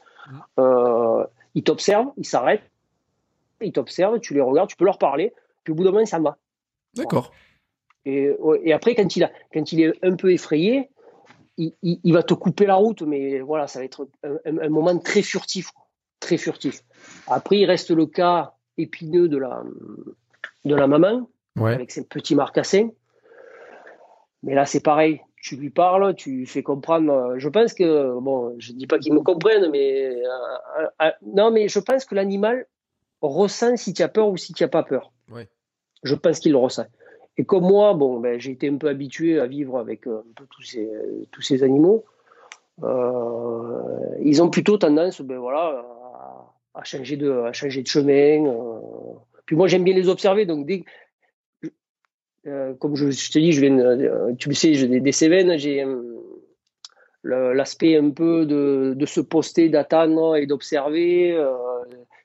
[0.57, 2.71] Mm ils t'observent, ils s'arrêtent,
[3.61, 5.33] ils t'observent, tu les regardes, tu peux leur parler,
[5.63, 6.37] puis au bout d'un moment, ça va.
[6.95, 7.33] D'accord.
[8.05, 8.31] Et,
[8.63, 10.91] et, après, quand il, a, quand il est un peu effrayé,
[11.57, 14.09] il, il, va te couper la route, mais voilà, ça va être
[14.45, 15.71] un, moment très furtif,
[16.21, 16.83] très furtif.
[17.27, 19.63] Après, il reste le cas épineux de la,
[20.65, 22.91] de la maman, avec ses petits marcassins.
[24.43, 27.13] Mais là, c'est pareil tu lui parles, tu fais comprendre.
[27.13, 31.11] Euh, je pense que, bon, je ne dis pas qu'il me comprenne, mais euh, euh,
[31.23, 32.67] non, mais je pense que l'animal
[33.21, 35.13] ressent si tu as peur ou si tu n'as pas peur.
[36.03, 36.87] Je pense qu'il le ressent.
[37.37, 40.47] Et comme moi, bon, ben, j'ai été un peu habitué à vivre avec un peu
[40.49, 40.89] tous ces,
[41.31, 42.05] tous ces animaux.
[42.83, 45.85] ils ont plutôt tendance, ben voilà,
[46.75, 48.51] à, changer de, à changer de chemin.
[49.47, 50.45] Puis moi, j'aime bien les observer.
[50.47, 50.85] Donc dès,
[52.47, 55.57] euh, comme je, te dis, je viens, euh, tu le sais, j'ai des, des Cévennes,
[55.59, 61.37] j'ai euh, l'aspect un peu de, de se poster, d'attendre et d'observer.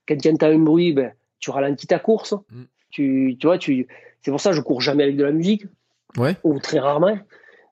[0.07, 2.33] quand tu entends un bruit, ben, tu ralentis ta course.
[2.51, 2.63] Mm.
[2.91, 3.87] Tu, tu vois, tu,
[4.21, 5.65] c'est pour ça que je cours jamais avec de la musique,
[6.17, 6.35] ouais.
[6.43, 7.17] ou très rarement.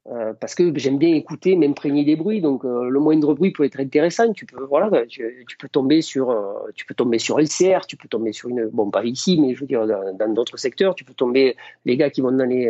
[0.10, 2.40] Euh, parce que j'aime bien écouter, m'imprégner des bruits.
[2.40, 4.32] Donc euh, le moindre bruit peut être intéressant.
[4.32, 7.98] Tu peux voilà, bah, tu, peux tomber sur euh, tu peux tomber sur LCR, tu
[7.98, 11.04] peux tomber sur une bon pas ici, mais je veux dire dans d'autres secteurs, tu
[11.04, 12.68] peux tomber les gars qui vont dans les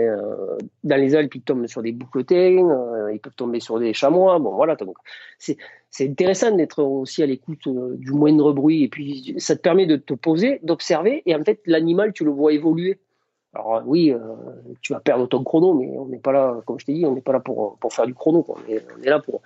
[0.83, 4.39] dans les Alpes, ils tombent sur des bouquetins, ils peuvent tomber sur des chamois.
[4.39, 4.97] Bon voilà, donc
[5.37, 5.57] c'est
[5.91, 9.95] c'est intéressant d'être aussi à l'écoute du moindre bruit et puis ça te permet de
[9.95, 12.99] te poser, d'observer et en fait l'animal tu le vois évoluer.
[13.57, 14.19] Alors oui, euh,
[14.81, 17.15] tu vas perdre ton chrono, mais on n'est pas là, comme je t'ai dit, on
[17.15, 18.43] n'est pas là pour, pour faire du chrono.
[18.43, 18.59] Quoi.
[18.67, 19.41] On, est, là pour,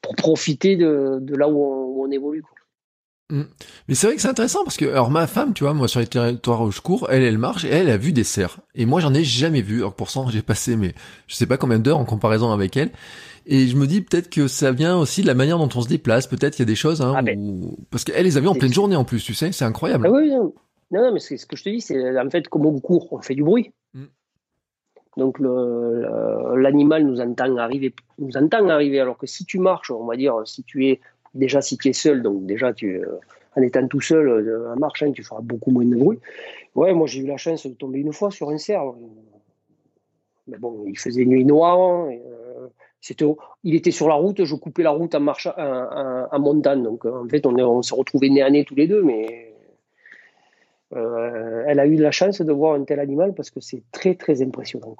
[0.00, 2.42] pour profiter de, de là où on, évolue.
[2.42, 3.38] Quoi.
[3.38, 3.44] Mm.
[3.86, 6.00] Mais c'est vrai que c'est intéressant parce que, alors ma femme, tu vois, moi sur
[6.00, 8.58] les territoires où je cours, elle, elle marche et elle a vu des cerfs.
[8.74, 9.78] Et moi, j'en ai jamais vu.
[9.78, 10.92] Alors pourtant, j'ai passé, mais
[11.28, 12.90] je sais pas combien d'heures en comparaison avec elle.
[13.46, 15.88] Et je me dis peut-être que ça vient aussi de la manière dont on se
[15.88, 16.26] déplace.
[16.26, 17.62] Peut-être qu'il y a des choses, hein, ah ben.
[17.90, 20.06] parce qu'elle les a vues en pleine journée en plus, tu sais, c'est incroyable.
[20.08, 20.32] Ah oui,
[20.92, 23.22] non, non, mais ce que je te dis, c'est en fait, comme on court, on
[23.22, 23.72] fait du bruit.
[23.94, 24.04] Mm.
[25.16, 29.00] Donc l'animal nous entend arriver, nous entend arriver.
[29.00, 31.00] Alors que si tu marches, on va dire, si tu es
[31.34, 33.02] déjà si tu es seul, donc déjà tu,
[33.56, 36.18] en étant tout seul en marche, tu feras beaucoup moins de bruit.
[36.74, 38.84] Ouais, moi j'ai eu la chance de tomber une fois sur un cerf.
[40.46, 42.08] Mais bon, il faisait nuit noire.
[43.02, 43.26] c'était,
[43.64, 46.82] il était sur la route, je coupais la route en, marche, en, montagne.
[46.82, 49.51] Donc en fait, on, on se retrouvait nez à nez tous les deux, mais
[50.94, 54.14] elle a eu de la chance de voir un tel animal parce que c'est très
[54.14, 54.96] très impressionnant.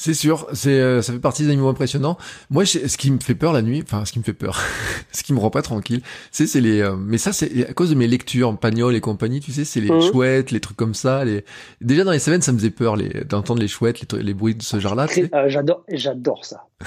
[0.00, 2.18] C'est sûr, c'est euh, ça fait partie des animaux impressionnants.
[2.50, 4.62] Moi, ce qui me fait peur la nuit, enfin ce qui me fait peur,
[5.12, 6.80] ce qui me rend pas tranquille, c'est c'est les.
[6.80, 9.80] Euh, mais ça, c'est à cause de mes lectures, Pagnol et compagnie, tu sais, c'est
[9.80, 10.02] les mmh.
[10.02, 11.24] chouettes, les trucs comme ça.
[11.24, 11.44] Les...
[11.80, 14.54] Déjà dans les semaines, ça me faisait peur les d'entendre les chouettes, les, les bruits
[14.54, 15.08] de ce genre-là.
[15.34, 16.68] Euh, j'adore, j'adore ça.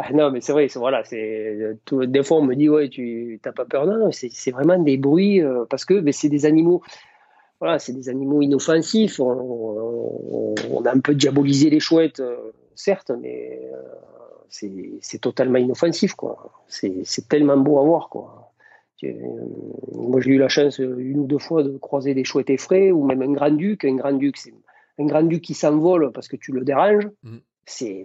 [0.00, 3.52] ah, non, mais c'est vrai, voilà, c'est des fois on me dit ouais, tu t'as
[3.52, 6.82] pas peur Non, non c'est vraiment des bruits parce que c'est des animaux
[7.60, 9.18] voilà, c'est des animaux inoffensifs.
[9.20, 16.52] On, a un peu diabolisé les chouettes, euh, certes, mais euh, c'est totalement inoffensif, quoi.
[16.68, 18.52] C'est tellement beau à voir, quoi.
[19.04, 19.12] Euh,
[19.92, 23.04] moi, j'ai eu la chance une ou deux fois de croiser des chouettes effraies ou
[23.04, 23.84] même un grand-duc.
[23.84, 24.54] Un grand-duc, c'est
[24.98, 27.08] un grand-duc qui s'envole parce que tu le déranges.
[27.22, 27.38] Mm.
[27.64, 28.04] C'est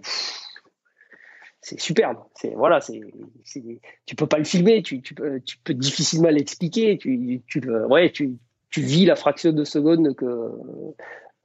[1.64, 2.18] c'est superbe.
[2.34, 3.00] C'est voilà, c'est
[4.04, 5.40] tu peux pas le filmer, tu, peux,
[5.74, 6.98] difficilement l'expliquer.
[6.98, 7.62] Tu, tu
[8.70, 10.50] tu, vis la fraction de seconde que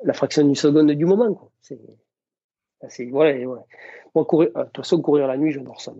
[0.04, 1.52] la fraction d'une seconde du moment.
[1.62, 3.34] C'est, voilà,
[4.14, 5.94] Moi, courir, de toute façon, courir la nuit, j'adore ça.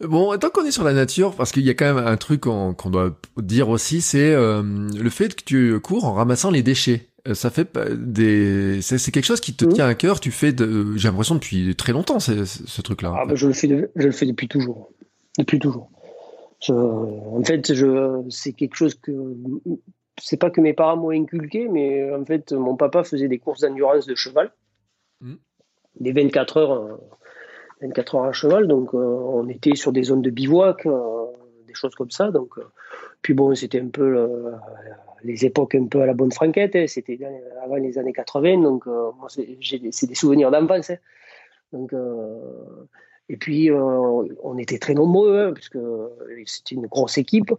[0.00, 2.42] Bon, tant qu'on est sur la nature, parce qu'il y a quand même un truc
[2.42, 7.08] qu'on, doit dire aussi, c'est euh, le fait que tu cours en ramassant les déchets.
[7.26, 9.72] Euh, ça fait des, c'est, quelque chose qui te mmh.
[9.72, 10.20] tient à cœur.
[10.20, 13.14] Tu fais, de, j'ai l'impression depuis très longtemps, ce truc-là.
[13.16, 14.92] Ah, ben, je le fais, je le fais depuis toujours,
[15.38, 15.90] depuis toujours
[16.72, 19.12] en fait, je, c'est quelque chose que
[20.20, 23.60] c'est pas que mes parents m'ont inculqué, mais en fait, mon papa faisait des courses
[23.60, 24.52] d'endurance de cheval,
[25.20, 25.34] mmh.
[26.00, 26.98] des 24 heures,
[27.82, 28.68] 24 heures à cheval.
[28.68, 31.26] Donc, euh, on était sur des zones de bivouac, euh,
[31.66, 32.30] des choses comme ça.
[32.30, 32.64] Donc, euh,
[33.22, 34.28] puis bon, c'était un peu
[35.24, 36.76] les époques un peu à la bonne franquette.
[36.76, 36.86] Hein.
[36.86, 37.18] c'était
[37.62, 40.90] avant les années 80, donc moi, c'est, des souvenirs d'enfance.
[40.90, 40.98] Hein.
[41.72, 41.92] Donc
[43.28, 45.78] et puis, euh, on était très nombreux, hein, puisque
[46.46, 47.52] c'était une grosse équipe.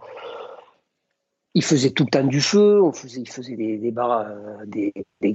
[1.53, 4.66] Ils faisaient tout le temps du feu, on faisait, ils faisaient des, des, bars, euh,
[4.66, 5.34] des, des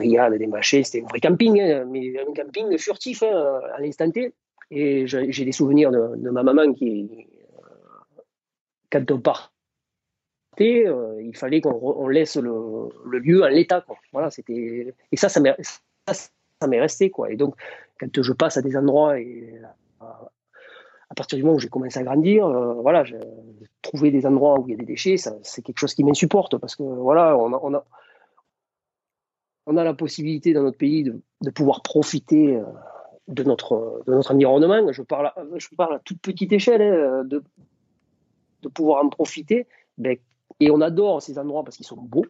[0.00, 0.84] grillades, des machins.
[0.84, 4.32] C'était un vrai camping, hein, mais un camping furtif hein, à l'instant T.
[4.70, 7.08] Et j'ai des souvenirs de, ma maman qui,
[7.58, 8.22] euh,
[8.90, 9.20] quand on
[10.56, 10.86] partait,
[11.22, 12.88] il fallait qu'on laisse le,
[13.18, 13.84] lieu en l'état.
[14.12, 17.30] Voilà, et ça, ça m'est resté quoi.
[17.30, 17.54] Et donc,
[17.98, 19.60] quand je passe à des endroits et
[21.08, 23.04] à partir du moment où j'ai commencé à grandir, euh, voilà,
[23.82, 26.74] trouver des endroits où il y a des déchets, c'est quelque chose qui m'insupporte parce
[26.74, 27.84] que voilà, on a, on a,
[29.66, 32.64] on a la possibilité dans notre pays de, de pouvoir profiter euh,
[33.28, 34.92] de notre, de notre environnement.
[34.92, 37.42] Je parle, à, je parle à toute petite échelle hein, de,
[38.62, 39.66] de pouvoir en profiter.
[39.98, 40.18] Ben,
[40.60, 42.26] et on adore ces endroits parce qu'ils sont beaux.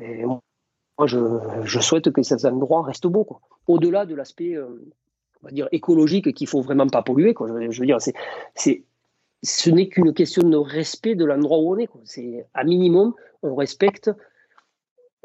[0.00, 3.26] Moi, je, souhaite que ces endroits restent beaux.
[3.66, 4.92] Au-delà de l'aspect euh,
[5.42, 7.34] on va dire écologique qu'il faut vraiment pas polluer.
[7.38, 8.14] Je, veux dire, c'est,
[8.54, 8.84] c'est,
[9.42, 11.86] ce n'est qu'une question de respect de l'endroit où on est.
[11.86, 12.00] Quoi.
[12.04, 14.10] C'est à minimum, on respecte,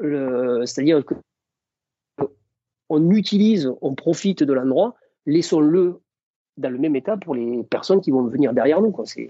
[0.00, 1.14] c'est-à-dire que
[2.90, 6.00] on utilise, on profite de l'endroit, laissons-le
[6.56, 8.94] dans le même état pour les personnes qui vont venir derrière nous.
[9.04, 9.28] C'est,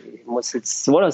[0.89, 1.11] voilà,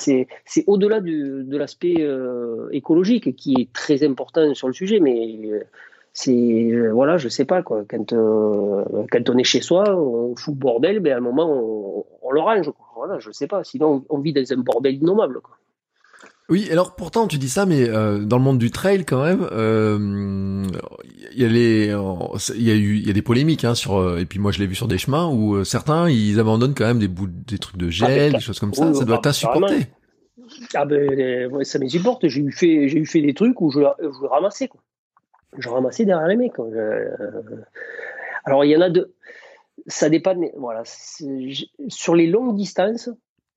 [0.66, 5.66] au-delà de l'aspect euh, écologique qui est très important sur le sujet, mais
[6.16, 8.82] c'est euh, voilà je sais pas quoi quand euh,
[9.12, 12.40] quand on est chez soi on fout le bordel mais à un moment on, le
[12.40, 15.40] range voilà je sais pas sinon on vit dans un bordel innommable.
[16.48, 19.48] Oui, alors pourtant tu dis ça, mais euh, dans le monde du trail quand même,
[21.32, 21.86] il y a les,
[22.54, 24.60] il y a eu, il y a des polémiques hein, sur, et puis moi je
[24.60, 27.78] l'ai vu sur des chemins où certains ils abandonnent quand même des bouts, des trucs
[27.78, 28.94] de gel, ah, des choses comme ça.
[28.94, 29.86] ça doit t'insupporter.
[30.74, 32.28] Ah ben ça m'insupporte.
[32.28, 34.80] J'ai eu fait, j'ai eu fait des trucs où je, je ramassais quoi
[35.58, 36.58] je ramassais derrière les mecs.
[36.58, 37.16] Euh,
[38.44, 39.14] alors, il y en a deux.
[39.86, 40.34] Ça dépend.
[40.56, 40.82] Voilà.
[41.88, 43.10] Sur les longues distances,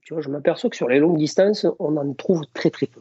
[0.10, 3.00] tu vois, je m'aperçois que sur les longues distances, on en trouve très très peu.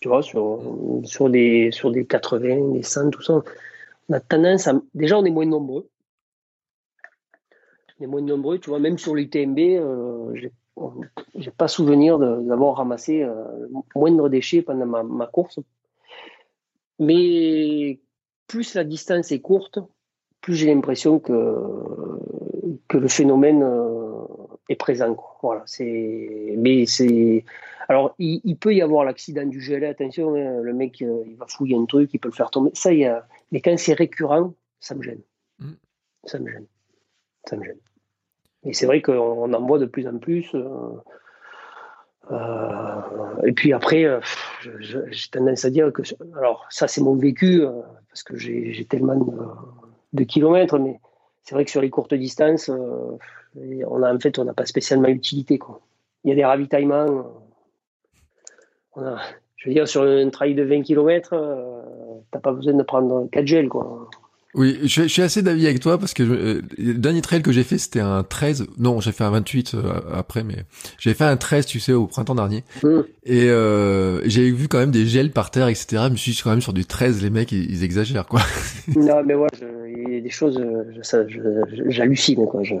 [0.00, 0.60] Tu vois, sur,
[1.04, 3.40] sur, des, sur des 80, des 100, tout ça,
[4.08, 4.82] on a tendance à.
[4.94, 5.88] Déjà, on est moins nombreux.
[8.00, 10.34] On est moins nombreux, tu vois, même sur l'UTMB, euh,
[11.36, 13.44] j'ai pas souvenir d'avoir ramassé euh,
[13.94, 15.60] moindre déchets pendant ma course
[16.98, 18.00] mais
[18.48, 19.78] plus la distance est courte,
[20.40, 21.56] plus j'ai l'impression que,
[22.88, 24.24] que le phénomène euh,
[24.68, 25.16] est présent.
[25.42, 27.44] Voilà, c'est, mais c'est,
[27.88, 29.86] alors il, peut y avoir l'accident du gelé.
[29.86, 32.70] Attention, hein, le mec euh, il va fouiller un truc, il peut le faire tomber.
[32.74, 33.26] Ça, il y a.
[33.50, 35.20] Mais quand c'est récurrent, ça me gêne.
[35.58, 35.72] Mm.
[36.24, 36.66] Ça me gêne.
[37.48, 37.78] Ça me gêne.
[38.64, 40.54] Et c'est vrai qu'on en voit de plus en plus.
[40.54, 40.92] Euh,
[43.44, 44.06] et puis après,
[44.78, 46.02] j'ai tendance à dire que,
[46.36, 47.64] alors ça c'est mon vécu,
[48.08, 49.16] parce que j'ai tellement
[50.12, 51.00] de, kilomètres, mais
[51.42, 55.08] c'est vrai que sur les courtes distances, on a, en fait, on n'a pas spécialement
[55.08, 55.58] utilité.
[55.58, 55.80] Quoi.
[56.24, 57.26] Il y a des ravitaillements.
[58.94, 59.18] On a,
[59.56, 63.28] je veux dire, sur un trail de 20 km, tu n'as pas besoin de prendre
[63.30, 63.68] 4 gels.
[63.68, 64.08] Quoi.
[64.54, 67.62] Oui, je, suis assez d'avis avec toi parce que euh, le dernier trail que j'ai
[67.62, 68.66] fait, c'était un 13.
[68.76, 70.56] Non, j'ai fait un 28 euh, après, mais
[70.98, 72.62] j'ai fait un 13, tu sais, au printemps dernier.
[72.82, 73.00] Mmh.
[73.24, 76.02] Et euh, j'ai vu quand même des gels par terre, etc.
[76.06, 78.42] Je me suis dit, quand même sur du 13, les mecs, ils, exagèrent, quoi.
[78.94, 79.48] non, mais ouais,
[80.20, 80.62] des choses,
[81.88, 82.62] j'hallucine, quoi.
[82.62, 82.74] Je,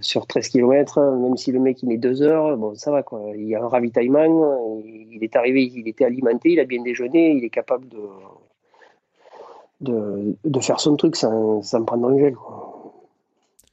[0.00, 3.22] sur 13 km, même si le mec il met deux heures, bon ça va quoi.
[3.34, 7.32] Il y a un ravitaillement, il est arrivé, il était alimenté, il a bien déjeuné,
[7.32, 7.86] il est capable
[9.80, 12.34] de, faire son truc sans, prendre un gel.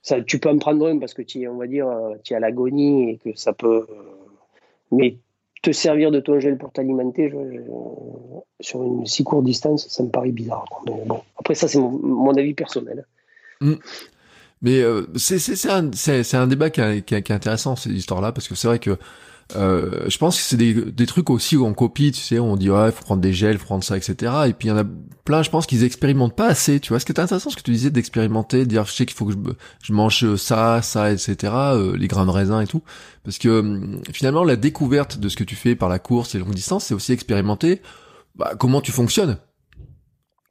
[0.02, 1.90] Ça, tu peux en prendre un parce que tu on va dire,
[2.24, 3.88] tu à l'agonie et que ça peut.
[4.92, 5.18] Mais
[5.62, 7.32] te servir de ton gel pour t'alimenter
[8.62, 10.66] sur une si courte distance, ça me paraît bizarre.
[10.86, 13.06] bon, après, ça, c'est mon, avis personnel.
[13.62, 13.74] Mm.
[14.62, 15.90] Mais euh, c'est un,
[16.34, 18.98] un, débat qui, qui est intéressant, cette histoire-là, parce que c'est vrai que
[19.56, 22.56] euh, je pense que c'est des, des, trucs aussi où on copie, tu sais, on
[22.56, 24.32] dit ouais, faut prendre des gels, faut prendre ça, etc.
[24.48, 24.84] Et puis il y en a
[25.26, 27.00] plein, je pense qu'ils expérimentent pas assez, tu vois.
[27.00, 29.26] Ce qui est intéressant, ce que tu disais d'expérimenter, de dire je sais qu'il faut
[29.26, 29.38] que je,
[29.84, 31.36] je, mange ça, ça, etc.
[31.54, 32.84] Euh, les grains de raisin et tout,
[33.24, 36.40] parce que hum, finalement la découverte de ce que tu fais par la course et
[36.40, 37.82] longue distance, c'est aussi expérimenter
[38.36, 39.38] bah, comment tu fonctionnes.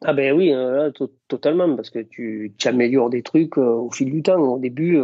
[0.05, 0.91] Ah ben oui, euh,
[1.29, 4.39] totalement, parce que tu, tu améliores des trucs au fil du temps.
[4.39, 5.01] Au début,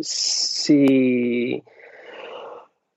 [0.00, 1.62] c'est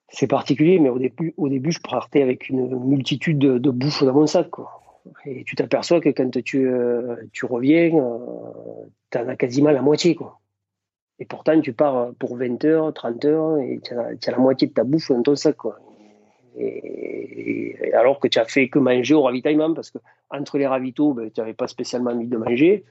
[0.09, 4.03] c'est particulier, mais au début, au début, je partais avec une multitude de, de bouffe
[4.03, 4.49] dans mon sac.
[4.49, 4.81] Quoi.
[5.25, 8.17] Et tu t'aperçois que quand tu, euh, reviens, euh,
[9.11, 10.15] tu en as quasiment la moitié.
[10.15, 10.39] Quoi.
[11.19, 14.73] Et pourtant, tu pars pour 20 heures, 30 heures, et tu as, la moitié de
[14.73, 15.57] ta bouffe dans ton sac.
[16.57, 19.99] Et, alors que tu as fait que manger au ravitaillement, parce que
[20.29, 22.83] entre les ravitaux, ben, tu n'avais pas spécialement envie de manger.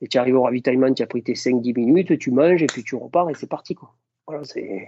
[0.00, 2.82] Et tu arrives au ravitaillement, tu as pris tes 5-10 minutes, tu manges et puis
[2.82, 3.74] tu repars et c'est parti.
[3.74, 3.94] Quoi.
[4.26, 4.86] Voilà, c'est.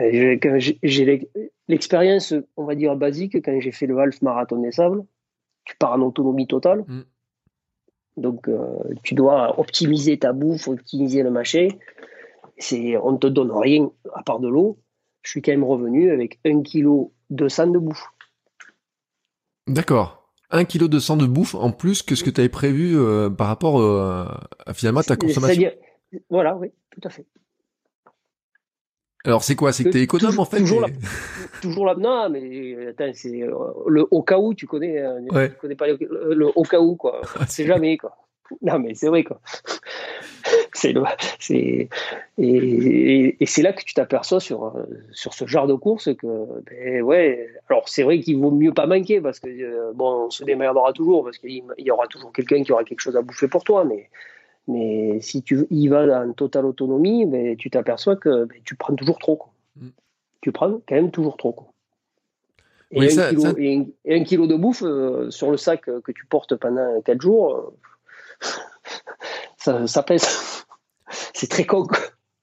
[0.00, 1.30] Euh, j'ai
[1.68, 5.04] l'expérience, on va dire, basique quand j'ai fait le half marathon des sables.
[5.64, 6.84] Tu pars en autonomie totale.
[6.86, 7.02] Mm.
[8.16, 11.68] Donc, euh, tu dois optimiser ta bouffe, optimiser le machin.
[12.58, 14.78] C'est, on ne te donne rien à part de l'eau.
[15.22, 18.06] Je suis quand même revenu avec 1 kg de sang de bouffe.
[19.66, 20.23] D'accord.
[20.50, 23.30] 1 kg de sang de bouffe en plus que ce que tu avais prévu euh,
[23.30, 25.70] par rapport à finalement ta consommation.
[26.30, 27.26] Voilà, oui, tout à fait.
[29.26, 29.72] Alors c'est quoi?
[29.72, 30.88] C'est que t'es économe en fait Toujours là,
[31.62, 31.94] toujours là.
[31.96, 33.54] Non, mais attends, c'est euh,
[33.86, 35.00] le au cas où tu connais.
[35.00, 37.22] Euh, tu connais pas le, au cas où quoi.
[37.48, 38.16] c'est jamais quoi.
[38.62, 39.40] Non mais c'est vrai quoi.
[40.74, 40.94] c'est
[42.38, 46.26] et, et, c'est là que tu t'aperçois sur euh, sur ce genre de course que
[46.70, 47.48] ben ouais.
[47.70, 51.24] Alors c'est vrai qu'il vaut mieux pas manquer parce que bon on se démerdera toujours
[51.24, 54.10] parce qu'il y aura toujours quelqu'un qui aura quelque chose à bouffer pour toi mais
[54.66, 58.94] mais si tu y vas en totale autonomie, ben, tu t'aperçois que ben, tu prends
[58.94, 59.42] toujours trop.
[59.76, 59.88] Mm.
[60.40, 61.66] Tu prends quand même toujours trop.
[62.90, 63.08] Et,
[64.08, 67.76] un kilo, de bouffe euh, sur le sac que tu portes pendant 4 jours, euh,
[69.86, 70.64] ça, pèse.
[71.32, 71.86] C'est très con.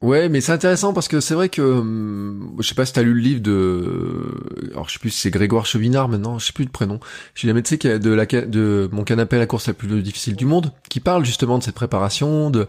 [0.02, 3.04] Ouais, mais c'est intéressant parce que c'est vrai que hum, je sais pas si t'as
[3.04, 4.34] lu le livre de
[4.72, 7.00] alors je sais plus si c'est Grégoire Chevinard maintenant, je sais plus le prénom.
[7.36, 10.36] Je jamais tu sais de la de mon canapé à la course la plus difficile
[10.36, 12.68] du monde qui parle justement de cette préparation de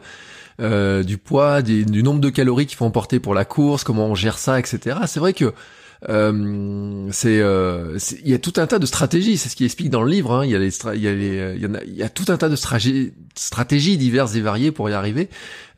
[0.61, 4.15] euh, du poids, du nombre de calories qu'il faut emporter pour la course, comment on
[4.15, 4.99] gère ça, etc.
[5.07, 5.55] C'est vrai que
[6.08, 9.88] euh, c'est euh, il y a tout un tas de stratégies c'est ce qui explique
[9.88, 10.44] dans le livre hein.
[10.44, 12.08] il y a les il y a les il y, en a, il y a
[12.08, 15.28] tout un tas de stratégies diverses et variées pour y arriver.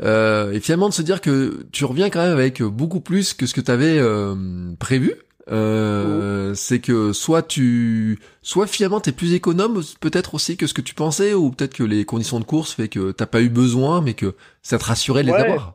[0.03, 3.47] Euh, et finalement de se dire que tu reviens quand même avec beaucoup plus que
[3.47, 4.35] ce que tu avais euh,
[4.79, 5.15] prévu
[5.51, 10.81] euh, c'est que soit tu soit finalement t'es plus économe peut-être aussi que ce que
[10.81, 14.01] tu pensais ou peut-être que les conditions de course fait que t'as pas eu besoin
[14.01, 15.75] mais que ça te rassurait de les avoir.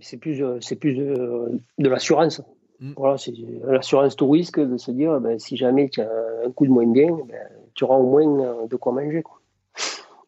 [0.00, 1.48] C'est plus c'est plus de,
[1.78, 2.42] de l'assurance
[2.82, 2.94] Mm.
[2.96, 3.32] Voilà, c'est
[3.64, 6.10] l'assurance tout risque de se dire ben, si jamais tu as
[6.44, 9.22] un coup de moins bien, ben, tu auras au moins euh, de quoi manger.
[9.22, 9.40] Quoi.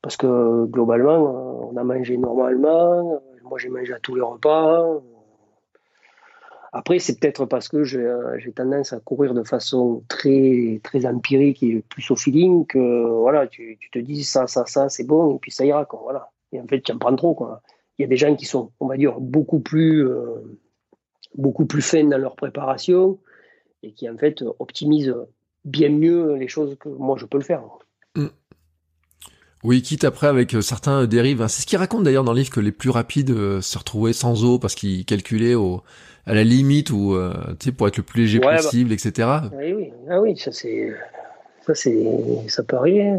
[0.00, 5.00] Parce que globalement, euh, on a mangé normalement, moi j'ai mangé à tous les repas.
[6.72, 11.84] Après, c'est peut-être parce que j'ai tendance à courir de façon très, très empirique et
[11.88, 15.38] plus au feeling que voilà, tu, tu te dis ça, ça, ça, c'est bon, et
[15.38, 15.84] puis ça ira.
[15.84, 16.30] Quoi, voilà.
[16.50, 17.48] Et en fait, tu en prends trop.
[17.98, 20.08] Il y a des gens qui sont, on va dire, beaucoup plus.
[20.08, 20.58] Euh,
[21.36, 23.18] beaucoup plus fins dans leur préparation
[23.82, 25.14] et qui en fait optimisent
[25.64, 27.62] bien mieux les choses que moi je peux le faire.
[28.16, 28.26] Mm.
[29.62, 31.40] Oui, quitte après avec certains dérives.
[31.40, 31.48] Hein.
[31.48, 34.44] C'est ce qu'il raconte d'ailleurs dans le livre que les plus rapides se retrouvaient sans
[34.44, 35.80] eau parce qu'ils calculaient au,
[36.26, 37.16] à la limite ou
[37.76, 38.56] pour être le plus léger Ouais, bah.
[38.56, 39.28] possible, etc.
[39.56, 40.92] Oui, oui, ah oui, ça c'est,
[41.66, 42.04] ça c'est,
[42.48, 43.12] ça peut arriver.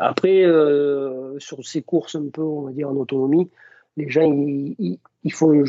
[0.00, 3.48] Après, euh, sur ces courses un peu, on va dire en autonomie,
[3.96, 5.64] les gens ils, ils, ils font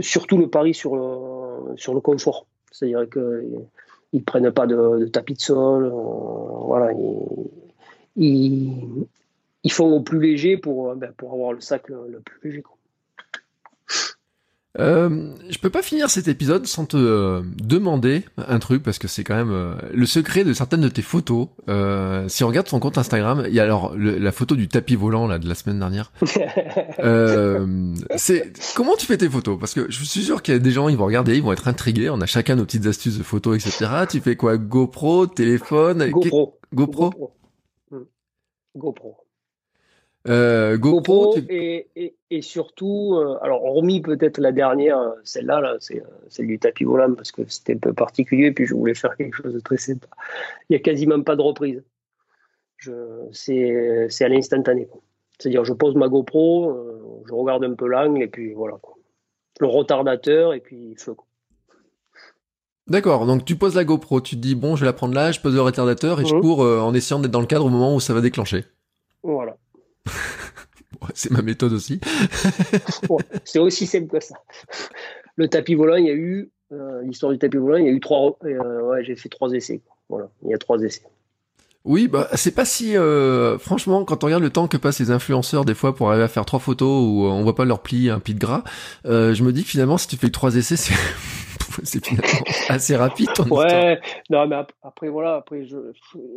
[0.00, 2.46] surtout le pari sur le, sur le confort.
[2.70, 3.44] C'est-à-dire que
[4.14, 6.92] ils prennent pas de, tapis de sol, euh, voilà,
[8.16, 12.62] ils, font au plus léger pour, ben, avoir le sac le, plus léger.
[14.78, 19.06] Euh, je peux pas finir cet épisode sans te euh, demander un truc parce que
[19.06, 21.48] c'est quand même euh, le secret de certaines de tes photos.
[21.68, 24.68] Euh, si on regarde ton compte Instagram, il y a alors le- la photo du
[24.68, 26.10] tapis volant là de la semaine dernière.
[27.00, 29.58] Euh, c'est comment tu fais tes photos?
[29.58, 31.52] Parce que je suis sûr qu'il y a des gens ils vont regarder, ils vont
[31.52, 32.10] être intrigués.
[32.10, 33.90] On a chacun nos petites astuces de photos, etc.
[34.08, 34.56] Tu fais quoi?
[34.56, 36.58] GoPro, téléphone, GoPro.
[36.74, 37.36] GoPro, GoPro.
[37.90, 37.98] Mm.
[38.76, 39.16] GoPro.
[40.28, 41.24] Euh, GoPro.
[41.32, 45.76] GoPro tu- et, et, et surtout, euh, alors hormis peut-être la dernière, euh, celle-là, là,
[45.80, 49.16] c'est celle du tapis volant parce que c'était un peu particulier, puis je voulais faire
[49.16, 50.06] quelque chose de très sympa.
[50.68, 51.82] Il y a quasiment pas de reprise.
[53.32, 54.88] C'est, à l'instantané.
[55.38, 58.76] C'est-à-dire, je pose ma GoPro, euh, je regarde un peu l'angle et puis voilà.
[58.80, 58.94] quoi.
[59.60, 61.14] Le retardateur et puis feu.
[62.88, 65.30] D'accord, donc tu poses la GoPro, tu te dis bon, je vais la prendre là,
[65.30, 66.40] je pose le retardateur et je Mhm.
[66.40, 68.64] cours en essayant d'être dans le cadre au moment où ça va déclencher.
[69.22, 69.56] Voilà.
[71.14, 72.00] C'est ma méthode aussi.
[73.44, 74.36] C'est aussi simple que ça.
[75.36, 77.92] Le tapis volant, il y a eu, euh, l'histoire du tapis volant, il y a
[77.92, 79.78] eu trois, euh, ouais, j'ai fait trois essais.
[79.78, 79.96] quoi.
[80.08, 81.02] Voilà, il y a trois essais.
[81.84, 85.10] Oui, bah c'est pas si euh, franchement quand on regarde le temps que passent les
[85.10, 88.08] influenceurs des fois pour arriver à faire trois photos où on voit pas leur pli
[88.08, 88.62] un pli de gras,
[89.04, 90.94] euh, je me dis que finalement si tu fais que trois essais c'est
[91.82, 93.64] c'est finalement assez rapide ton histoire.
[93.66, 94.00] Ouais,
[94.30, 95.76] non, mais ap- après, voilà, après, je,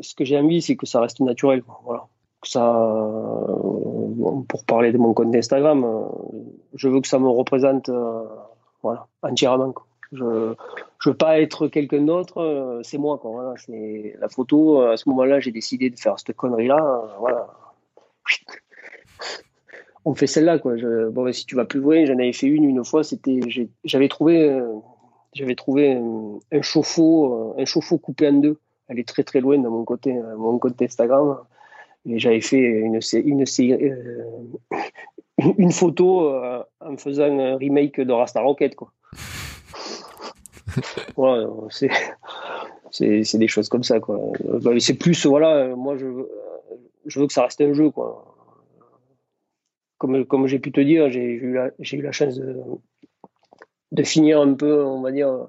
[0.01, 1.61] ce que j'ai envie, c'est que ça reste naturel.
[1.83, 2.07] Voilà.
[2.45, 6.03] Ça, euh, pour parler de mon compte Instagram, euh,
[6.75, 8.23] je veux que ça me représente euh,
[8.83, 9.71] voilà, entièrement.
[9.71, 9.85] quoi.
[10.11, 10.53] Je
[10.99, 13.17] je veux pas être quelqu'un d'autre, c'est moi.
[13.17, 14.81] Quoi, c'est la photo.
[14.81, 17.15] À ce moment-là, j'ai décidé de faire cette connerie-là.
[17.19, 17.47] voilà.
[20.05, 20.59] On fait celle-là.
[20.59, 20.75] Quoi.
[21.11, 23.03] Bon, si tu vas plus loin, j'en avais fait une une fois.
[23.03, 23.39] C'était,
[23.83, 24.61] j'avais trouvé.
[25.33, 28.59] j'avais trouvé un, un chauffe-eau, un coupé en deux.
[28.87, 31.39] Elle est très très loin dans mon côté, mon compte Instagram.
[32.07, 34.23] Et j'avais fait une, une, euh,
[35.57, 38.91] une photo euh, en faisant un remake de Rasta Rocket, quoi.
[41.15, 41.89] voilà, c'est,
[42.91, 44.19] c'est, des choses comme ça, quoi.
[44.61, 46.31] Bah, C'est plus, voilà, moi je, veux-
[47.05, 48.31] je veux que ça reste un jeu, quoi.
[49.97, 52.57] Comme, comme j'ai pu te dire, j'ai eu la, j'ai eu la chance de,
[53.91, 55.47] de finir un peu, on va dire,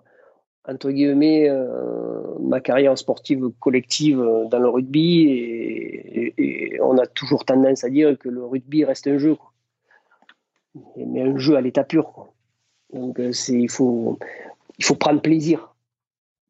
[0.68, 6.98] entre guillemets, euh, ma carrière sportive collective euh, dans le rugby et, et- et on
[6.98, 9.52] a toujours tendance à dire que le rugby reste un jeu, quoi.
[10.96, 12.12] Mais un jeu à l'état pur.
[12.12, 12.32] quoi.
[12.92, 14.18] Donc euh, c'est il faut
[14.78, 15.74] il faut prendre plaisir.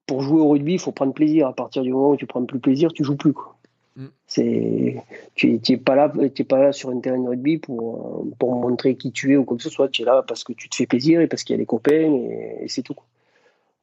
[0.06, 1.46] Pour jouer au rugby, il faut prendre plaisir.
[1.48, 3.32] À partir du moment où tu prends plus plaisir, tu joues plus.
[3.32, 3.56] Quoi.
[3.96, 4.06] Mm.
[4.26, 4.96] C'est
[5.34, 8.24] tu tu es pas là tu es pas là sur un terrain de rugby pour
[8.38, 9.88] pour montrer qui tu es ou quoi que ce soit.
[9.88, 11.66] Tu es là parce que tu te fais plaisir et parce qu'il y a des
[11.66, 12.94] copains et, et c'est tout.
[12.94, 13.04] quoi.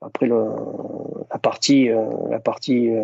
[0.05, 3.03] Après la partie, euh, la partie, euh,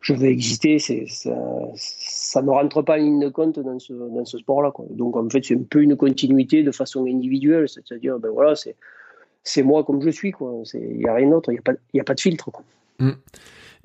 [0.00, 1.30] je veux exister, ça,
[1.74, 4.72] ça ne rentre pas en ligne de compte dans ce dans ce sport-là.
[4.90, 8.54] Donc en fait, c'est un peu une continuité de façon individuelle, c'est-à-dire ben voilà,
[9.42, 10.34] c'est moi comme je suis
[10.74, 11.60] il y a rien d'autre, il
[11.94, 12.50] y a pas de filtre.
[12.50, 12.64] Quoi.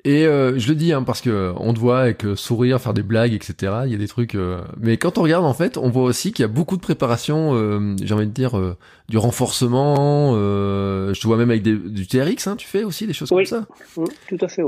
[0.04, 2.92] Et euh, je le dis hein, parce que on te voit avec euh, sourire, faire
[2.92, 3.72] des blagues, etc.
[3.86, 4.34] Il y a des trucs.
[4.34, 6.80] euh, Mais quand on regarde en fait, on voit aussi qu'il y a beaucoup de
[6.82, 7.54] préparation.
[7.54, 8.76] euh, J'ai envie de dire euh,
[9.08, 10.32] du renforcement.
[10.34, 12.48] euh, je te vois même avec des, du TRX.
[12.48, 13.44] Hein, tu fais aussi des choses Oui.
[13.48, 13.66] comme ça.
[13.96, 14.62] Hum, tout à fait.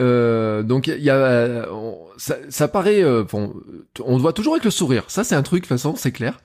[0.00, 3.52] Euh, donc il y a, on- ça, ça paraît, euh, bon,
[4.04, 5.04] on te voit toujours avec le sourire.
[5.08, 6.40] Ça c'est un truc de toute façon, c'est clair.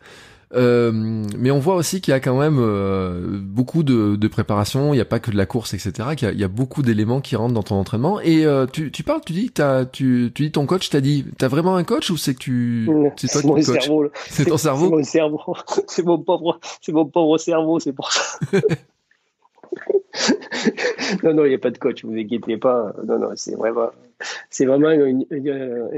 [0.53, 0.91] Euh,
[1.37, 4.93] mais on voit aussi qu'il y a quand même euh, beaucoup de, de préparation.
[4.93, 5.91] Il n'y a pas que de la course, etc.
[6.15, 8.19] Qu'il y a, il y a beaucoup d'éléments qui rentrent dans ton entraînement.
[8.21, 11.25] Et euh, tu, tu parles, tu dis, t'as, tu, tu dis ton coach t'a dit,
[11.37, 13.63] t'as vraiment un coach ou c'est que tu, c'est toi mon coach?
[13.65, 14.05] cerveau.
[14.29, 14.89] C'est ton C'est cerveau?
[14.91, 15.41] mon cerveau.
[15.87, 18.39] C'est mon pauvre, c'est mon pauvre cerveau, c'est pour ça.
[21.23, 22.93] non, non, il n'y a pas de coach, vous inquiétez pas.
[23.05, 23.89] Non, non, c'est vraiment,
[24.49, 25.89] c'est vraiment une- une-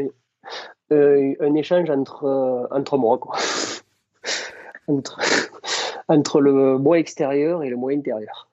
[0.89, 3.35] une- un échange entre, entre moi, quoi.
[4.87, 5.19] Entre,
[6.07, 8.47] entre le moi extérieur et le moi intérieur.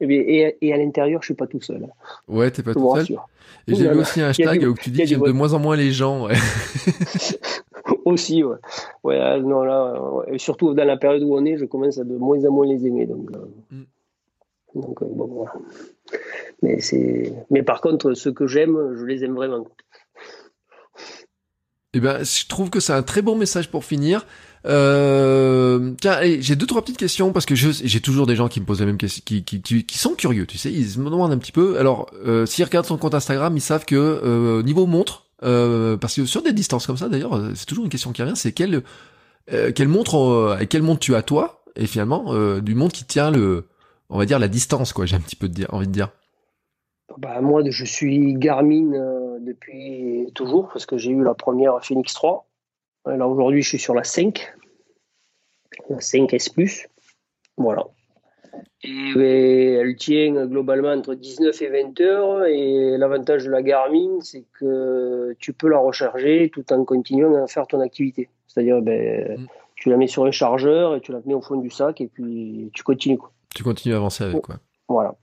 [0.00, 1.86] Et, bien, et, et à l'intérieur, je suis pas tout seul.
[2.28, 2.98] Ouais, t'es pas je tout seul.
[3.00, 3.28] rassure.
[3.68, 5.24] Et j'ai vu aussi un hashtag du- où tu dis y a que du j'aime
[5.24, 6.26] de moins en moins les gens.
[6.26, 6.34] ouais.
[8.04, 8.56] Aussi, ouais.
[9.04, 10.34] ouais ah, non, là, ouais.
[10.34, 12.66] Et surtout dans la période où on est, je commence à de moins en moins
[12.66, 13.06] les aimer.
[13.06, 14.80] Donc, euh, Mm.
[14.80, 15.52] donc euh, bon, voilà.
[16.62, 16.78] Mais.
[17.50, 19.66] Mais par contre, ceux que j'aime, je les aime vraiment.
[21.92, 24.24] Eh ben, je trouve que c'est un très bon message pour finir.
[24.66, 28.66] Euh, tiens, j'ai deux trois petites questions parce que j'ai toujours des gens qui me
[28.66, 31.32] posent la même question, qui, qui, qui, qui sont curieux, tu sais, ils me demandent
[31.32, 31.78] un petit peu.
[31.78, 36.14] Alors, euh, s'ils regardent son compte Instagram, ils savent que euh, niveau montre, euh, parce
[36.14, 38.52] que sur des distances comme ça, d'ailleurs, euh, c'est toujours une question qui revient, c'est
[38.52, 38.82] quelle
[39.52, 43.64] euh, quelle montre, quelle montre tu as toi, et finalement du montre qui tient le,
[44.10, 45.06] on va dire la distance, quoi.
[45.06, 46.10] J'ai un petit peu de envie de dire.
[47.18, 48.92] Bah, moi, je suis Garmin
[49.44, 52.46] depuis toujours parce que j'ai eu la première Phoenix 3.
[53.12, 54.52] Et Là, aujourd'hui, je suis sur la 5,
[55.88, 56.86] la 5S Plus.
[57.56, 57.84] Voilà.
[58.82, 62.44] Et ben, elle tient globalement entre 19 et 20 heures.
[62.46, 67.46] Et l'avantage de la Garmin, c'est que tu peux la recharger tout en continuant à
[67.46, 68.28] faire ton activité.
[68.46, 69.46] C'est-à-dire, ben, Mm.
[69.76, 72.06] tu la mets sur un chargeur et tu la mets au fond du sac et
[72.08, 73.18] puis tu continues.
[73.18, 73.32] Quoi.
[73.54, 74.56] Tu continues à avancer avec, quoi.
[74.88, 75.14] Voilà.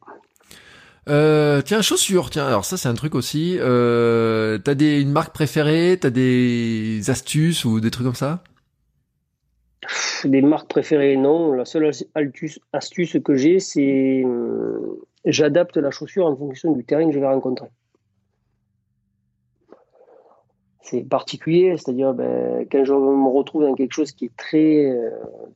[1.10, 3.58] Euh, tiens, chaussures, tiens, alors ça c'est un truc aussi.
[3.60, 8.44] Euh, t'as des une marque préférée, t'as des astuces ou des trucs comme ça?
[10.26, 11.54] Des marques préférées, non.
[11.54, 11.92] La seule
[12.74, 17.28] astuce que j'ai, c'est euh, j'adapte la chaussure en fonction du terrain que je vais
[17.28, 17.70] rencontrer.
[20.82, 24.98] C'est particulier, c'est-à-dire ben, quand je me retrouve dans quelque chose qui est très,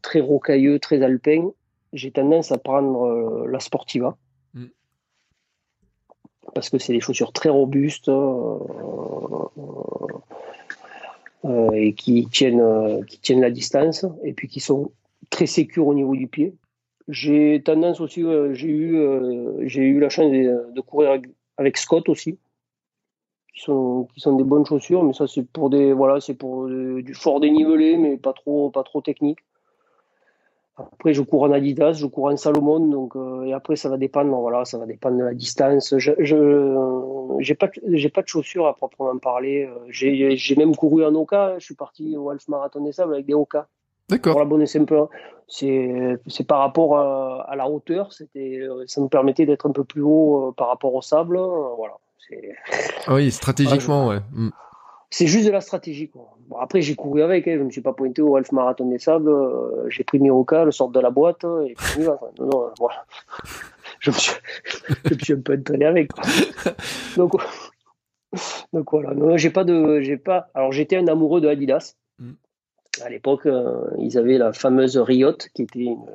[0.01, 1.49] très rocailleux, très alpin,
[1.93, 4.17] j'ai tendance à prendre la Sportiva.
[6.53, 8.57] Parce que c'est des chaussures très robustes euh,
[11.45, 14.91] euh, et qui tiennent, euh, qui tiennent la distance et puis qui sont
[15.29, 16.53] très sécures au niveau du pied.
[17.07, 21.19] J'ai tendance aussi, euh, j'ai eu, euh, eu la chance de, courir
[21.57, 22.37] avec, Scott aussi,
[23.53, 26.67] qui sont, qui sont des bonnes chaussures, mais ça c'est pour des, voilà, c'est pour
[26.67, 29.39] euh, du fort dénivelé, mais pas trop, pas trop technique.
[30.77, 33.97] Après, je cours en Adidas, je cours en Salomon, donc euh, et après ça va
[33.97, 35.93] dépendre, voilà, ça va dépendre de la distance.
[35.97, 39.65] Je, je j'ai pas, de- j'ai pas de chaussures à proprement parler.
[39.69, 41.55] Euh, J'ai, même couru en Oka.
[41.59, 43.67] Je suis parti au Half Marathon des Sables avec des Oka.
[44.07, 44.39] Pour D'accord.
[44.39, 45.05] la bonne et simple,
[45.47, 48.11] c'est, c'est par rapport à, à la hauteur.
[48.13, 51.37] C'était, euh, ça nous permettait d'être un peu plus haut euh, par rapport au sable.
[51.37, 51.93] euh, Voilà.
[53.07, 54.19] Ah oui, stratégiquement, ouais.
[54.33, 54.49] Mm.
[55.13, 56.09] C'est juste de la stratégie.
[56.09, 56.35] Quoi.
[56.47, 57.47] Bon, après, j'ai couru avec.
[57.47, 59.29] Hein, je me suis pas pointé au Half Marathon des Sables.
[59.29, 62.03] euh, j'ai pris mes Oka, le sort de la boîte euh, et puis.
[62.03, 63.05] Non, non, euh, voilà.
[63.99, 64.33] je, me suis,
[65.05, 66.11] je me suis un peu entraîné avec.
[66.11, 66.23] quoi.
[67.17, 67.33] Donc,
[68.71, 69.13] donc voilà.
[69.13, 70.47] Non, j'ai pas de, j'ai pas.
[70.53, 71.95] Alors j'étais un amoureux de Adidas.
[72.17, 72.31] Mm.
[73.03, 76.05] À l'époque, euh, ils avaient la fameuse Riot, qui était une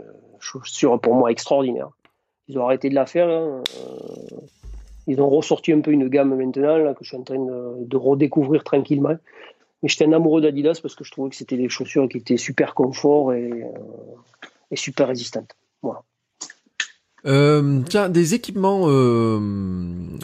[0.40, 1.90] chaussure pour moi extraordinaire.
[2.48, 3.28] Ils ont arrêté de la faire.
[3.28, 3.62] hein,
[5.07, 7.85] ils ont ressorti un peu une gamme maintenant là, que je suis en train de,
[7.85, 9.16] de redécouvrir tranquillement.
[9.83, 12.37] Mais j'étais un amoureux d'Adidas parce que je trouvais que c'était des chaussures qui étaient
[12.39, 13.66] super confort et, euh,
[14.70, 15.55] et super résistantes.
[15.83, 16.03] Voilà.
[17.27, 19.39] Euh, tiens, des équipements, euh,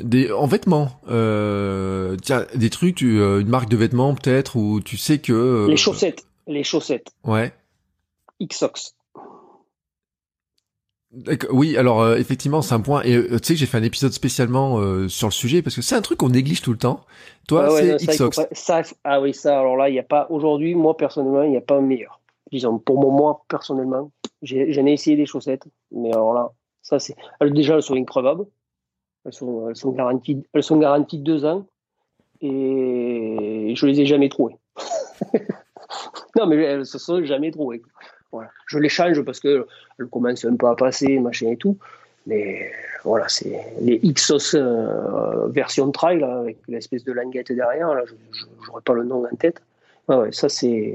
[0.02, 0.90] des en vêtements.
[1.10, 5.66] Euh, tiens, des trucs, tu- une marque de vêtements peut-être où tu sais que.
[5.68, 7.52] Les chaussettes, les chaussettes, Ouais.
[8.40, 8.94] Xox.
[11.50, 13.02] Oui, alors euh, effectivement, c'est un point.
[13.02, 15.76] Et euh, tu sais que j'ai fait un épisode spécialement euh, sur le sujet parce
[15.76, 17.04] que c'est un truc qu'on néglige tout le temps.
[17.48, 20.04] Toi, Ah ouais, c'est ça, pas- ça, ah oui, ça, alors là, il n'y a
[20.04, 22.20] pas, aujourd'hui, moi, personnellement, il n'y a pas un meilleur.
[22.50, 24.10] Disons, pour moi, moi personnellement,
[24.42, 28.46] j'en ai essayé des chaussettes, mais alors là, ça, c'est, déjà, elles sont increvables.
[29.24, 31.66] Elles sont, elles sont garanties, elles sont garanties deux ans,
[32.40, 34.56] et je les ai jamais trouvées.
[36.36, 37.82] non, mais elles se sont jamais trouvées.
[38.66, 39.66] Je les change parce que
[39.98, 41.76] elles commencent un peu à passer, machin et tout.
[42.26, 42.70] Mais
[43.04, 47.88] voilà, c'est les Xos euh, version trail avec l'espèce de languette derrière.
[48.06, 49.60] Je n'aurais pas le nom en tête.
[50.30, 50.94] Ça c'est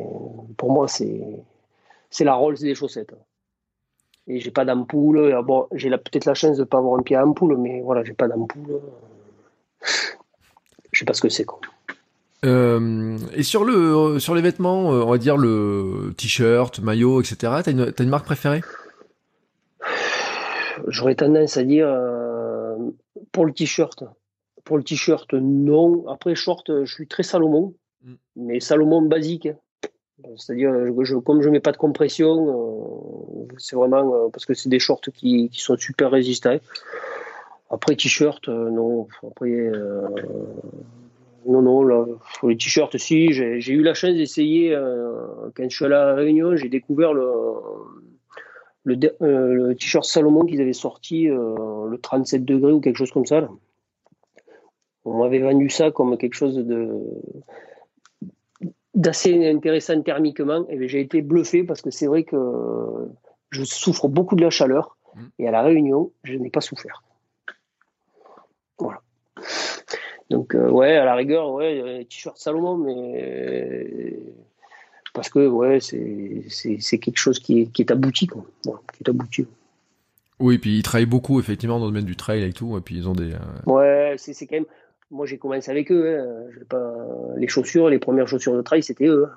[0.58, 3.14] pour moi c'est la Rolls des chaussettes.
[4.28, 5.34] Et j'ai pas d'ampoule.
[5.34, 8.04] Ah Bon, j'ai peut-être la chance de pas avoir un pied à ampoule, mais voilà,
[8.04, 8.82] j'ai pas d'ampoule.
[10.92, 11.60] Je sais pas ce que c'est quoi.
[12.46, 17.36] Euh, et sur le sur les vêtements, euh, on va dire le t-shirt, maillot, etc.
[17.64, 18.62] T'as une t'as une marque préférée?
[20.88, 22.76] J'aurais tendance à dire euh,
[23.32, 24.04] pour le t-shirt.
[24.64, 26.08] Pour le t-shirt, non.
[26.08, 27.74] Après, short, je suis très Salomon,
[28.04, 28.14] Mm.
[28.36, 29.50] mais Salomon basique.
[30.36, 30.72] C'est-à-dire,
[31.04, 34.80] je, comme je mets pas de compression, euh, c'est vraiment euh, parce que c'est des
[34.80, 36.58] shorts qui, qui sont super résistants.
[37.70, 39.08] Après, t-shirt, euh, non.
[39.26, 40.02] Après, euh,
[41.48, 41.84] non, non.
[41.84, 42.06] Là,
[42.40, 43.32] pour les t-shirts, si.
[43.32, 47.14] J'ai eu la chance d'essayer, euh, quand je suis allé à la Réunion, j'ai découvert
[47.14, 47.24] le,
[48.88, 53.26] euh, le t-shirt Salomon qu'ils avaient sorti, euh, le 37 degrés ou quelque chose comme
[53.26, 53.42] ça.
[53.42, 53.50] là.
[55.06, 57.02] On m'avait vendu ça comme quelque chose de
[58.94, 60.66] d'assez intéressant thermiquement.
[60.70, 62.36] Et bien, j'ai été bluffé parce que c'est vrai que
[63.52, 64.98] je souffre beaucoup de la chaleur.
[65.16, 65.22] Mm.
[65.40, 67.04] Et à la Réunion, je n'ai pas souffert.
[68.80, 69.02] Voilà.
[70.30, 74.20] Donc, ouais, à la rigueur, ouais, t-shirt Salomon, mais
[75.14, 78.46] parce que ouais, c'est quelque chose qui est, qui est abouti, quoi.
[78.64, 79.48] qui est abouti.
[80.40, 82.96] Oui, puis ils travaillent beaucoup effectivement dans le domaine du trail et tout, et puis
[82.96, 83.34] ils ont des.
[83.66, 84.66] Ouais, c'est quand même.
[85.10, 86.20] Moi, j'ai commencé avec eux.
[86.20, 86.50] Hein.
[86.68, 86.94] Pas...
[87.38, 89.28] Les chaussures, les premières chaussures de trail, c'était eux.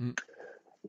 [0.00, 0.04] Hein.
[0.06, 0.12] Mm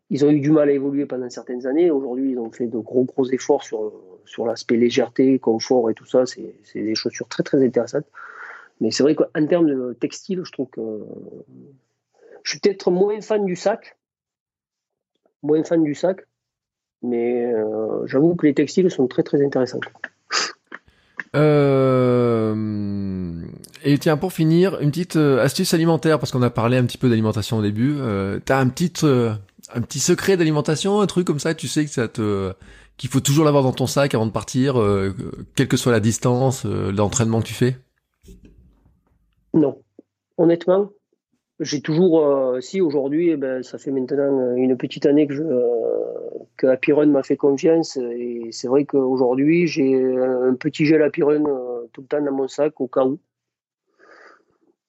[0.09, 1.91] ils ont eu du mal à évoluer pendant certaines années.
[1.91, 3.93] Aujourd'hui, ils ont fait de gros, gros efforts sur,
[4.25, 6.25] sur l'aspect légèreté, confort et tout ça.
[6.25, 8.05] C'est des chaussures très, très intéressantes.
[8.79, 10.81] Mais c'est vrai qu'en termes de textile, je trouve que
[12.43, 13.97] je suis peut-être moins fan du sac.
[15.43, 16.25] Moins fan du sac.
[17.01, 19.79] Mais euh, j'avoue que les textiles sont très, très intéressants.
[21.35, 22.55] Euh...
[23.83, 26.97] Et tiens, pour finir, une petite euh, astuce alimentaire, parce qu'on a parlé un petit
[26.97, 27.95] peu d'alimentation au début.
[27.99, 29.33] Euh, T'as un petit euh,
[29.73, 32.53] un petit secret d'alimentation, un truc comme ça, tu sais que ça te
[32.97, 35.15] qu'il faut toujours l'avoir dans ton sac avant de partir, euh,
[35.55, 37.77] quelle que soit la distance, euh, l'entraînement que tu fais?
[39.53, 39.81] Non,
[40.37, 40.89] honnêtement,
[41.59, 45.43] j'ai toujours, euh, si aujourd'hui, eh ben, ça fait maintenant une petite année que je
[46.67, 51.43] Apiron m'a fait confiance et c'est vrai qu'aujourd'hui j'ai un petit gel Apiron
[51.93, 53.17] tout le temps dans mon sac au cas où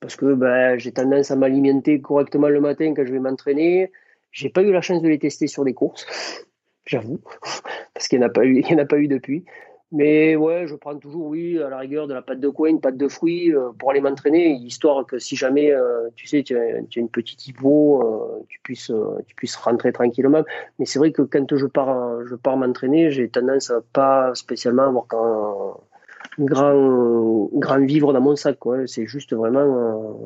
[0.00, 3.92] parce que ben, j'ai tendance à m'alimenter correctement le matin quand je vais m'entraîner.
[4.32, 6.06] J'ai pas eu la chance de les tester sur des courses,
[6.86, 7.20] j'avoue,
[7.94, 9.44] parce qu'il n'y en a pas eu depuis.
[9.92, 12.80] Mais ouais, je prends toujours, oui, à la rigueur, de la pâte de coin, une
[12.80, 16.56] pâte de fruits euh, pour aller m'entraîner, histoire que si jamais, euh, tu sais, tu
[16.56, 20.44] as, une petite hypo, euh, tu, puisses, rentrer tranquillement.
[20.78, 24.84] Mais c'est vrai que quand je pars, je pars m'entraîner, j'ai tendance à pas spécialement
[24.84, 28.60] avoir un, grand, grand vivre dans mon sac.
[28.60, 28.86] Quoi.
[28.86, 30.20] C'est juste vraiment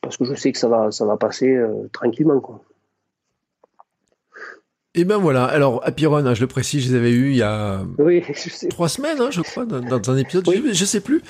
[0.00, 1.56] parce que je sais que ça va, ça va passer
[1.92, 2.40] tranquillement.
[2.40, 2.60] Quoi.
[4.94, 5.44] Et ben voilà.
[5.46, 7.80] Alors Apiron, hein, je le précise, je les avais eu il y a
[8.70, 10.46] trois semaines, hein, je crois, dans, un épisode.
[10.46, 11.22] Je, je, sais plus.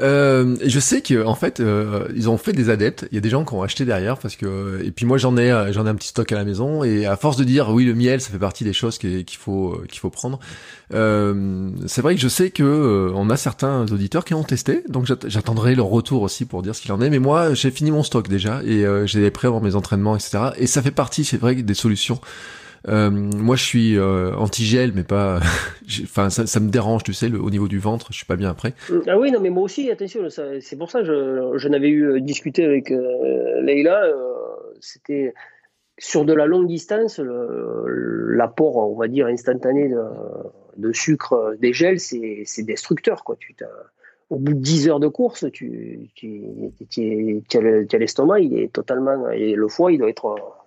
[0.00, 3.06] Euh, je sais que en fait, euh, ils ont fait des adeptes.
[3.12, 4.82] Il y a des gens qui ont acheté derrière parce que.
[4.84, 6.82] Et puis moi, j'en ai, j'en ai un petit stock à la maison.
[6.82, 9.82] Et à force de dire oui, le miel, ça fait partie des choses qu'il faut
[9.86, 10.40] qu'il faut prendre.
[10.92, 14.82] Euh, c'est vrai que je sais que euh, on a certains auditeurs qui ont testé,
[14.88, 17.10] donc j'attendrai leur retour aussi pour dire ce qu'il en est.
[17.10, 20.50] Mais moi, j'ai fini mon stock déjà et euh, j'ai prêt avant mes entraînements, etc.
[20.56, 22.20] Et ça fait partie, c'est vrai, des solutions.
[22.88, 25.40] Euh, moi, je suis euh, anti-gel, mais pas.
[26.04, 28.74] Enfin, ça, me dérange, tu sais, au niveau du ventre, je suis pas bien après.
[29.08, 30.20] Ah oui, non, mais moi aussi, attention,
[30.60, 34.04] c'est pour ça que je, je n'avais eu euh, discuté avec euh, Leïla.
[34.04, 34.14] Euh,
[34.78, 35.34] C'était
[35.98, 39.92] sur de la longue distance, l'apport, on va dire, instantané
[40.76, 43.24] de, sucre des gels, c'est destructeur.
[43.38, 43.54] Tu
[44.30, 46.42] au bout de 10 heures de course, tu, tu,
[46.88, 50.59] tu, tu as l'estomac, il est totalement, et le foie, il doit être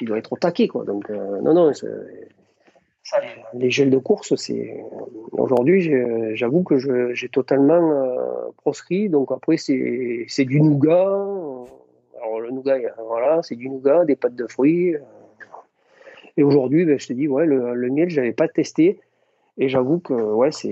[0.00, 0.84] il doit être au taquet, quoi.
[0.84, 3.18] Donc, euh, non, non, ça,
[3.54, 4.84] les gels de course, c'est
[5.30, 5.92] aujourd'hui,
[6.34, 9.08] j'avoue que j'ai totalement euh, proscrit.
[9.08, 11.06] Donc après, c'est du nougat.
[12.22, 14.96] Alors le nougat, voilà, c'est du nougat, des pâtes de fruits.
[16.36, 19.00] Et aujourd'hui, ben, je te dis, ouais, le, le miel, j'avais pas testé.
[19.58, 20.70] Et j'avoue que ouais, c'est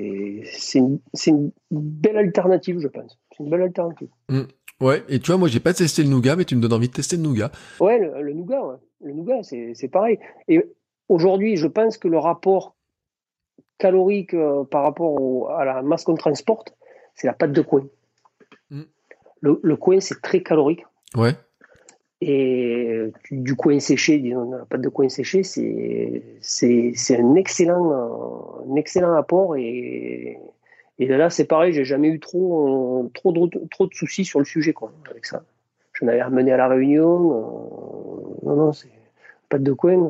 [0.75, 3.19] une, une, belle alternative, je pense.
[3.31, 4.09] C'est une belle alternative.
[4.29, 4.43] Mmh.
[4.81, 6.89] Ouais, et tu vois, moi, j'ai pas testé le nougat, mais tu me donnes envie
[6.89, 7.51] de tester le nougat.
[7.81, 8.77] Ouais, le, nougat, ouais.
[9.05, 10.19] Le nougat, c'est pareil.
[10.49, 10.65] Et
[11.09, 12.75] aujourd'hui, je pense que le rapport
[13.79, 16.75] calorique euh, par rapport à la masse qu'on transporte,
[17.15, 17.87] c'est la pâte de coin.
[18.71, 18.83] Mm.
[19.41, 20.85] Le, le, coin, c'est très calorique.
[21.15, 21.33] Ouais.
[22.21, 29.15] Et du coin séché, disons, la pâte de coin séché, c'est un excellent, un excellent
[29.15, 30.39] apport et
[30.99, 34.45] et là, c'est pareil, j'ai jamais eu trop, trop, de, trop de soucis sur le
[34.45, 35.43] sujet, quoi, avec ça.
[35.93, 37.33] Je avais ramené à la réunion.
[38.45, 38.89] Euh, non, non, c'est
[39.55, 40.09] pâte de coin, euh,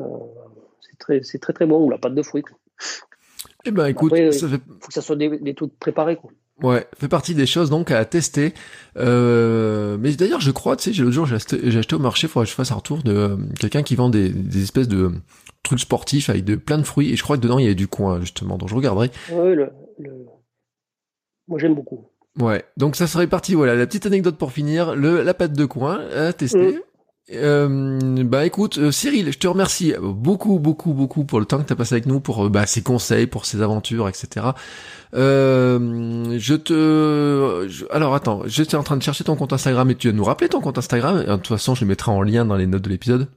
[0.81, 2.57] c'est très, très, très bon, ou la pâte de fruits, quoi.
[3.65, 6.31] Eh ben, écoute, il faut que ça soit des, des trucs préparés, quoi.
[6.63, 8.53] Ouais, fait partie des choses donc à tester.
[8.95, 12.45] Euh, mais d'ailleurs, je crois, tu sais, l'autre jour, j'ai acheté, au marché, il faudrait
[12.45, 15.11] que je fasse un retour de euh, quelqu'un qui vend des, des, espèces de
[15.63, 17.11] trucs sportifs avec de plein de fruits.
[17.11, 18.57] Et je crois que dedans, il y a du coin, justement.
[18.57, 19.11] Donc, je regarderai.
[19.31, 19.69] Ouais, le,
[19.99, 20.11] le,
[21.49, 22.07] moi, j'aime beaucoup.
[22.39, 23.53] Ouais, donc ça serait parti.
[23.53, 24.95] Voilà, la petite anecdote pour finir.
[24.95, 26.73] Le, la pâte de coin à tester.
[26.73, 26.79] Mm.
[27.31, 31.65] Euh, bah écoute, euh, Cyril, je te remercie beaucoup, beaucoup, beaucoup pour le temps que
[31.65, 34.47] tu as passé avec nous, pour euh, bah, ces conseils, pour ces aventures, etc.
[35.15, 40.09] Euh, je te, alors attends, j'étais en train de chercher ton compte Instagram et tu
[40.09, 41.23] vas nous rappeler ton compte Instagram.
[41.23, 43.27] De toute façon, je le mettrai en lien dans les notes de l'épisode.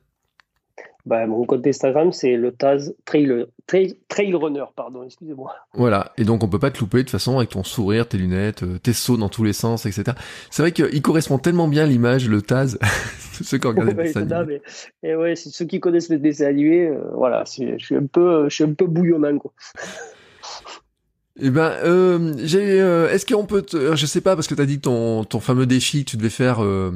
[1.08, 5.54] Bah, mon compte Instagram, c'est le Taz Trail, Trail, Runner, pardon, excusez-moi.
[5.72, 8.18] Voilà, et donc on peut pas te louper de toute façon avec ton sourire, tes
[8.18, 10.04] lunettes, euh, tes sauts dans tous les sens, etc.
[10.50, 12.78] C'est vrai qu'il correspond tellement bien l'image, le Taz,
[13.42, 14.46] ceux qui regardent ouais, le dessin
[15.02, 18.54] Et ouais, ceux qui connaissent le dessin animé, euh, voilà, je suis un peu, je
[18.54, 19.52] suis un peu bouillonnant, quoi.
[21.40, 22.80] Eh ben, euh, j'ai.
[22.80, 25.38] Euh, est-ce qu'on peut, te, je sais pas, parce que t'as dit que ton ton
[25.38, 26.90] fameux défi que tu devais faire euh,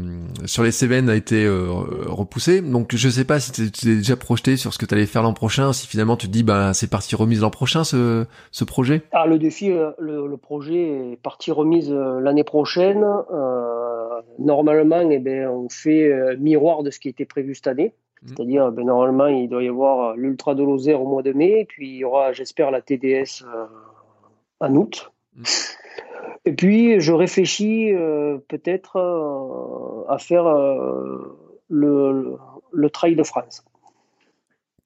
[0.46, 1.66] sur les Cévennes a été euh,
[2.06, 2.60] repoussé.
[2.60, 5.32] Donc, je sais pas si tu t'es déjà projeté sur ce que t'allais faire l'an
[5.32, 5.72] prochain.
[5.72, 9.02] Si finalement tu te dis, ben, c'est parti remise l'an prochain ce ce projet?
[9.12, 13.04] Ah, le défi, le, le projet est parti remise l'année prochaine.
[14.40, 17.94] normalement, eh ben, on fait miroir de ce qui était prévu cette année.
[18.22, 18.28] Mmh.
[18.28, 21.90] C'est-à-dire, ben, normalement, il doit y avoir l'Ultra de Lozère au mois de mai, puis
[21.90, 23.44] il y aura, j'espère, la TDS
[24.62, 25.12] en août.
[25.36, 25.42] Mm.
[26.44, 32.36] Et puis, je réfléchis euh, peut-être euh, à faire euh, le,
[32.72, 33.64] le, Trail de France.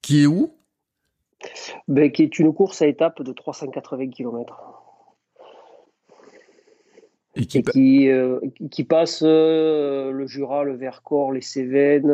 [0.02, 0.52] Qui est où?
[1.88, 4.82] Ben, Qui est une course à étapes de 380 km.
[7.38, 8.08] Et qui, qui,
[8.70, 12.10] qui, passe le Jura, le Vercors, les Cévennes,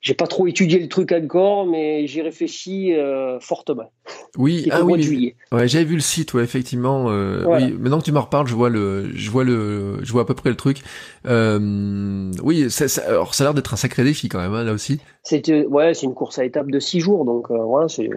[0.00, 3.90] j'ai pas trop étudié le truc encore, mais j'y réfléchis euh, fortement.
[4.36, 7.10] Oui, ah oui, ouais, j'avais vu le site, ouais, effectivement.
[7.10, 10.22] Euh, oui, maintenant que tu m'en reparles, je vois le, je vois le, je vois
[10.22, 10.82] à peu près le truc.
[11.26, 14.62] Euh, oui, ça, ça, alors ça a l'air d'être un sacré défi quand même, hein,
[14.62, 15.00] là aussi.
[15.24, 18.08] C'est, ouais, c'est une course à étapes de six jours, donc voilà, c'est,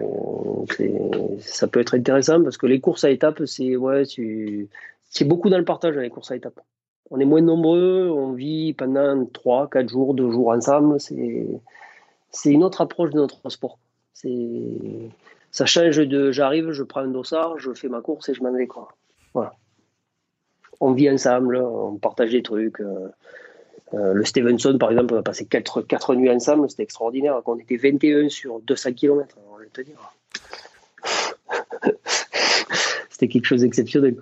[1.40, 4.04] ça peut être intéressant parce que les courses à étapes, c'est, ouais,
[5.10, 6.60] c'est beaucoup dans le partage les courses à étapes
[7.12, 10.98] on est moins nombreux, on vit pendant 3, 4 jours, 2 jours ensemble.
[10.98, 13.78] C'est une autre approche de notre sport.
[15.50, 18.50] Ça change de j'arrive, je prends un dossard, je fais ma course et je m'en
[18.50, 18.66] vais.
[18.66, 18.88] Quoi.
[19.34, 19.52] Voilà.
[20.80, 22.80] On vit ensemble, on partage des trucs.
[22.80, 23.10] Euh,
[23.92, 27.42] euh, le Stevenson, par exemple, on a passé 4, 4 nuits ensemble, c'était extraordinaire.
[27.44, 30.14] On était 21 sur 200 km, on va te dire.
[33.10, 34.16] c'était quelque chose d'exceptionnel.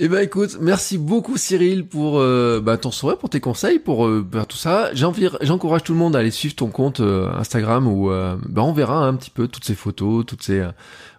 [0.00, 4.06] Eh ben écoute, merci beaucoup Cyril pour euh, bah, ton sourire, pour tes conseils, pour
[4.06, 4.90] euh, bah, tout ça.
[4.94, 9.04] J'encourage tout le monde à aller suivre ton compte euh, Instagram où bah, on verra
[9.04, 10.64] un petit peu toutes ces photos, toutes ces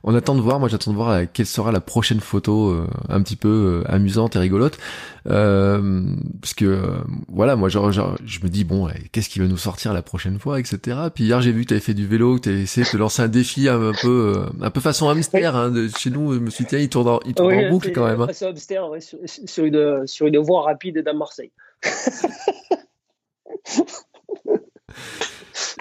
[0.04, 2.88] on attend de voir, moi j'attends de voir euh, quelle sera la prochaine photo euh,
[3.10, 4.78] un petit peu euh, amusante et rigolote.
[5.26, 6.80] parce que
[7.28, 10.60] voilà, moi genre, je me dis bon, qu'est-ce qu'il va nous sortir la prochaine fois,
[10.60, 10.98] etc.
[11.14, 12.92] Puis hier j'ai vu que tu avais fait du vélo, que tu avais essayé de
[12.92, 16.34] te lancer un défi un peu un peu façon hamster hein, de chez nous.
[16.34, 18.22] Je me suis dit tiens, il tourne en, il tourne en boucle quand même.
[18.22, 18.28] Hein.
[18.28, 21.52] Façon hamster ouais, sur, sur, une sur une voie rapide dans Marseille.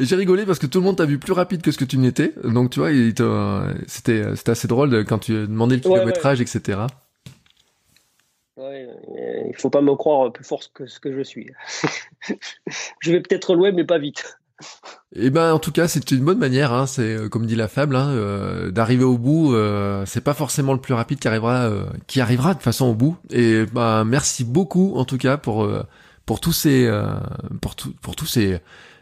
[0.01, 1.99] J'ai rigolé parce que tout le monde t'a vu plus rapide que ce que tu
[1.99, 2.33] n'étais.
[2.45, 2.91] Donc tu vois,
[3.87, 6.81] c'était c'était assez drôle quand tu demandais le kilométrage, etc.
[8.57, 8.89] Ouais,
[9.49, 11.47] il faut pas me croire plus fort que ce que je suis.
[13.01, 14.39] je vais peut-être loin, mais pas vite.
[15.15, 17.69] Eh ben en tout cas c'est une bonne manière, hein, c'est euh, comme dit la
[17.69, 19.55] fable, hein, euh, d'arriver au bout.
[19.55, 21.71] Euh, c'est pas forcément le plus rapide qui arrivera,
[22.09, 23.17] qui arrivera de façon au bout.
[23.31, 25.69] Et ben merci beaucoup en tout cas pour
[26.27, 26.91] pour tous ces
[27.63, 28.59] pour tout, pour tous ces euh,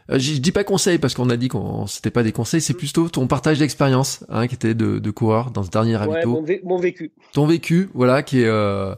[0.09, 3.09] je, dis pas conseil parce qu'on a dit qu'on c'était pas des conseils, c'est plutôt
[3.09, 6.41] ton partage d'expérience hein, qui était de, de coureur dans ce dernier ravito.
[6.41, 7.11] Ouais, mon, vécu.
[7.33, 8.95] Ton vécu, voilà, qui est euh,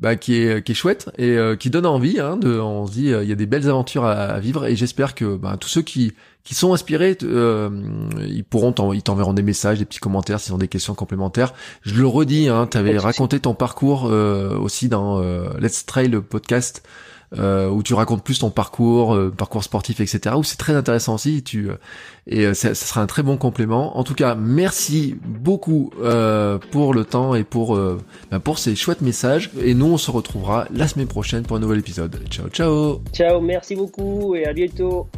[0.00, 2.18] bah, qui est qui est chouette et euh, qui donne envie.
[2.18, 5.14] Hein, de, on se dit il y a des belles aventures à, vivre et j'espère
[5.14, 9.84] que bah, tous ceux qui qui sont inspirés, ils pourront ils t'enverront des messages, des
[9.84, 11.54] petits commentaires s'ils ont des questions complémentaires.
[11.82, 15.20] Je le redis, hein, tu avais raconté ton parcours aussi dans
[15.60, 20.34] Let's Trail le podcast euh, où tu racontes plus ton parcours, euh, parcours sportif, etc.
[20.36, 21.42] Où c'est très intéressant aussi.
[21.42, 21.74] Tu euh,
[22.26, 23.96] et euh, ça, sera un très bon complément.
[23.98, 25.90] En tout cas, merci beaucoup
[26.70, 27.78] pour le temps et pour
[28.30, 29.50] bah, pour ces chouettes messages.
[29.62, 32.20] Et nous, on se retrouvera la semaine prochaine pour un nouvel épisode.
[32.30, 33.00] Ciao, ciao.
[33.12, 35.08] Ciao, merci beaucoup et à bientôt.